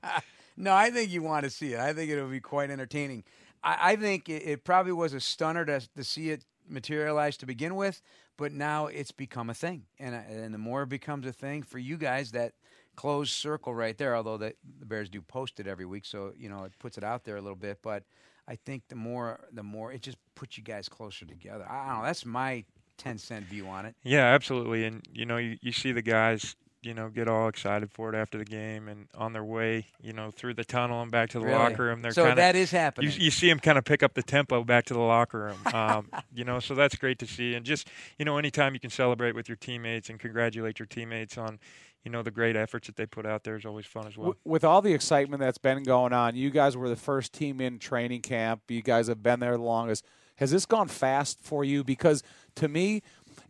No, 0.60 0.74
I 0.74 0.91
think 0.91 1.10
you 1.10 1.24
want 1.24 1.45
to 1.45 1.49
see 1.49 1.74
it. 1.74 1.80
I 1.80 1.93
think 1.93 2.12
it'll 2.12 2.28
be 2.28 2.41
quite 2.41 2.70
entertaining. 2.70 3.24
I, 3.64 3.93
I 3.93 3.95
think 3.95 4.28
it, 4.28 4.43
it 4.45 4.64
probably 4.66 4.91
was 4.91 5.14
a 5.14 5.22
stunner 5.22 5.66
to, 5.66 5.82
to 5.95 6.03
see 6.03 6.30
it 6.30 6.43
materialize 6.68 7.38
to 7.38 7.45
begin 7.45 7.76
with, 7.76 8.01
but 8.38 8.51
now 8.51 8.88
it's 8.88 9.12
become 9.12 9.49
a 9.49 9.53
thing, 9.53 9.86
and 9.97 10.14
uh, 10.14 10.20
and 10.30 10.53
the 10.53 10.60
more 10.60 10.84
it 10.84 10.89
becomes 10.89 11.26
a 11.26 11.34
thing 11.34 11.64
for 11.64 11.80
you 11.80 11.97
guys, 11.97 12.32
that 12.32 12.53
closed 12.95 13.32
circle 13.32 13.74
right 13.74 13.97
there. 13.97 14.16
Although 14.16 14.38
the, 14.38 14.53
the 14.80 14.86
Bears 14.86 15.10
do 15.10 15.22
post 15.22 15.60
it 15.60 15.66
every 15.66 15.86
week, 15.86 16.05
so 16.05 16.34
you 16.38 16.49
know 16.49 16.66
it 16.66 16.74
puts 16.78 16.97
it 16.97 17.03
out 17.03 17.24
there 17.24 17.38
a 17.38 17.41
little 17.41 17.55
bit. 17.55 17.80
But 17.82 18.03
I 18.47 18.55
think 18.55 18.84
the 18.89 18.95
more 18.95 19.47
the 19.51 19.64
more 19.64 19.93
it 19.93 20.01
just 20.01 20.18
puts 20.36 20.57
you 20.57 20.64
guys 20.64 20.89
closer 20.89 21.26
together. 21.26 21.66
I 21.70 21.88
don't 21.88 21.99
know. 21.99 22.05
That's 22.05 22.26
my 22.26 22.66
ten 22.97 23.18
cent 23.18 23.45
view 23.45 23.68
on 23.68 23.86
it. 23.86 23.95
Yeah, 24.03 24.26
absolutely. 24.26 24.86
And 24.86 25.01
you 25.12 25.26
know, 25.26 25.38
you, 25.38 25.57
you 25.62 25.72
see 25.72 25.91
the 25.91 26.01
guys, 26.01 26.55
you 26.82 26.93
know, 26.93 27.09
get 27.09 27.27
all 27.27 27.47
excited 27.47 27.91
for 27.91 28.13
it 28.13 28.15
after 28.17 28.38
the 28.38 28.45
game 28.45 28.88
and 28.88 29.07
on 29.15 29.34
their 29.34 29.43
way, 29.43 29.88
you 30.01 30.13
know, 30.13 30.32
through 30.32 30.53
the 30.53 30.63
tunnel 30.63 31.01
and 31.01 31.11
back 31.11 31.30
to 31.30 31.39
the 31.39 31.45
Really? 31.45 31.57
locker 31.57 31.84
room. 31.84 32.01
They're 32.01 32.11
so 32.13 32.21
kind 32.23 32.32
of 32.32 32.38
that 32.38 32.55
is 32.55 32.71
happening. 32.71 33.11
you 33.17 33.32
see 33.32 33.49
them 33.49 33.59
kind 33.59 33.77
of 33.77 33.84
pick 33.86 34.01
up 34.01 34.13
the 34.13 34.23
tempo 34.23 34.63
back 34.63 34.86
to 34.86 34.93
the 34.93 34.99
locker 34.99 35.39
room. 35.39 35.57
Um, 35.73 36.09
you 36.34 36.43
know, 36.45 36.59
so 36.59 36.73
that's 36.75 36.95
great 36.95 37.19
to 37.19 37.27
see. 37.27 37.53
And 37.55 37.65
just 37.65 37.88
you 38.17 38.25
know, 38.25 38.38
anytime 38.38 38.73
you 38.73 38.80
can 38.80 38.89
celebrate 38.89 39.36
with 39.36 39.47
your 39.49 39.55
teammates 39.57 40.09
and 40.09 40.19
congratulate 40.19 40.80
your 40.80 40.86
teammates 40.86 41.38
on, 41.38 41.59
you 42.03 42.11
know, 42.11 42.21
the 42.23 42.32
great 42.32 42.55
efforts 42.55 42.88
that 42.88 42.95
they 42.95 43.05
put 43.05 43.25
out 43.25 43.43
there 43.43 43.55
is 43.55 43.65
always 43.65 43.86
fun 43.86 44.07
as 44.07 44.17
well. 44.17 44.36
With 44.45 44.63
all 44.63 44.82
the 44.82 44.93
excitement 44.93 45.41
that's 45.41 45.57
been 45.57 45.84
going 45.84 46.13
on, 46.13 46.36
you 46.36 46.49
guys 46.49 46.75
were 46.77 46.89
the 46.89 46.95
first 46.95 47.34
team 47.34 47.59
in 47.61 47.77
training 47.80 48.21
camp. 48.21 48.61
You 48.69 48.82
guys 48.82 49.07
have 49.07 49.21
been 49.21 49.39
there 49.41 49.57
the 49.57 49.63
longest. 49.63 50.05
Has 50.38 50.51
this 50.51 50.65
gone 50.65 50.88
fast 50.88 51.39
for 51.41 51.65
you? 51.65 51.84
Because 51.84 52.23
to 52.55 52.67
me, 52.69 53.03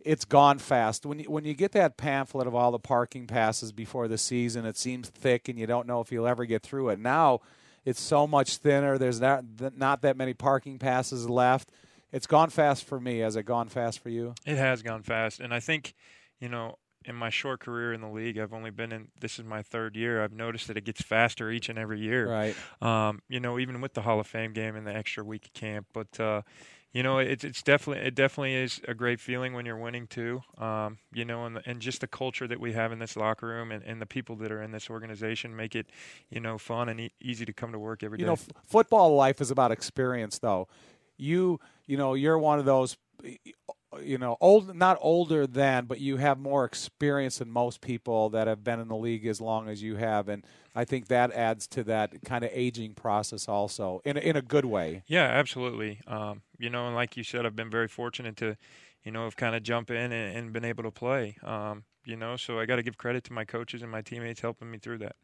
it's 0.04 0.24
gone 0.24 0.58
fast. 0.58 1.06
When 1.06 1.20
you, 1.20 1.30
when 1.30 1.44
you 1.44 1.54
get 1.54 1.72
that 1.72 1.96
pamphlet 1.96 2.46
of 2.46 2.54
all 2.54 2.70
the 2.70 2.78
parking 2.78 3.26
passes 3.26 3.72
before 3.72 4.08
the 4.08 4.18
season, 4.18 4.64
it 4.66 4.76
seems 4.76 5.08
thick, 5.08 5.48
and 5.48 5.58
you 5.58 5.66
don't 5.66 5.86
know 5.86 6.00
if 6.00 6.10
you'll 6.12 6.26
ever 6.26 6.44
get 6.44 6.62
through 6.62 6.90
it. 6.90 6.98
Now, 6.98 7.40
it's 7.84 8.00
so 8.00 8.26
much 8.26 8.56
thinner. 8.58 8.98
There's 8.98 9.20
not 9.20 9.44
not 9.76 10.02
that 10.02 10.16
many 10.16 10.34
parking 10.34 10.78
passes 10.78 11.28
left. 11.28 11.70
It's 12.12 12.26
gone 12.26 12.50
fast 12.50 12.84
for 12.84 13.00
me. 13.00 13.18
Has 13.18 13.36
it 13.36 13.44
gone 13.44 13.68
fast 13.68 14.00
for 14.00 14.08
you? 14.08 14.34
It 14.44 14.56
has 14.56 14.82
gone 14.82 15.02
fast, 15.02 15.40
and 15.40 15.54
I 15.54 15.60
think, 15.60 15.94
you 16.40 16.48
know, 16.48 16.76
in 17.04 17.14
my 17.14 17.30
short 17.30 17.60
career 17.60 17.92
in 17.92 18.00
the 18.00 18.08
league, 18.08 18.38
I've 18.38 18.52
only 18.52 18.70
been 18.70 18.92
in. 18.92 19.08
This 19.20 19.38
is 19.38 19.44
my 19.44 19.62
third 19.62 19.96
year. 19.96 20.22
I've 20.22 20.32
noticed 20.32 20.68
that 20.68 20.76
it 20.76 20.84
gets 20.84 21.02
faster 21.02 21.50
each 21.50 21.68
and 21.68 21.78
every 21.78 22.00
year. 22.00 22.28
Right. 22.28 22.54
Um, 22.82 23.22
you 23.28 23.40
know, 23.40 23.58
even 23.58 23.80
with 23.80 23.94
the 23.94 24.02
Hall 24.02 24.20
of 24.20 24.26
Fame 24.26 24.52
game 24.52 24.76
and 24.76 24.86
the 24.86 24.94
extra 24.94 25.24
week 25.24 25.46
of 25.46 25.52
camp, 25.54 25.86
but 25.92 26.20
uh, 26.20 26.42
you 26.92 27.02
know, 27.04 27.18
it's 27.18 27.44
it's 27.44 27.62
definitely 27.62 28.04
it 28.04 28.14
definitely 28.14 28.54
is 28.54 28.80
a 28.88 28.94
great 28.94 29.20
feeling 29.20 29.52
when 29.52 29.64
you're 29.64 29.76
winning 29.76 30.06
too. 30.08 30.42
Um, 30.58 30.98
you 31.12 31.24
know, 31.24 31.46
and 31.46 31.56
the, 31.56 31.62
and 31.64 31.80
just 31.80 32.00
the 32.00 32.08
culture 32.08 32.48
that 32.48 32.58
we 32.58 32.72
have 32.72 32.90
in 32.90 32.98
this 32.98 33.16
locker 33.16 33.46
room 33.46 33.70
and, 33.70 33.84
and 33.84 34.00
the 34.00 34.06
people 34.06 34.34
that 34.36 34.50
are 34.50 34.60
in 34.62 34.72
this 34.72 34.90
organization 34.90 35.54
make 35.54 35.76
it, 35.76 35.86
you 36.30 36.40
know, 36.40 36.58
fun 36.58 36.88
and 36.88 37.00
e- 37.00 37.12
easy 37.20 37.44
to 37.44 37.52
come 37.52 37.70
to 37.72 37.78
work 37.78 38.02
every 38.02 38.18
day. 38.18 38.22
you 38.22 38.26
know, 38.26 38.32
f- 38.32 38.48
football 38.66 39.14
life 39.14 39.40
is 39.40 39.50
about 39.52 39.70
experience, 39.70 40.38
though. 40.38 40.66
You, 41.16 41.60
you 41.86 41.96
know, 41.96 42.14
you're 42.14 42.38
one 42.38 42.58
of 42.58 42.64
those, 42.64 42.96
you 44.02 44.18
know, 44.18 44.36
old, 44.40 44.74
not 44.74 44.98
older 45.00 45.46
than, 45.46 45.86
but 45.86 46.00
you 46.00 46.16
have 46.18 46.38
more 46.38 46.64
experience 46.64 47.38
than 47.38 47.50
most 47.50 47.80
people 47.80 48.30
that 48.30 48.46
have 48.46 48.62
been 48.62 48.80
in 48.80 48.88
the 48.88 48.96
league 48.96 49.26
as 49.26 49.40
long 49.40 49.68
as 49.68 49.82
you 49.82 49.96
have, 49.96 50.28
and 50.28 50.44
I 50.74 50.84
think 50.84 51.08
that 51.08 51.32
adds 51.32 51.66
to 51.68 51.84
that 51.84 52.24
kind 52.24 52.44
of 52.44 52.50
aging 52.52 52.94
process 52.94 53.48
also 53.48 54.00
in 54.04 54.16
a, 54.16 54.20
in 54.20 54.36
a 54.36 54.42
good 54.42 54.64
way. 54.64 55.02
Yeah, 55.06 55.24
absolutely. 55.24 56.00
Um, 56.06 56.42
you 56.58 56.70
know, 56.70 56.86
and 56.86 56.94
like 56.94 57.16
you 57.16 57.24
said, 57.24 57.44
I've 57.44 57.56
been 57.56 57.70
very 57.70 57.88
fortunate 57.88 58.36
to, 58.38 58.56
you 59.02 59.10
know, 59.10 59.24
have 59.24 59.36
kind 59.36 59.56
of 59.56 59.62
jump 59.62 59.90
in 59.90 60.12
and, 60.12 60.36
and 60.36 60.52
been 60.52 60.64
able 60.64 60.84
to 60.84 60.90
play. 60.90 61.36
Um, 61.42 61.84
you 62.04 62.16
know, 62.16 62.36
so 62.36 62.58
I 62.58 62.66
got 62.66 62.76
to 62.76 62.82
give 62.82 62.96
credit 62.96 63.24
to 63.24 63.32
my 63.32 63.44
coaches 63.44 63.82
and 63.82 63.90
my 63.90 64.02
teammates 64.02 64.40
helping 64.40 64.70
me 64.70 64.78
through 64.78 64.98
that. 64.98 65.16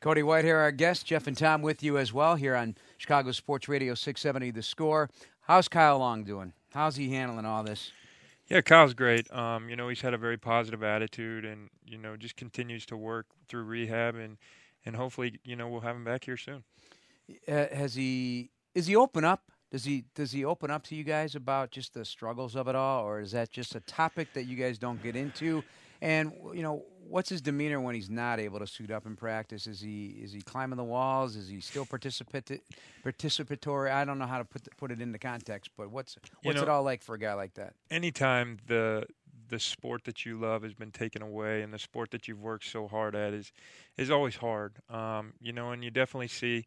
Cody 0.00 0.20
Whitehair, 0.20 0.60
our 0.60 0.70
guest. 0.70 1.06
Jeff 1.06 1.26
and 1.26 1.36
Tom 1.36 1.62
with 1.62 1.82
you 1.82 1.96
as 1.96 2.12
well 2.12 2.36
here 2.36 2.54
on 2.54 2.76
Chicago 2.98 3.32
Sports 3.32 3.68
Radio 3.68 3.94
670 3.94 4.50
The 4.50 4.62
Score. 4.62 5.08
How's 5.40 5.68
Kyle 5.68 5.98
Long 5.98 6.24
doing? 6.24 6.52
How's 6.74 6.96
he 6.96 7.12
handling 7.12 7.46
all 7.46 7.62
this? 7.62 7.92
Yeah, 8.48 8.60
Kyle's 8.60 8.94
great. 8.94 9.32
Um, 9.32 9.68
you 9.68 9.76
know, 9.76 9.88
he's 9.88 10.00
had 10.00 10.12
a 10.12 10.18
very 10.18 10.36
positive 10.36 10.82
attitude, 10.82 11.44
and 11.44 11.70
you 11.86 11.96
know, 11.96 12.16
just 12.16 12.34
continues 12.36 12.84
to 12.86 12.96
work 12.96 13.26
through 13.48 13.62
rehab, 13.62 14.16
and 14.16 14.36
and 14.84 14.96
hopefully, 14.96 15.38
you 15.44 15.54
know, 15.54 15.68
we'll 15.68 15.82
have 15.82 15.94
him 15.94 16.04
back 16.04 16.24
here 16.24 16.36
soon. 16.36 16.64
Uh, 17.48 17.66
has 17.72 17.94
he? 17.94 18.50
Is 18.74 18.88
he 18.88 18.96
open 18.96 19.24
up? 19.24 19.44
Does 19.70 19.84
he? 19.84 20.04
Does 20.16 20.32
he 20.32 20.44
open 20.44 20.72
up 20.72 20.82
to 20.84 20.96
you 20.96 21.04
guys 21.04 21.36
about 21.36 21.70
just 21.70 21.94
the 21.94 22.04
struggles 22.04 22.56
of 22.56 22.66
it 22.66 22.74
all, 22.74 23.04
or 23.04 23.20
is 23.20 23.30
that 23.30 23.52
just 23.52 23.76
a 23.76 23.80
topic 23.80 24.32
that 24.34 24.44
you 24.44 24.56
guys 24.56 24.76
don't 24.76 25.00
get 25.00 25.14
into? 25.14 25.62
And 26.02 26.32
you 26.52 26.62
know, 26.62 26.82
what's 27.08 27.28
his 27.28 27.40
demeanor 27.40 27.80
when 27.80 27.94
he's 27.94 28.10
not 28.10 28.40
able 28.40 28.58
to 28.58 28.66
suit 28.66 28.90
up 28.90 29.06
in 29.06 29.16
practice? 29.16 29.66
Is 29.66 29.80
he 29.80 30.06
is 30.22 30.32
he 30.32 30.40
climbing 30.40 30.76
the 30.76 30.84
walls? 30.84 31.36
Is 31.36 31.48
he 31.48 31.60
still 31.60 31.86
participati- 31.86 32.60
participatory? 33.04 33.90
I 33.90 34.04
don't 34.04 34.18
know 34.18 34.26
how 34.26 34.38
to 34.38 34.44
put 34.44 34.64
the, 34.64 34.70
put 34.76 34.90
it 34.90 35.00
into 35.00 35.18
context, 35.18 35.70
but 35.76 35.90
what's 35.90 36.16
You 36.42 36.48
what's 36.48 36.60
it 36.60 36.68
all 36.68 36.82
like 36.82 37.02
for 37.02 37.14
a 37.14 37.18
guy 37.18 37.34
like 37.34 37.54
that? 37.54 37.74
anytime 37.90 38.58
the 38.66 39.06
the 39.48 39.58
sport 39.58 40.04
that 40.04 40.24
you 40.24 40.38
love 40.38 40.62
has 40.62 40.72
been 40.74 40.90
taken 40.90 41.20
away 41.22 41.60
and 41.62 41.72
the 41.72 41.78
sport 41.78 42.10
that 42.10 42.26
you've 42.26 42.40
worked 42.40 42.66
so 42.66 42.88
hard 42.88 43.14
at 43.14 43.34
is 43.34 43.52
is 43.96 44.10
always 44.10 44.36
hard 44.36 44.74
um, 44.88 45.34
you 45.40 45.52
know 45.52 45.70
and 45.70 45.84
you 45.84 45.90
definitely 45.90 46.28
see 46.28 46.66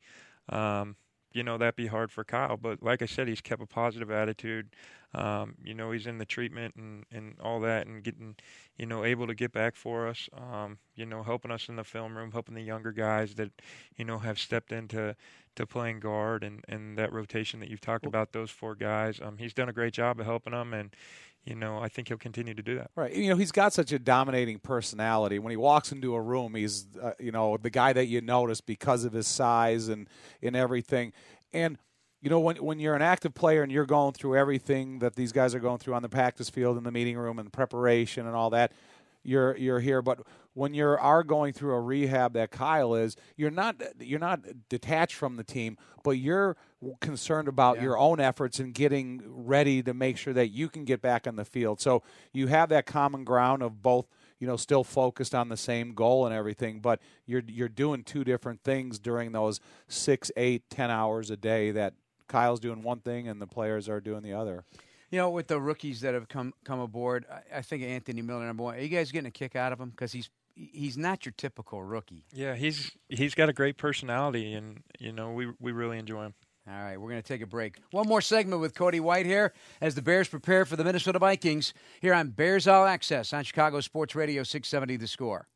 um, 0.50 0.96
you 1.38 1.44
know 1.44 1.58
that'd 1.58 1.76
be 1.76 1.88
hard 1.88 2.12
for 2.12 2.24
Kyle 2.24 2.58
but 2.58 2.82
like 2.82 3.02
I 3.02 3.06
said 3.06 3.28
he's 3.28 3.42
kept 3.42 3.62
a 3.62 3.68
positive 3.68 4.10
attitude. 4.12 4.70
Um, 5.14 5.56
you 5.64 5.74
know 5.74 5.92
he's 5.92 6.06
in 6.06 6.18
the 6.18 6.26
treatment 6.26 6.76
and, 6.76 7.06
and 7.14 7.36
all 7.42 7.62
that 7.62 7.88
and 7.88 8.04
getting 8.04 8.36
you 8.78 8.86
know 8.86 9.06
able 9.06 9.28
to 9.28 9.36
get 9.36 9.54
back 9.54 9.76
for 9.76 10.08
us 10.08 10.28
um, 10.36 10.80
you 10.96 11.06
know 11.06 11.24
helping 11.24 11.52
us 11.52 11.70
in 11.70 11.78
the 11.78 11.84
film 11.86 12.18
room 12.18 12.32
helping 12.32 12.56
the 12.56 12.62
younger 12.62 12.92
guys 12.92 13.36
that 13.36 13.52
you 13.96 14.04
know 14.04 14.20
have 14.20 14.38
stepped 14.38 14.72
into 14.72 15.16
to 15.58 15.68
playing 15.68 16.00
guard 16.00 16.44
and, 16.44 16.64
and 16.70 16.98
that 16.98 17.12
rotation 17.12 17.60
that 17.60 17.70
you've 17.70 17.82
talked 17.82 18.06
about 18.06 18.32
those 18.32 18.50
four 18.50 18.76
guys 18.76 19.20
um, 19.22 19.38
he's 19.38 19.54
done 19.54 19.70
a 19.70 19.74
great 19.74 19.94
job 19.94 20.20
of 20.20 20.26
helping 20.26 20.54
them 20.54 20.74
and 20.74 20.96
you 21.46 21.56
know 21.56 21.80
I 21.80 21.90
think 21.90 22.08
he'll 22.08 22.18
continue 22.18 22.54
to 22.54 22.64
do 22.64 22.76
that 22.76 22.88
Right. 22.96 23.14
You 23.14 23.30
know, 23.30 23.36
he's 23.36 23.52
got 23.52 23.74
such 23.74 23.92
a 23.92 24.00
dominating 24.00 24.60
personality. 24.60 25.38
When 25.38 25.52
he 25.52 25.58
walks 25.58 25.92
into 25.92 26.16
a 26.16 26.22
room, 26.22 26.56
he's, 26.56 26.88
uh, 27.02 27.12
you 27.20 27.32
know, 27.32 27.58
the 27.58 27.70
guy 27.70 27.94
that 27.94 28.08
you 28.08 28.22
notice 28.22 28.60
because 28.60 29.04
of 29.04 29.14
his 29.14 29.28
size 29.28 29.88
and, 29.88 30.10
and 30.42 30.56
everything. 30.56 31.14
And, 31.54 31.78
you 32.22 32.32
know, 32.32 32.40
when, 32.40 32.58
when 32.58 32.80
you're 32.80 32.96
an 32.96 33.04
active 33.04 33.36
player 33.36 33.62
and 33.62 33.72
you're 33.72 33.86
going 33.86 34.14
through 34.14 34.36
everything 34.36 35.00
that 35.00 35.16
these 35.16 35.32
guys 35.32 35.54
are 35.54 35.60
going 35.60 35.78
through 35.78 35.94
on 35.94 36.02
the 36.02 36.10
practice 36.10 36.50
field, 36.50 36.78
in 36.78 36.84
the 36.84 36.92
meeting 36.92 37.18
room, 37.18 37.38
and 37.38 37.54
preparation 37.54 38.26
and 38.26 38.36
all 38.36 38.50
that, 38.50 38.72
you're 39.28 39.56
you're 39.58 39.80
here. 39.80 40.02
But 40.02 40.20
when 40.54 40.74
you 40.74 40.88
are 40.88 41.24
going 41.24 41.54
through 41.54 41.74
a 41.76 41.82
rehab 41.82 42.34
that 42.34 42.50
Kyle 42.50 42.96
is, 42.96 43.16
you're 43.36 43.52
not 43.52 43.76
you're 44.00 44.20
not 44.20 44.42
detached 44.70 45.16
from 45.16 45.36
the 45.36 45.44
team, 45.44 45.78
but 46.04 46.12
you're 46.12 46.56
concerned 47.02 47.48
about 47.48 47.76
Yeah. 47.78 47.84
your 47.84 47.98
own 47.98 48.20
efforts 48.20 48.60
and 48.60 48.74
getting 48.74 49.22
ready 49.26 49.84
to 49.84 49.94
make 49.94 50.18
sure 50.18 50.34
that 50.34 50.48
you 50.50 50.70
can 50.70 50.86
get 50.86 51.02
back 51.02 51.28
on 51.28 51.36
the 51.36 51.46
field. 51.46 51.82
So 51.82 52.02
you 52.32 52.48
have 52.48 52.70
that 52.70 52.86
common 52.86 53.24
ground 53.24 53.62
of 53.64 53.82
both, 53.84 54.08
you 54.40 54.48
know, 54.48 54.56
still 54.58 54.84
focused 54.84 55.36
on 55.36 55.50
the 55.50 55.58
same 55.58 55.94
goal 55.94 56.26
and 56.26 56.34
everything, 56.34 56.80
but 56.80 57.02
you're 57.26 57.44
you're 57.48 57.70
doing 57.70 58.04
two 58.04 58.24
different 58.24 58.64
things 58.64 58.98
during 59.00 59.34
those 59.34 59.60
six, 59.88 60.32
eight, 60.38 60.70
ten 60.70 60.90
hours 60.90 61.30
a 61.30 61.38
day 61.38 61.72
that 61.72 61.94
Kyle's 62.28 62.60
doing 62.60 62.82
one 62.82 63.00
thing 63.00 63.28
and 63.28 63.42
the 63.42 63.48
players 63.48 63.88
are 63.90 64.00
doing 64.02 64.22
the 64.24 64.34
other. 64.34 64.64
You 65.10 65.20
know, 65.20 65.30
with 65.30 65.48
the 65.48 65.60
rookies 65.60 66.02
that 66.02 66.14
have 66.14 66.28
come 66.28 66.54
come 66.66 66.80
aboard, 66.80 67.26
I, 67.32 67.60
I 67.60 67.62
think 67.62 67.84
Anthony 67.84 68.22
Miller 68.22 68.46
number 68.46 68.64
one. 68.64 68.76
Are 68.76 68.80
you 68.82 68.90
guys 68.90 69.12
getting 69.12 69.28
a 69.28 69.32
kick 69.32 69.56
out 69.56 69.72
of 69.72 69.80
him 69.80 69.90
because 69.90 70.12
he's 70.12 70.30
he's 70.56 70.98
not 70.98 71.26
your 71.26 71.34
typical 71.38 71.84
rookie? 71.84 72.26
yeah 72.34 72.56
he's 72.56 72.92
he's 73.10 73.36
got 73.36 73.48
a 73.48 73.54
great 73.54 73.78
personality 73.78 74.54
and 74.54 74.82
you 75.00 75.12
know 75.12 75.32
we 75.32 75.48
we 75.60 75.72
really 75.72 76.00
enjoy 76.00 76.24
him 76.26 76.34
All 76.68 76.74
right, 76.74 76.98
we're 77.00 77.10
going 77.12 77.22
to 77.22 77.28
take 77.28 77.42
a 77.42 77.48
break. 77.48 77.76
One 77.92 78.08
more 78.08 78.22
segment 78.22 78.60
with 78.60 78.74
Cody 78.76 79.00
Whitehair 79.00 79.52
as 79.80 79.94
the 79.96 80.02
Bears 80.02 80.28
prepare 80.28 80.66
for 80.66 80.76
the 80.76 80.84
Minnesota 80.84 81.20
Vikings 81.20 81.74
here 82.02 82.14
on 82.14 82.30
Bears 82.32 82.68
All 82.68 82.86
Access 82.86 83.32
on 83.34 83.44
Chicago 83.44 83.80
Sports 83.82 84.16
Radio 84.16 84.44
670 84.44 84.98
The 84.98 85.08
Score. 85.08 85.48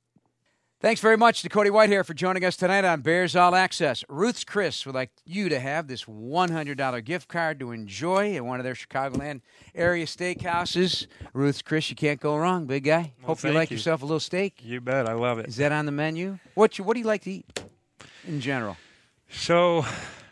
Thanks 0.82 1.00
very 1.00 1.16
much 1.18 1.44
to 1.44 1.50
Cody 1.50 1.70
Whitehair 1.70 2.04
for 2.04 2.16
joining 2.16 2.44
us 2.44 2.58
tonight 2.58 2.84
on 2.86 3.02
Bears 3.02 3.36
All 3.36 3.54
Access. 3.54 4.04
Ruth's 4.10 4.44
Chris 4.44 4.84
would 4.88 4.96
like 4.96 5.12
you 5.26 5.48
to 5.48 5.60
have 5.60 5.88
this 5.88 6.06
$100 6.06 7.06
gift 7.06 7.28
card 7.28 7.60
to 7.60 7.72
enjoy 7.72 8.36
at 8.36 8.44
one 8.44 8.60
of 8.60 8.64
their 8.64 8.74
Chicagoland 8.74 9.42
area 9.76 10.08
steakhouses. 10.08 11.06
Ruth's 11.34 11.62
Chris, 11.62 11.92
you 11.92 11.96
can't 11.96 12.20
go 12.20 12.36
wrong, 12.36 12.66
big 12.66 12.86
guy. 12.86 13.14
Well, 13.20 13.28
Hope 13.36 13.44
you 13.44 13.52
like 13.52 13.70
you. 13.70 13.78
yourself 13.78 14.02
a 14.02 14.06
little 14.06 14.20
steak. 14.20 14.56
you 14.64 14.82
bet 14.82 15.08
I 15.08 15.14
love 15.14 15.38
it 15.38 15.48
Is 15.50 15.58
that 15.58 15.72
on 15.72 15.86
the 15.86 15.92
menu? 15.92 16.40
What 16.56 16.80
you, 16.80 16.84
what 16.84 16.96
do 16.96 17.00
you 17.00 17.06
like 17.06 17.22
to 17.24 17.32
eat 17.32 17.62
in 18.28 18.42
general? 18.42 18.76
So, 19.30 19.86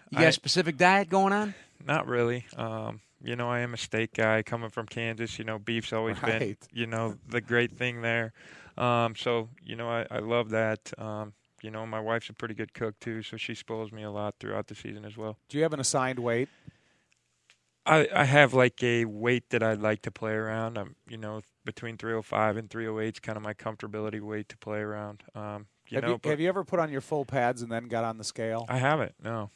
You 0.09 0.17
got 0.17 0.21
I- 0.23 0.29
a 0.29 0.31
specific 0.31 0.77
diet 0.77 1.09
going 1.09 1.31
on? 1.31 1.53
Not 1.85 2.07
really. 2.07 2.45
Um, 2.57 3.01
you 3.23 3.35
know, 3.35 3.49
I 3.51 3.59
am 3.59 3.75
a 3.75 3.77
steak 3.77 4.13
guy 4.15 4.41
coming 4.41 4.69
from 4.71 4.87
Kansas. 4.87 5.37
You 5.37 5.45
know, 5.45 5.59
beef's 5.59 5.93
always 5.93 6.17
been, 6.19 6.57
you 6.73 6.87
know, 6.87 7.17
the 7.27 7.39
great 7.41 7.71
thing 7.71 8.01
there. 8.01 8.33
Um, 8.79 9.15
so, 9.15 9.49
you 9.63 9.75
know, 9.75 9.89
I, 9.89 10.05
I 10.09 10.19
love 10.19 10.49
that. 10.51 10.93
Um, 10.97 11.33
you 11.61 11.69
know, 11.69 11.85
my 11.85 11.99
wife's 11.99 12.29
a 12.29 12.33
pretty 12.33 12.53
good 12.53 12.73
cook 12.73 12.99
too, 12.99 13.21
so 13.21 13.35
she 13.37 13.53
spoils 13.53 13.91
me 13.91 14.03
a 14.03 14.11
lot 14.11 14.35
throughout 14.39 14.67
the 14.67 14.75
season 14.75 15.03
as 15.03 15.17
well. 15.17 15.37
Do 15.49 15.57
you 15.57 15.63
have 15.63 15.73
an 15.73 15.79
assigned 15.79 16.19
weight? 16.19 16.47
I, 17.85 18.07
I 18.13 18.23
have 18.25 18.53
like 18.53 18.81
a 18.83 19.05
weight 19.05 19.49
that 19.49 19.63
I'd 19.63 19.81
like 19.81 20.01
to 20.03 20.11
play 20.11 20.33
around. 20.33 20.77
I'm, 20.77 20.95
you 21.09 21.17
know, 21.17 21.41
between 21.65 21.97
305 21.97 22.57
and 22.57 22.69
308 22.69 23.15
is 23.15 23.19
kind 23.19 23.35
of 23.35 23.43
my 23.43 23.53
comfortability 23.53 24.21
weight 24.21 24.47
to 24.49 24.57
play 24.57 24.79
around. 24.79 25.23
Um, 25.35 25.67
you 25.87 25.95
have, 25.95 26.03
know, 26.03 26.19
you, 26.23 26.29
have 26.29 26.39
you 26.39 26.47
ever 26.47 26.63
put 26.63 26.79
on 26.79 26.91
your 26.91 27.01
full 27.01 27.25
pads 27.25 27.61
and 27.61 27.71
then 27.71 27.87
got 27.87 28.03
on 28.03 28.17
the 28.17 28.23
scale? 28.23 28.65
I 28.69 28.77
haven't. 28.77 29.13
No. 29.23 29.49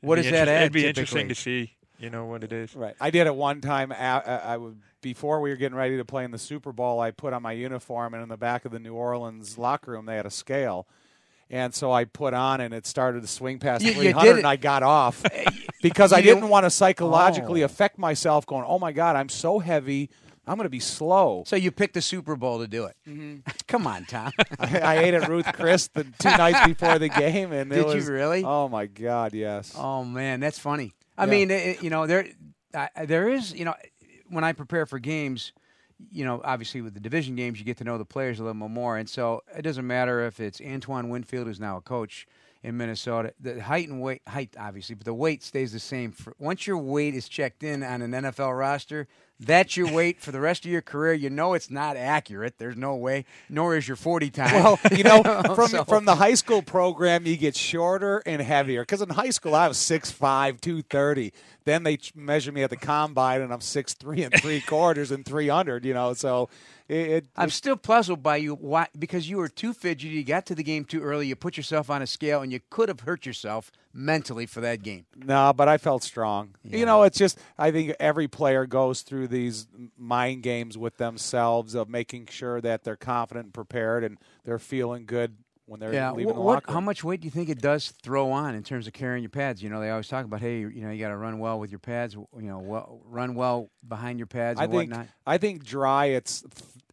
What 0.00 0.16
does 0.16 0.30
that 0.30 0.46
add 0.48 0.62
It'd 0.62 0.72
be 0.72 0.82
typically? 0.82 1.00
interesting 1.00 1.28
to 1.28 1.34
see. 1.34 1.74
You 1.98 2.10
know 2.10 2.26
what 2.26 2.44
it 2.44 2.52
is. 2.52 2.76
Right. 2.76 2.94
I 3.00 3.10
did 3.10 3.26
it 3.26 3.34
one 3.34 3.60
time. 3.60 3.92
I 3.92 4.56
would 4.56 4.80
before 5.00 5.40
we 5.40 5.50
were 5.50 5.56
getting 5.56 5.76
ready 5.76 5.96
to 5.96 6.04
play 6.04 6.24
in 6.24 6.30
the 6.30 6.38
Super 6.38 6.72
Bowl. 6.72 7.00
I 7.00 7.10
put 7.10 7.32
on 7.32 7.42
my 7.42 7.52
uniform, 7.52 8.14
and 8.14 8.22
in 8.22 8.28
the 8.28 8.36
back 8.36 8.64
of 8.64 8.72
the 8.72 8.78
New 8.78 8.94
Orleans 8.94 9.56
locker 9.58 9.92
room, 9.92 10.06
they 10.06 10.16
had 10.16 10.26
a 10.26 10.30
scale. 10.30 10.86
And 11.50 11.74
so 11.74 11.90
I 11.92 12.04
put 12.04 12.34
on, 12.34 12.60
and 12.60 12.74
it 12.74 12.86
started 12.86 13.22
to 13.22 13.26
swing 13.28 13.58
past 13.58 13.82
You- 13.82 13.92
you 13.92 14.12
300, 14.12 14.22
did 14.26 14.34
it- 14.34 14.38
and 14.38 14.46
I 14.46 14.56
got 14.56 14.82
off 14.82 15.22
because 15.82 16.12
I 16.12 16.20
didn't 16.20 16.48
want 16.48 16.64
to 16.64 16.70
psychologically 16.70 17.62
Oh. 17.62 17.66
affect 17.66 17.98
myself. 17.98 18.44
Going, 18.46 18.64
oh 18.66 18.78
my 18.78 18.92
God, 18.92 19.16
I'm 19.16 19.28
so 19.30 19.58
heavy. 19.58 20.10
I'm 20.46 20.56
going 20.56 20.64
to 20.66 20.70
be 20.70 20.80
slow. 20.80 21.44
So 21.46 21.56
you 21.56 21.70
picked 21.70 21.92
the 21.94 22.00
Super 22.02 22.34
Bowl 22.36 22.58
to 22.60 22.66
do 22.66 22.84
it. 22.86 22.96
Mm-hmm. 23.06 23.36
Come 23.68 23.86
on, 23.86 24.04
Tom. 24.06 24.32
I, 24.58 24.78
I 24.78 24.98
ate 25.04 25.14
at 25.14 25.28
Ruth 25.28 25.50
Chris 25.52 25.88
the 25.88 26.04
two 26.04 26.28
nights 26.30 26.66
before 26.66 26.98
the 26.98 27.08
game, 27.08 27.52
and 27.52 27.70
it 27.72 27.86
Did 27.86 28.02
you 28.02 28.10
really? 28.10 28.42
Oh 28.44 28.68
my 28.68 28.86
God, 28.86 29.32
yes. 29.34 29.74
Oh 29.76 30.04
man, 30.04 30.40
that's 30.40 30.58
funny. 30.58 30.92
I 31.16 31.24
Yeah. 31.24 31.30
mean, 31.30 31.50
it, 31.50 31.82
you 31.82 31.90
know, 31.90 32.06
there, 32.06 32.26
I- 32.74 33.04
there 33.06 33.28
is, 33.28 33.54
you 33.54 33.64
know, 33.66 33.74
when 34.30 34.44
I 34.44 34.52
prepare 34.52 34.86
for 34.86 34.98
games, 34.98 35.52
you 36.10 36.24
know, 36.24 36.40
obviously 36.44 36.80
with 36.80 36.94
the 36.94 37.00
division 37.00 37.34
games, 37.36 37.58
you 37.58 37.64
get 37.64 37.76
to 37.78 37.84
know 37.84 37.98
the 37.98 38.04
players 38.04 38.38
a 38.38 38.44
little 38.44 38.68
more, 38.68 38.96
and 38.96 39.08
so 39.08 39.42
it 39.56 39.62
doesn't 39.62 39.86
matter 39.86 40.24
if 40.26 40.40
it's 40.40 40.60
Antoine 40.60 41.08
Winfield, 41.08 41.46
who's 41.46 41.60
now 41.60 41.76
a 41.76 41.80
coach 41.80 42.26
in 42.62 42.76
Minnesota. 42.76 43.32
The 43.40 43.62
height 43.62 43.88
and 43.88 44.00
weight, 44.00 44.22
height 44.26 44.54
obviously, 44.58 44.94
but 44.94 45.04
the 45.04 45.14
weight 45.14 45.42
stays 45.42 45.72
the 45.72 45.80
same. 45.80 46.12
For, 46.12 46.34
once 46.38 46.66
your 46.66 46.78
weight 46.78 47.14
is 47.14 47.28
checked 47.28 47.62
in 47.62 47.82
on 47.82 48.02
an 48.02 48.12
NFL 48.12 48.56
roster, 48.56 49.08
that's 49.40 49.76
your 49.76 49.92
weight 49.92 50.20
for 50.20 50.32
the 50.32 50.40
rest 50.40 50.64
of 50.64 50.70
your 50.70 50.82
career. 50.82 51.12
You 51.12 51.30
know 51.30 51.54
it's 51.54 51.70
not 51.70 51.96
accurate. 51.96 52.58
There's 52.58 52.76
no 52.76 52.94
way. 52.96 53.24
Nor 53.48 53.76
is 53.76 53.86
your 53.86 53.96
40 53.96 54.30
time. 54.30 54.52
Well, 54.54 54.78
you 54.96 55.04
know, 55.04 55.22
from 55.54 55.68
So- 55.68 55.84
from 55.84 56.04
the 56.04 56.16
high 56.16 56.34
school 56.34 56.62
program, 56.62 57.26
you 57.26 57.36
get 57.36 57.54
shorter 57.56 58.22
and 58.26 58.42
heavier. 58.42 58.82
Because 58.82 59.00
in 59.02 59.10
high 59.10 59.30
school, 59.30 59.54
I 59.54 59.68
was 59.68 59.76
6'5", 59.78 60.60
230. 60.60 61.32
Then 61.64 61.82
they 61.82 61.98
measure 62.14 62.50
me 62.50 62.62
at 62.62 62.70
the 62.70 62.76
combine, 62.76 63.42
and 63.42 63.52
I'm 63.52 63.60
6'3", 63.60 64.24
and 64.24 64.40
three 64.42 64.60
quarters 64.62 65.10
and 65.10 65.24
three 65.24 65.48
hundred. 65.48 65.84
You 65.84 65.92
know, 65.94 66.14
so 66.14 66.48
it. 66.88 66.96
it 67.10 67.26
I'm 67.36 67.50
still 67.50 67.76
puzzled 67.76 68.22
by 68.22 68.36
you 68.38 68.54
why 68.54 68.86
because 68.98 69.28
you 69.28 69.36
were 69.36 69.48
too 69.48 69.74
fidgety, 69.74 70.14
you 70.14 70.24
got 70.24 70.46
to 70.46 70.54
the 70.54 70.62
game 70.62 70.84
too 70.86 71.02
early, 71.02 71.26
you 71.26 71.36
put 71.36 71.58
yourself 71.58 71.90
on 71.90 72.00
a 72.00 72.06
scale, 72.06 72.40
and 72.40 72.50
you 72.50 72.60
could 72.70 72.88
have 72.88 73.00
hurt 73.00 73.26
yourself 73.26 73.70
mentally 73.92 74.46
for 74.46 74.60
that 74.62 74.82
game. 74.82 75.04
no, 75.16 75.52
but 75.52 75.68
I 75.68 75.76
felt 75.76 76.02
strong. 76.02 76.54
Yeah. 76.62 76.78
You 76.78 76.86
know, 76.86 77.02
it's 77.02 77.18
just 77.18 77.38
I 77.58 77.70
think 77.70 77.94
every 78.00 78.28
player 78.28 78.64
goes 78.64 79.02
through 79.02 79.27
these 79.30 79.66
mind 79.96 80.42
games 80.42 80.76
with 80.78 80.96
themselves 80.96 81.74
of 81.74 81.88
making 81.88 82.26
sure 82.30 82.60
that 82.60 82.84
they're 82.84 82.96
confident 82.96 83.46
and 83.46 83.54
prepared, 83.54 84.04
and 84.04 84.18
they're 84.44 84.58
feeling 84.58 85.06
good 85.06 85.36
when 85.66 85.80
they're 85.80 85.92
Yeah, 85.92 86.12
leaving 86.12 86.32
wh- 86.32 86.36
the 86.36 86.40
locker 86.42 86.64
room. 86.68 86.74
How 86.74 86.80
much 86.80 87.04
weight 87.04 87.20
do 87.20 87.26
you 87.26 87.30
think 87.30 87.50
it 87.50 87.60
does 87.60 87.90
throw 88.02 88.30
on 88.30 88.54
in 88.54 88.62
terms 88.62 88.86
of 88.86 88.94
carrying 88.94 89.22
your 89.22 89.28
pads? 89.30 89.62
You 89.62 89.68
know, 89.68 89.80
they 89.80 89.90
always 89.90 90.08
talk 90.08 90.24
about, 90.24 90.40
hey, 90.40 90.60
you 90.60 90.80
know, 90.80 90.90
you 90.90 90.98
got 90.98 91.08
to 91.10 91.16
run 91.16 91.38
well 91.38 91.60
with 91.60 91.70
your 91.70 91.78
pads. 91.78 92.14
You 92.14 92.26
know, 92.34 92.58
well, 92.58 93.00
run 93.04 93.34
well 93.34 93.68
behind 93.86 94.18
your 94.18 94.26
pads 94.26 94.58
I 94.58 94.64
and 94.64 94.72
think 94.72 94.90
whatnot. 94.92 95.08
I 95.26 95.36
think 95.38 95.64
dry 95.64 96.06
it's 96.06 96.42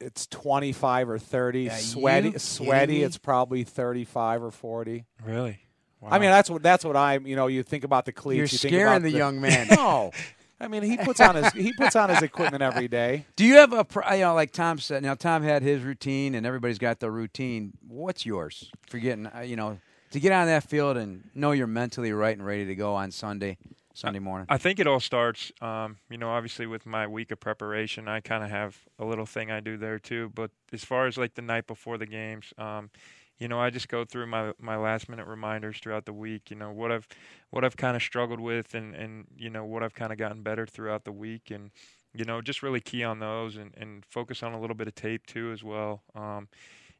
it's 0.01 0.27
25 0.27 1.09
or 1.09 1.17
30 1.17 1.69
Are 1.69 1.71
sweaty 1.77 2.37
sweaty 2.37 3.01
it's 3.03 3.17
probably 3.17 3.63
35 3.63 4.43
or 4.43 4.51
40 4.51 5.05
Really? 5.25 5.59
Wow. 6.01 6.09
I 6.11 6.19
mean 6.19 6.29
that's 6.31 6.49
what 6.49 6.61
that's 6.61 6.83
what 6.83 6.97
I'm 6.97 7.25
you 7.25 7.37
know 7.37 7.47
you 7.47 7.63
think 7.63 7.85
about 7.85 8.03
the 8.03 8.11
cleats 8.11 8.35
You're 8.37 8.43
you 8.43 8.57
think 8.57 8.71
scaring 8.73 8.91
about 8.97 9.01
the 9.03 9.11
young 9.11 9.39
man. 9.39 9.67
No. 9.71 10.11
I 10.59 10.67
mean 10.67 10.83
he 10.83 10.97
puts 10.97 11.19
on 11.19 11.35
his 11.35 11.51
he 11.53 11.73
puts 11.73 11.95
on 11.95 12.09
his 12.09 12.21
equipment 12.21 12.63
every 12.63 12.87
day 12.87 13.25
Do 13.35 13.45
you 13.45 13.55
have 13.55 13.73
a, 13.73 13.85
you 14.15 14.21
know, 14.23 14.33
like 14.33 14.51
Tom 14.51 14.79
said? 14.79 15.03
Now 15.03 15.13
Tom 15.15 15.43
had 15.43 15.61
his 15.61 15.81
routine, 15.83 16.35
and 16.35 16.45
everybody's 16.45 16.79
got 16.79 16.99
their 16.99 17.11
routine. 17.11 17.73
What's 17.87 18.25
yours 18.25 18.71
for 18.87 18.97
getting, 18.99 19.27
uh, 19.27 19.41
you 19.41 19.55
know, 19.55 19.79
to 20.11 20.19
get 20.19 20.31
on 20.31 20.47
that 20.47 20.63
field 20.63 20.97
and 20.97 21.29
know 21.35 21.51
you're 21.51 21.67
mentally 21.67 22.11
right 22.11 22.35
and 22.37 22.45
ready 22.45 22.65
to 22.65 22.75
go 22.75 22.95
on 22.95 23.11
Sunday, 23.11 23.57
Sunday 23.93 24.19
morning? 24.19 24.47
I 24.49 24.57
think 24.57 24.79
it 24.79 24.87
all 24.87 24.99
starts, 25.01 25.51
um, 25.61 25.97
you 26.09 26.17
know, 26.17 26.29
obviously 26.29 26.67
with 26.67 26.85
my 26.85 27.05
week 27.07 27.31
of 27.31 27.39
preparation. 27.39 28.07
I 28.07 28.21
kind 28.21 28.43
of 28.43 28.49
have 28.49 28.77
a 28.97 29.05
little 29.05 29.25
thing 29.25 29.51
I 29.51 29.59
do 29.59 29.77
there 29.77 29.99
too. 29.99 30.31
But 30.33 30.51
as 30.71 30.83
far 30.85 31.07
as 31.07 31.17
like 31.17 31.33
the 31.35 31.41
night 31.41 31.67
before 31.67 31.97
the 31.97 32.05
games, 32.05 32.53
um, 32.57 32.89
you 33.37 33.47
know, 33.47 33.59
I 33.59 33.69
just 33.69 33.89
go 33.89 34.05
through 34.05 34.27
my 34.27 34.53
my 34.59 34.77
last 34.77 35.09
minute 35.09 35.27
reminders 35.27 35.79
throughout 35.79 36.05
the 36.05 36.13
week. 36.13 36.49
You 36.49 36.57
know 36.57 36.71
what 36.71 36.91
I've 36.91 37.07
what 37.49 37.63
I've 37.65 37.77
kind 37.77 37.95
of 37.95 38.03
struggled 38.03 38.39
with, 38.39 38.73
and 38.73 38.95
and 38.95 39.25
you 39.37 39.49
know 39.49 39.65
what 39.65 39.83
I've 39.83 39.93
kind 39.95 40.11
of 40.11 40.17
gotten 40.17 40.43
better 40.43 40.65
throughout 40.65 41.05
the 41.05 41.11
week, 41.11 41.51
and 41.51 41.71
you 42.13 42.25
know 42.25 42.41
just 42.41 42.63
really 42.63 42.81
key 42.81 43.03
on 43.03 43.19
those 43.19 43.57
and 43.57 43.73
and 43.77 44.05
focus 44.05 44.43
on 44.43 44.53
a 44.53 44.59
little 44.61 44.75
bit 44.75 44.87
of 44.87 44.95
tape 44.95 45.25
too 45.25 45.51
as 45.51 45.63
well. 45.63 46.03
Um, 46.15 46.47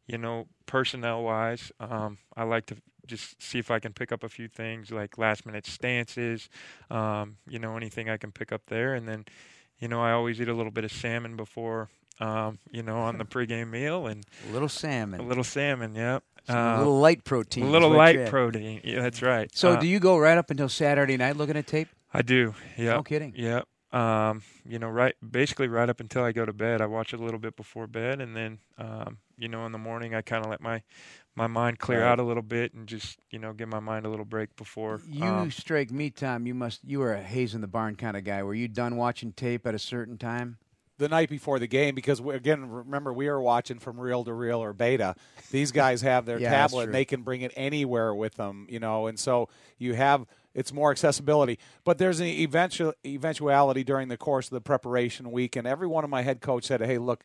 you 0.08 0.18
know, 0.18 0.48
personnel 0.66 1.24
wise, 1.24 1.72
um, 1.80 2.18
I 2.36 2.44
like 2.44 2.68
to 2.68 2.76
just 3.08 3.42
see 3.42 3.60
if 3.60 3.72
I 3.72 3.80
can 3.80 3.94
pick 3.94 4.12
up 4.12 4.24
a 4.24 4.30
few 4.30 4.48
things 4.48 4.92
like 4.92 5.18
last 5.18 5.46
minute 5.46 5.66
stances, 5.66 6.50
um, 6.90 7.38
you 7.48 7.60
know, 7.60 7.78
anything 7.78 8.10
I 8.10 8.18
can 8.18 8.32
pick 8.32 8.52
up 8.52 8.64
there. 8.68 8.94
And 8.94 9.08
then, 9.08 9.26
you 9.80 9.88
know, 9.88 10.02
I 10.02 10.12
always 10.12 10.40
eat 10.42 10.48
a 10.48 10.54
little 10.54 10.72
bit 10.72 10.84
of 10.84 10.92
salmon 10.92 11.36
before, 11.36 11.90
um, 12.20 12.60
you 12.72 12.82
know, 12.84 12.98
on 12.98 13.18
the 13.18 13.26
pregame 13.26 13.70
meal 13.70 14.08
and 14.08 14.24
A 14.50 14.54
little 14.54 14.70
salmon, 14.70 15.20
a 15.20 15.24
little 15.24 15.44
salmon, 15.44 15.96
yep. 15.96 16.24
Some 16.48 16.56
Uh, 16.58 16.78
little 16.78 17.00
light 17.00 17.24
protein, 17.24 17.66
a 17.66 17.70
little 17.70 17.90
light 17.90 18.30
protein. 18.30 18.82
Yeah, 18.84 19.02
that's 19.02 19.22
right. 19.22 19.50
So, 19.56 19.72
Uh, 19.74 19.80
do 19.80 19.88
you 19.88 20.00
go 20.00 20.18
right 20.18 20.38
up 20.38 20.50
until 20.52 20.70
Saturday 20.70 21.18
night 21.18 21.36
looking 21.38 21.58
at 21.58 21.66
tape? 21.68 21.88
I 22.14 22.22
do. 22.22 22.54
Yeah. 22.78 22.94
No 22.94 23.04
kidding. 23.04 23.34
Yeah. 23.36 23.62
Um, 23.92 24.44
you 24.68 24.78
know, 24.78 24.90
right, 24.90 25.16
basically 25.28 25.68
right 25.70 25.90
up 25.90 26.00
until 26.00 26.24
I 26.24 26.32
go 26.34 26.46
to 26.46 26.54
bed. 26.54 26.82
I 26.82 26.86
watch 26.86 27.14
it 27.14 27.20
a 27.20 27.24
little 27.24 27.40
bit 27.40 27.56
before 27.56 27.88
bed, 27.88 28.20
and 28.22 28.36
then, 28.36 28.60
um, 28.78 29.18
you 29.38 29.48
know, 29.48 29.66
in 29.66 29.72
the 29.72 29.78
morning 29.78 30.14
I 30.14 30.22
kind 30.22 30.44
of 30.44 30.52
let 30.52 30.62
my 30.62 30.84
my 31.38 31.48
mind 31.48 31.80
clear 31.80 32.02
Right. 32.02 32.12
out 32.12 32.20
a 32.20 32.24
little 32.24 32.42
bit 32.44 32.74
and 32.74 32.88
just, 32.88 33.20
you 33.30 33.40
know, 33.40 33.52
give 33.52 33.68
my 33.68 33.82
mind 33.82 34.06
a 34.06 34.10
little 34.10 34.24
break 34.24 34.56
before. 34.56 35.02
You 35.06 35.26
um, 35.26 35.52
strike 35.52 35.92
me, 35.92 36.10
Tom. 36.10 36.46
You 36.48 36.54
must. 36.54 36.82
You 36.86 37.00
were 37.00 37.14
a 37.14 37.22
hay's 37.22 37.54
in 37.56 37.60
the 37.62 37.68
barn 37.68 37.96
kind 37.96 38.16
of 38.16 38.24
guy. 38.24 38.42
Were 38.44 38.54
you 38.54 38.68
done 38.70 38.96
watching 38.96 39.34
tape 39.34 39.66
at 39.68 39.74
a 39.76 39.80
certain 39.80 40.18
time? 40.18 40.58
The 40.98 41.10
night 41.10 41.30
before 41.30 41.60
the 41.60 41.68
game 41.68 41.96
because 41.96 42.22
we, 42.22 42.34
again 42.36 42.70
remember 42.70 43.12
we 43.12 43.28
are 43.28 43.42
watching 43.42 43.80
from 43.80 44.00
reel 44.00 44.24
to 44.24 44.34
reel 44.34 44.62
or 44.64 44.74
beta. 44.74 45.16
These 45.52 45.72
guys 45.72 46.02
have 46.02 46.26
their 46.26 46.40
Yeah, 46.46 46.50
tablet 46.50 46.86
and 46.86 46.94
they 46.94 47.06
can 47.06 47.22
bring 47.22 47.42
it 47.42 47.52
anywhere 47.56 48.14
with 48.14 48.36
them 48.36 48.68
you 48.70 48.80
know 48.80 49.08
and 49.08 49.20
so 49.20 49.50
you 49.78 49.94
have 49.94 50.26
it's 50.54 50.72
more 50.72 50.90
accessibility. 50.92 51.60
But 51.84 51.98
there's 51.98 52.22
an 52.22 52.28
eventual 52.28 52.94
eventuality 53.06 53.84
during 53.84 54.08
the 54.08 54.16
course 54.18 54.48
of 54.48 54.52
the 54.52 54.62
preparation 54.62 55.32
week 55.32 55.56
and 55.58 55.68
every 55.68 55.88
one 55.88 56.04
of 56.06 56.10
my 56.10 56.22
head 56.22 56.40
coach 56.42 56.64
said 56.66 56.82
hey 56.82 56.98
look 56.98 57.24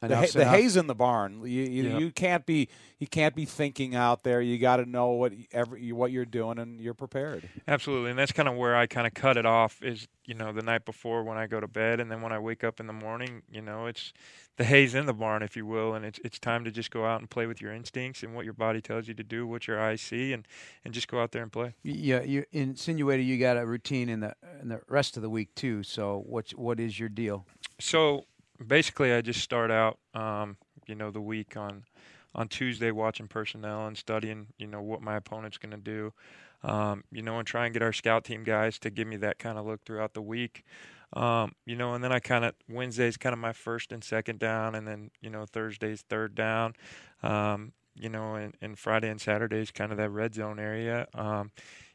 the, 0.00 0.06
Enough's 0.06 0.32
ha- 0.32 0.38
the 0.38 0.42
enough. 0.42 0.54
hay's 0.54 0.76
in 0.76 0.86
the 0.86 0.94
barn. 0.94 1.40
You 1.42 1.62
you, 1.64 1.82
Yeah. 1.84 1.98
you 1.98 2.10
can't 2.10 2.46
be 2.46 2.68
you 2.98 3.06
can't 3.06 3.34
be 3.34 3.44
thinking 3.44 3.94
out 3.94 4.22
there. 4.24 4.40
You 4.40 4.58
got 4.58 4.76
to 4.76 4.86
know 4.86 5.08
what 5.10 5.32
every 5.52 5.92
what 5.92 6.10
you're 6.10 6.24
doing 6.24 6.58
and 6.58 6.80
you're 6.80 6.94
prepared. 6.94 7.48
Absolutely, 7.68 8.10
and 8.10 8.18
that's 8.18 8.32
kind 8.32 8.48
of 8.48 8.56
where 8.56 8.74
I 8.76 8.86
kind 8.86 9.06
of 9.06 9.14
cut 9.14 9.36
it 9.36 9.44
off. 9.46 9.82
Is 9.82 10.08
you 10.24 10.34
know 10.34 10.52
the 10.52 10.62
night 10.62 10.84
before 10.84 11.22
when 11.24 11.36
I 11.38 11.46
go 11.46 11.60
to 11.60 11.68
bed, 11.68 12.00
and 12.00 12.10
then 12.10 12.22
when 12.22 12.32
I 12.32 12.38
wake 12.38 12.64
up 12.64 12.80
in 12.80 12.86
the 12.86 12.92
morning, 12.92 13.42
you 13.50 13.60
know 13.60 13.86
it's 13.86 14.12
the 14.56 14.64
hay's 14.64 14.94
in 14.94 15.06
the 15.06 15.14
barn, 15.14 15.42
if 15.42 15.56
you 15.56 15.66
will, 15.66 15.94
and 15.94 16.04
it's 16.04 16.18
it's 16.24 16.38
time 16.38 16.64
to 16.64 16.70
just 16.70 16.90
go 16.90 17.04
out 17.04 17.20
and 17.20 17.28
play 17.28 17.46
with 17.46 17.60
your 17.60 17.72
instincts 17.72 18.22
and 18.22 18.34
what 18.34 18.44
your 18.44 18.54
body 18.54 18.80
tells 18.80 19.06
you 19.06 19.14
to 19.14 19.22
do, 19.22 19.46
what 19.46 19.66
your 19.68 19.78
eyes 19.80 20.00
see, 20.00 20.32
and 20.32 20.46
and 20.84 20.94
just 20.94 21.08
go 21.08 21.20
out 21.20 21.32
there 21.32 21.42
and 21.42 21.52
play. 21.52 21.74
Yeah, 21.82 22.22
you 22.22 22.44
insinuated 22.52 23.26
you 23.26 23.38
got 23.38 23.58
a 23.58 23.66
routine 23.66 24.08
in 24.08 24.20
the 24.20 24.34
in 24.62 24.68
the 24.68 24.80
rest 24.88 25.16
of 25.16 25.22
the 25.22 25.30
week 25.30 25.54
too. 25.54 25.82
So 25.82 26.22
what 26.26 26.50
what 26.52 26.80
is 26.80 26.98
your 26.98 27.08
deal? 27.10 27.46
So 27.78 28.24
basically, 28.66 29.12
I 29.12 29.20
just 29.20 29.40
start 29.40 29.70
out, 29.70 29.98
um, 30.14 30.56
you 30.86 30.94
know, 30.94 31.10
the 31.10 31.20
week 31.20 31.56
on 31.56 31.84
on 32.34 32.48
Tuesday 32.48 32.92
watching 32.92 33.26
personnel 33.26 33.88
and 33.88 33.98
studying, 33.98 34.46
you 34.56 34.66
know, 34.66 34.80
what 34.80 35.02
my 35.02 35.16
opponent's 35.16 35.58
going 35.58 35.72
to 35.72 35.76
do, 35.76 36.12
um, 36.62 37.02
you 37.10 37.22
know, 37.22 37.38
and 37.38 37.46
try 37.46 37.64
and 37.64 37.72
get 37.72 37.82
our 37.82 37.92
scout 37.92 38.24
team 38.24 38.44
guys 38.44 38.78
to 38.78 38.88
give 38.88 39.08
me 39.08 39.16
that 39.16 39.40
kind 39.40 39.58
of 39.58 39.66
look 39.66 39.84
throughout 39.84 40.14
the 40.14 40.22
week. 40.22 40.64
Um, 41.12 41.52
you 41.66 41.74
know, 41.74 41.94
and 41.94 42.04
then 42.04 42.12
I 42.12 42.20
kind 42.20 42.44
of 42.44 42.54
Wednesday's 42.68 43.16
kind 43.16 43.32
of 43.32 43.40
my 43.40 43.52
first 43.52 43.90
and 43.90 44.04
second 44.04 44.38
down, 44.38 44.74
and 44.76 44.86
then 44.86 45.10
you 45.20 45.30
know 45.30 45.44
Thursday's 45.44 46.02
third 46.02 46.34
down. 46.34 46.74
Um, 47.22 47.72
you 47.96 48.08
know, 48.08 48.36
and, 48.36 48.54
and 48.62 48.78
Friday 48.78 49.08
and 49.10 49.20
Saturday's 49.20 49.72
kind 49.72 49.90
of 49.90 49.98
that 49.98 50.10
red 50.10 50.34
zone 50.34 50.60
area. 50.60 51.08
Um, 51.14 51.50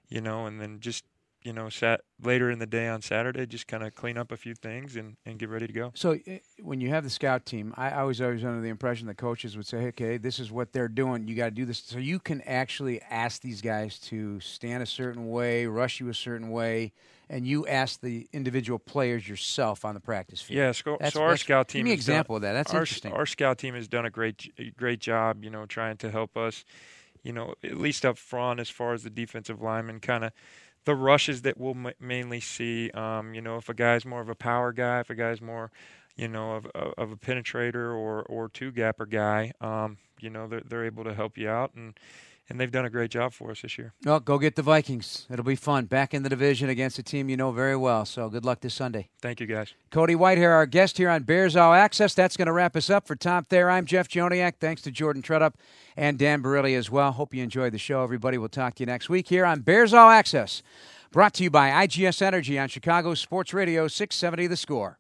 you 0.10 0.22
know, 0.22 0.46
and 0.46 0.60
then 0.60 0.80
just 0.82 1.06
you 1.46 1.54
know, 1.54 1.70
sat 1.70 2.02
later 2.22 2.50
in 2.50 2.58
the 2.58 2.66
day 2.66 2.88
on 2.88 3.04
Saturday, 3.04 3.46
just 3.46 3.68
kind 3.68 3.84
of 3.84 3.94
clean 3.94 4.18
up 4.18 4.32
a 4.32 4.38
few 4.38 4.56
things 4.56 4.96
and, 4.96 5.16
and 5.28 5.38
get 5.38 5.48
ready 5.48 5.68
to 5.68 5.74
go. 5.74 5.92
So 5.94 6.14
uh, 6.14 6.38
when 6.60 6.82
you 6.82 6.90
have 6.90 7.04
the 7.04 7.10
scout 7.12 7.46
team, 7.46 7.72
I, 7.78 7.92
I 7.92 8.04
was 8.04 8.20
always 8.20 8.44
under 8.44 8.62
the 8.62 8.70
impression 8.70 9.06
that 9.08 9.18
coaches 9.18 9.56
would 9.56 9.68
say, 9.68 9.78
"Okay, 9.90 10.18
this 10.18 10.40
is 10.40 10.52
what 10.52 10.74
they're 10.74 10.88
doing. 10.88 11.28
You 11.28 11.36
got 11.36 11.46
to 11.46 11.52
do 11.52 11.64
this." 11.66 11.78
So 11.86 12.00
you 12.00 12.18
can 12.18 12.42
actually 12.42 13.00
ask 13.04 13.42
these 13.44 13.62
guys 13.62 14.00
to 14.00 14.40
stand 14.40 14.82
a 14.82 14.88
certain 14.88 15.30
way, 15.30 15.68
rush 15.68 16.00
you 16.00 16.10
a 16.10 16.16
certain 16.16 16.50
way, 16.50 16.94
and 17.30 17.46
you 17.46 17.68
ask 17.68 18.02
the 18.02 18.28
individual 18.34 18.80
players 18.80 19.30
yourself 19.30 19.86
on 19.86 19.94
the 19.94 20.00
practice 20.02 20.42
field. 20.42 20.58
Yeah, 20.58 20.72
so, 20.72 20.94
That's- 20.94 21.14
so 21.14 21.22
our 21.22 21.38
scout 21.38 21.68
team. 21.68 21.80
Give 21.82 21.86
me 21.86 21.92
an 21.92 21.98
has 21.98 22.06
done- 22.08 22.14
example 22.16 22.36
of 22.38 22.42
that. 22.42 22.54
That's 22.54 22.74
our, 22.74 22.80
interesting. 22.82 23.14
Our 23.14 23.28
scout 23.28 23.60
team 23.60 23.76
has 23.76 23.88
done 23.88 24.06
a 24.06 24.10
great 24.10 24.52
great 24.76 25.00
job, 25.00 25.44
you 25.44 25.52
know, 25.52 25.68
trying 25.68 25.98
to 25.98 26.10
help 26.10 26.36
us, 26.38 26.66
you 27.22 27.34
know, 27.34 27.54
at 27.64 27.78
least 27.78 28.04
up 28.04 28.18
front 28.18 28.60
as 28.60 28.70
far 28.70 28.94
as 28.94 29.04
the 29.04 29.12
defensive 29.12 29.62
lineman, 29.62 30.00
kind 30.00 30.24
of 30.24 30.32
the 30.86 30.96
rushes 30.96 31.42
that 31.44 31.60
we'll 31.60 31.78
mainly 32.00 32.40
see. 32.40 32.90
Um, 32.92 33.34
you 33.34 33.42
know, 33.42 33.58
if 33.58 33.70
a 33.70 33.74
guy's 33.74 34.06
more 34.06 34.22
of 34.22 34.30
a 34.30 34.36
power 34.36 34.72
guy, 34.72 35.02
if 35.02 35.10
a 35.10 35.16
guy's 35.16 35.42
more, 35.42 35.72
you 36.16 36.28
know, 36.28 36.54
of, 36.56 36.66
of 36.68 36.94
of 36.98 37.12
a 37.12 37.18
penetrator 37.18 37.94
or 37.96 38.24
or 38.24 38.50
two 38.50 38.72
gapper 38.72 39.06
guy, 39.06 39.52
um, 39.62 39.98
you 40.20 40.30
know, 40.30 40.48
they're 40.48 40.62
they're 40.62 40.86
able 40.86 41.04
to 41.04 41.14
help 41.14 41.38
you 41.38 41.50
out 41.50 41.74
and. 41.76 42.00
And 42.48 42.60
they've 42.60 42.72
done 42.72 42.86
a 42.86 42.92
great 42.92 43.10
job 43.10 43.34
for 43.34 43.50
us 43.50 43.64
this 43.64 43.78
year. 43.78 43.94
well, 44.06 44.20
go 44.20 44.38
get 44.38 44.56
the 44.56 44.62
Vikings. 44.62 45.26
It'll 45.32 45.44
be 45.44 45.56
fun. 45.56 45.86
Back 45.86 46.14
in 46.14 46.22
the 46.22 46.30
division 46.30 46.70
against 46.70 47.00
a 47.00 47.04
team 47.04 47.28
you 47.28 47.36
know 47.38 47.52
very 47.52 47.76
well. 47.76 48.06
So 48.06 48.30
good 48.30 48.46
luck 48.46 48.60
this 48.62 48.76
Sunday. 48.76 49.10
Thank 49.20 49.40
you, 49.40 49.48
guys. 49.48 49.74
Cody 49.90 50.14
Whitehair, 50.14 50.52
our 50.52 50.68
guest 50.68 51.00
here 51.00 51.10
on 51.10 51.24
Bears 51.24 51.56
All 51.56 51.74
Access. 51.74 52.14
That's 52.14 52.38
going 52.38 52.46
to 52.46 52.52
wrap 52.52 52.76
us 52.76 52.90
up 52.90 53.08
for 53.08 53.16
Tom 53.16 53.46
Thayer. 53.46 53.70
I'm 53.72 53.86
Jeff 53.86 54.08
Joniak. 54.08 54.58
Thanks 54.60 54.84
to 54.84 54.92
Jordan 54.92 55.24
Tredup 55.24 55.54
and 55.98 56.20
Dan 56.20 56.44
Barilli 56.44 56.78
as 56.78 56.92
well. 56.92 57.12
Hope 57.14 57.34
you 57.34 57.42
enjoyed 57.42 57.74
the 57.74 57.80
show, 57.80 58.04
everybody. 58.04 58.38
We'll 58.38 58.50
talk 58.50 58.76
to 58.76 58.84
you 58.84 58.88
next 58.88 59.10
week 59.10 59.28
here 59.30 59.46
on 59.46 59.62
Bears 59.62 59.92
All 59.94 60.12
Access. 60.12 60.62
Brought 61.12 61.34
to 61.36 61.44
you 61.44 61.50
by 61.50 61.70
IGS 61.88 62.22
Energy 62.22 62.60
on 62.60 62.68
Chicago 62.68 63.14
Sports 63.14 63.54
Radio 63.54 63.88
670 63.88 64.48
The 64.48 64.58
Score. 64.58 65.00